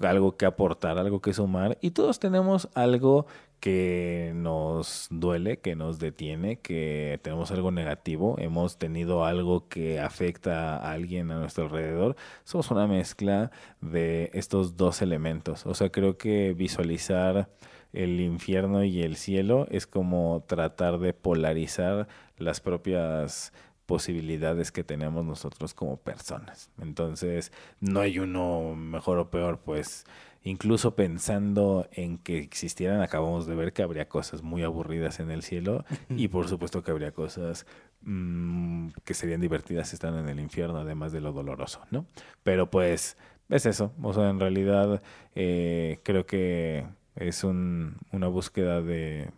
algo 0.02 0.36
que 0.36 0.46
aportar, 0.46 0.98
algo 0.98 1.20
que 1.20 1.32
sumar 1.32 1.78
y 1.80 1.92
todos 1.92 2.18
tenemos 2.18 2.68
algo 2.74 3.26
que 3.60 4.32
nos 4.34 5.08
duele, 5.10 5.58
que 5.58 5.74
nos 5.74 5.98
detiene, 5.98 6.60
que 6.60 7.18
tenemos 7.22 7.50
algo 7.50 7.70
negativo, 7.70 8.36
hemos 8.38 8.78
tenido 8.78 9.24
algo 9.24 9.68
que 9.68 10.00
afecta 10.00 10.76
a 10.76 10.92
alguien 10.92 11.30
a 11.30 11.38
nuestro 11.38 11.64
alrededor. 11.64 12.16
Somos 12.44 12.70
una 12.70 12.86
mezcla 12.86 13.50
de 13.80 14.30
estos 14.34 14.76
dos 14.76 15.02
elementos. 15.02 15.66
O 15.66 15.74
sea, 15.74 15.90
creo 15.90 16.18
que 16.18 16.54
visualizar 16.54 17.48
el 17.92 18.20
infierno 18.20 18.84
y 18.84 19.02
el 19.02 19.16
cielo 19.16 19.66
es 19.70 19.86
como 19.86 20.44
tratar 20.46 20.98
de 20.98 21.12
polarizar 21.14 22.06
las 22.36 22.60
propias 22.60 23.52
posibilidades 23.86 24.70
que 24.70 24.84
tenemos 24.84 25.24
nosotros 25.24 25.72
como 25.72 25.96
personas. 25.96 26.70
Entonces, 26.78 27.52
no 27.80 28.00
hay 28.00 28.18
uno 28.18 28.74
mejor 28.76 29.18
o 29.18 29.30
peor, 29.30 29.60
pues 29.64 30.04
incluso 30.42 30.94
pensando 30.94 31.88
en 31.92 32.18
que 32.18 32.38
existieran, 32.38 33.00
acabamos 33.00 33.46
de 33.46 33.54
ver 33.54 33.72
que 33.72 33.82
habría 33.82 34.08
cosas 34.08 34.42
muy 34.42 34.62
aburridas 34.62 35.20
en 35.20 35.30
el 35.30 35.42
cielo 35.42 35.84
y 36.10 36.28
por 36.28 36.48
supuesto 36.48 36.82
que 36.82 36.90
habría 36.90 37.12
cosas 37.12 37.66
mmm, 38.02 38.88
que 39.04 39.14
serían 39.14 39.40
divertidas 39.40 39.92
estando 39.92 40.20
en 40.20 40.28
el 40.28 40.40
infierno, 40.40 40.78
además 40.78 41.12
de 41.12 41.20
lo 41.20 41.32
doloroso, 41.32 41.80
¿no? 41.90 42.06
Pero 42.42 42.70
pues 42.70 43.16
es 43.48 43.66
eso, 43.66 43.92
o 44.02 44.12
sea, 44.12 44.28
en 44.30 44.40
realidad 44.40 45.02
eh, 45.34 46.00
creo 46.02 46.26
que 46.26 46.86
es 47.16 47.44
un, 47.44 47.96
una 48.12 48.28
búsqueda 48.28 48.82
de 48.82 49.30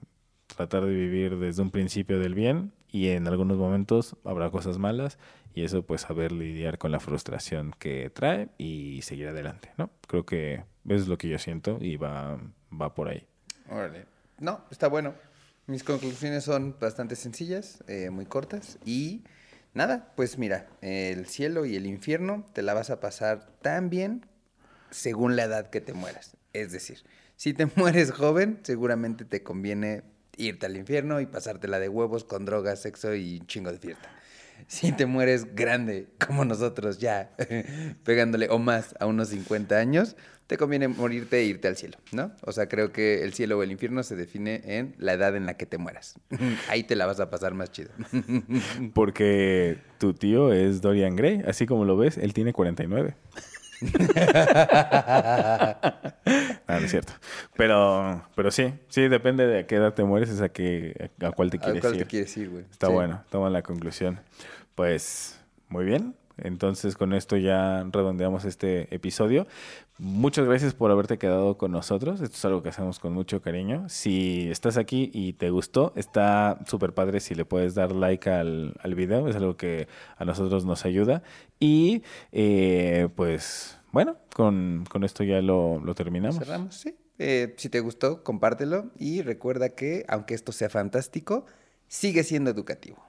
tratar 0.56 0.84
de 0.84 0.92
vivir 0.92 1.38
desde 1.38 1.62
un 1.62 1.70
principio 1.70 2.18
del 2.18 2.34
bien 2.34 2.72
y 2.90 3.08
en 3.08 3.28
algunos 3.28 3.56
momentos 3.56 4.16
habrá 4.24 4.50
cosas 4.50 4.78
malas 4.78 5.18
y 5.54 5.64
eso 5.64 5.82
pues 5.82 6.02
saber 6.02 6.32
lidiar 6.32 6.78
con 6.78 6.92
la 6.92 7.00
frustración 7.00 7.74
que 7.78 8.10
trae 8.10 8.48
y 8.58 9.00
seguir 9.02 9.28
adelante, 9.28 9.70
¿no? 9.78 9.90
Creo 10.06 10.24
que 10.24 10.64
es 10.88 11.08
lo 11.08 11.18
que 11.18 11.28
yo 11.28 11.38
siento 11.38 11.78
y 11.80 11.96
va, 11.96 12.40
va 12.72 12.94
por 12.94 13.08
ahí. 13.08 13.26
No, 14.38 14.64
está 14.70 14.88
bueno. 14.88 15.14
Mis 15.66 15.84
conclusiones 15.84 16.44
son 16.44 16.76
bastante 16.80 17.14
sencillas, 17.14 17.84
eh, 17.86 18.10
muy 18.10 18.26
cortas 18.26 18.78
y 18.84 19.22
nada, 19.72 20.12
pues 20.16 20.36
mira, 20.36 20.66
el 20.80 21.26
cielo 21.26 21.64
y 21.64 21.76
el 21.76 21.86
infierno 21.86 22.44
te 22.52 22.62
la 22.62 22.74
vas 22.74 22.90
a 22.90 22.98
pasar 22.98 23.46
tan 23.62 23.88
bien 23.88 24.26
según 24.90 25.36
la 25.36 25.44
edad 25.44 25.70
que 25.70 25.80
te 25.80 25.92
mueras. 25.92 26.36
Es 26.52 26.72
decir, 26.72 27.04
si 27.36 27.54
te 27.54 27.66
mueres 27.76 28.10
joven, 28.10 28.58
seguramente 28.62 29.24
te 29.24 29.42
conviene 29.42 30.02
irte 30.36 30.66
al 30.66 30.76
infierno 30.76 31.20
y 31.20 31.26
pasártela 31.26 31.78
de 31.78 31.88
huevos 31.88 32.24
con 32.24 32.44
drogas, 32.44 32.80
sexo 32.82 33.14
y 33.14 33.40
chingo 33.46 33.70
de 33.70 33.78
fiesta. 33.78 34.10
Si 34.66 34.92
te 34.92 35.06
mueres 35.06 35.54
grande, 35.54 36.08
como 36.24 36.44
nosotros 36.44 36.98
ya, 36.98 37.30
pegándole 38.04 38.48
o 38.50 38.58
más 38.58 38.94
a 39.00 39.06
unos 39.06 39.28
50 39.28 39.76
años, 39.76 40.16
te 40.50 40.56
conviene 40.56 40.88
morirte 40.88 41.38
e 41.38 41.44
irte 41.44 41.68
al 41.68 41.76
cielo, 41.76 41.96
¿no? 42.10 42.32
O 42.42 42.50
sea, 42.50 42.68
creo 42.68 42.90
que 42.90 43.22
el 43.22 43.32
cielo 43.34 43.56
o 43.56 43.62
el 43.62 43.70
infierno 43.70 44.02
se 44.02 44.16
define 44.16 44.60
en 44.64 44.96
la 44.98 45.12
edad 45.12 45.36
en 45.36 45.46
la 45.46 45.56
que 45.56 45.64
te 45.64 45.78
mueras. 45.78 46.18
Ahí 46.68 46.82
te 46.82 46.96
la 46.96 47.06
vas 47.06 47.20
a 47.20 47.30
pasar 47.30 47.54
más 47.54 47.70
chido. 47.70 47.90
Porque 48.94 49.78
tu 49.98 50.12
tío 50.12 50.52
es 50.52 50.80
Dorian 50.80 51.14
Gray, 51.14 51.42
así 51.46 51.66
como 51.66 51.84
lo 51.84 51.96
ves, 51.96 52.18
él 52.18 52.34
tiene 52.34 52.52
49. 52.52 53.14
Ah, 56.66 56.78
no 56.78 56.84
es 56.84 56.90
cierto. 56.90 57.12
Pero, 57.56 58.22
pero 58.34 58.50
sí, 58.50 58.72
sí, 58.88 59.08
depende 59.08 59.46
de 59.46 59.60
a 59.60 59.66
qué 59.66 59.76
edad 59.76 59.94
te 59.94 60.04
mueres, 60.04 60.30
es 60.30 60.40
a, 60.40 60.48
qué, 60.50 61.10
a 61.22 61.30
cuál 61.32 61.50
te 61.50 61.56
¿A 61.58 61.60
quieres 61.60 61.80
cuál 61.82 61.94
ir. 61.94 62.02
te 62.02 62.06
quieres 62.08 62.36
ir, 62.36 62.50
güey? 62.50 62.64
Está 62.70 62.86
Sí. 62.88 62.92
bueno, 62.92 63.22
toma 63.30 63.50
la 63.50 63.62
conclusión. 63.62 64.20
Pues 64.74 65.40
muy 65.68 65.84
bien. 65.84 66.14
Entonces 66.42 66.96
con 66.96 67.12
esto 67.12 67.36
ya 67.36 67.84
redondeamos 67.90 68.44
este 68.44 68.94
episodio. 68.94 69.46
Muchas 69.98 70.46
gracias 70.46 70.74
por 70.74 70.90
haberte 70.90 71.18
quedado 71.18 71.58
con 71.58 71.72
nosotros. 71.72 72.20
Esto 72.20 72.36
es 72.36 72.44
algo 72.44 72.62
que 72.62 72.70
hacemos 72.70 72.98
con 72.98 73.12
mucho 73.12 73.42
cariño. 73.42 73.88
Si 73.88 74.48
estás 74.50 74.76
aquí 74.76 75.10
y 75.12 75.34
te 75.34 75.50
gustó, 75.50 75.92
está 75.96 76.58
súper 76.66 76.94
padre 76.94 77.20
si 77.20 77.34
le 77.34 77.44
puedes 77.44 77.74
dar 77.74 77.92
like 77.92 78.28
al, 78.30 78.74
al 78.82 78.94
video. 78.94 79.28
Es 79.28 79.36
algo 79.36 79.56
que 79.56 79.88
a 80.16 80.24
nosotros 80.24 80.64
nos 80.64 80.84
ayuda. 80.84 81.22
Y 81.58 82.02
eh, 82.32 83.08
pues 83.14 83.78
bueno, 83.92 84.16
con, 84.34 84.84
con 84.88 85.04
esto 85.04 85.24
ya 85.24 85.42
lo, 85.42 85.80
lo 85.80 85.94
terminamos. 85.94 86.38
Cerramos, 86.38 86.76
sí. 86.76 86.96
Eh, 87.18 87.54
si 87.58 87.68
te 87.68 87.80
gustó, 87.80 88.24
compártelo 88.24 88.90
y 88.98 89.20
recuerda 89.20 89.68
que, 89.70 90.06
aunque 90.08 90.32
esto 90.32 90.52
sea 90.52 90.70
fantástico, 90.70 91.44
sigue 91.86 92.24
siendo 92.24 92.48
educativo. 92.50 93.04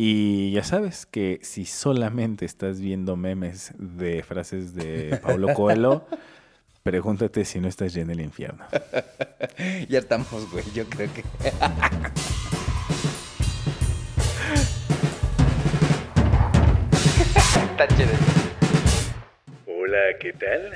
Y 0.00 0.52
ya 0.52 0.62
sabes 0.62 1.06
que 1.06 1.40
si 1.42 1.64
solamente 1.64 2.44
estás 2.44 2.80
viendo 2.80 3.16
memes 3.16 3.72
de 3.78 4.22
frases 4.22 4.72
de 4.72 5.18
Paulo 5.20 5.52
Coelho, 5.54 6.06
pregúntate 6.84 7.44
si 7.44 7.58
no 7.58 7.66
estás 7.66 7.94
ya 7.94 8.02
en 8.02 8.10
el 8.10 8.20
infierno. 8.20 8.64
ya 9.88 9.98
estamos, 9.98 10.48
güey, 10.52 10.64
yo 10.72 10.88
creo 10.88 11.12
que... 11.12 11.24
Hola, 19.66 20.16
¿qué 20.20 20.32
tal? 20.32 20.74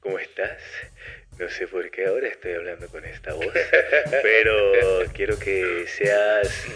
¿Cómo 0.00 0.18
estás? 0.18 0.58
No 1.38 1.48
sé 1.48 1.66
por 1.66 1.90
qué 1.90 2.06
ahora 2.06 2.28
estoy 2.28 2.52
hablando 2.52 2.86
con 2.88 3.04
esta 3.04 3.32
voz, 3.32 3.46
pero 4.22 4.72
quiero 5.14 5.38
que 5.38 5.86
seas, 5.88 6.66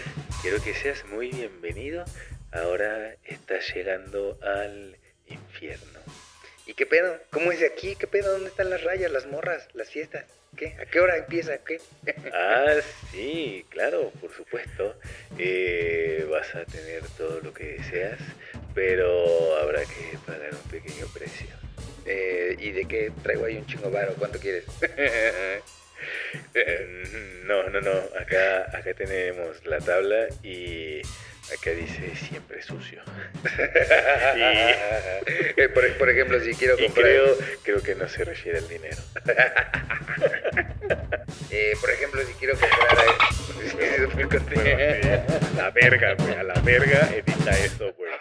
quiero 0.41 0.61
que 0.61 0.73
seas 0.73 1.05
muy 1.05 1.29
bienvenido. 1.29 2.03
Ahora 2.51 3.15
estás 3.25 3.73
llegando 3.73 4.39
al 4.41 4.97
infierno. 5.27 5.99
¿Y 6.65 6.73
qué 6.73 6.85
pedo? 6.85 7.17
¿Cómo 7.29 7.51
es 7.51 7.59
de 7.59 7.67
aquí? 7.67 7.95
¿Qué 7.95 8.07
pedo? 8.07 8.31
¿Dónde 8.31 8.49
están 8.49 8.69
las 8.69 8.83
rayas, 8.83 9.11
las 9.11 9.25
morras, 9.27 9.67
las 9.73 9.89
fiestas? 9.89 10.25
¿Qué? 10.55 10.75
¿A 10.81 10.85
qué 10.85 10.99
hora 10.99 11.17
empieza? 11.17 11.59
¿Qué? 11.59 11.79
Ah, 12.33 12.75
sí, 13.11 13.65
claro, 13.69 14.11
por 14.19 14.33
supuesto. 14.33 14.99
Eh, 15.37 16.27
vas 16.29 16.53
a 16.55 16.65
tener 16.65 17.03
todo 17.17 17.39
lo 17.41 17.53
que 17.53 17.77
deseas, 17.77 18.19
pero 18.73 19.55
habrá 19.57 19.81
que 19.81 20.17
pagar 20.25 20.53
un 20.53 20.69
pequeño 20.71 21.05
precio. 21.13 21.66
Eh, 22.07 22.55
¿Y 22.59 22.71
de 22.71 22.85
qué 22.85 23.11
traigo 23.23 23.45
ahí 23.45 23.57
un 23.57 23.65
chingo 23.67 23.91
varo? 23.91 24.13
¿Cuánto 24.17 24.39
quieres? 24.39 24.65
No, 27.45 27.69
no, 27.69 27.79
no. 27.81 27.91
Acá, 28.19 28.65
acá 28.77 28.93
tenemos 28.93 29.65
la 29.65 29.79
tabla 29.79 30.27
y 30.43 31.01
acá 31.53 31.71
dice 31.71 32.13
siempre 32.15 32.61
sucio. 32.61 33.01
y, 34.35 34.41
Eh, 35.59 35.69
por, 35.69 35.91
por 35.97 36.09
ejemplo, 36.09 36.39
si 36.39 36.53
quiero 36.53 36.75
y 36.77 36.85
comprar... 36.85 37.05
creo, 37.05 37.37
creo 37.63 37.81
que 37.81 37.95
no 37.95 38.07
se 38.07 38.23
refiere 38.23 38.59
al 38.59 38.67
dinero. 38.67 38.97
eh, 41.49 41.73
por 41.81 41.89
ejemplo, 41.89 42.21
si 42.23 42.33
quiero 42.33 42.53
comprar... 42.59 42.97
eh, 44.65 45.23
la 45.55 45.71
verga, 45.71 46.13
güey. 46.15 46.35
A 46.35 46.43
la 46.43 46.53
verga 46.61 47.09
edita 47.13 47.51
eso, 47.59 47.93
güey. 47.93 48.11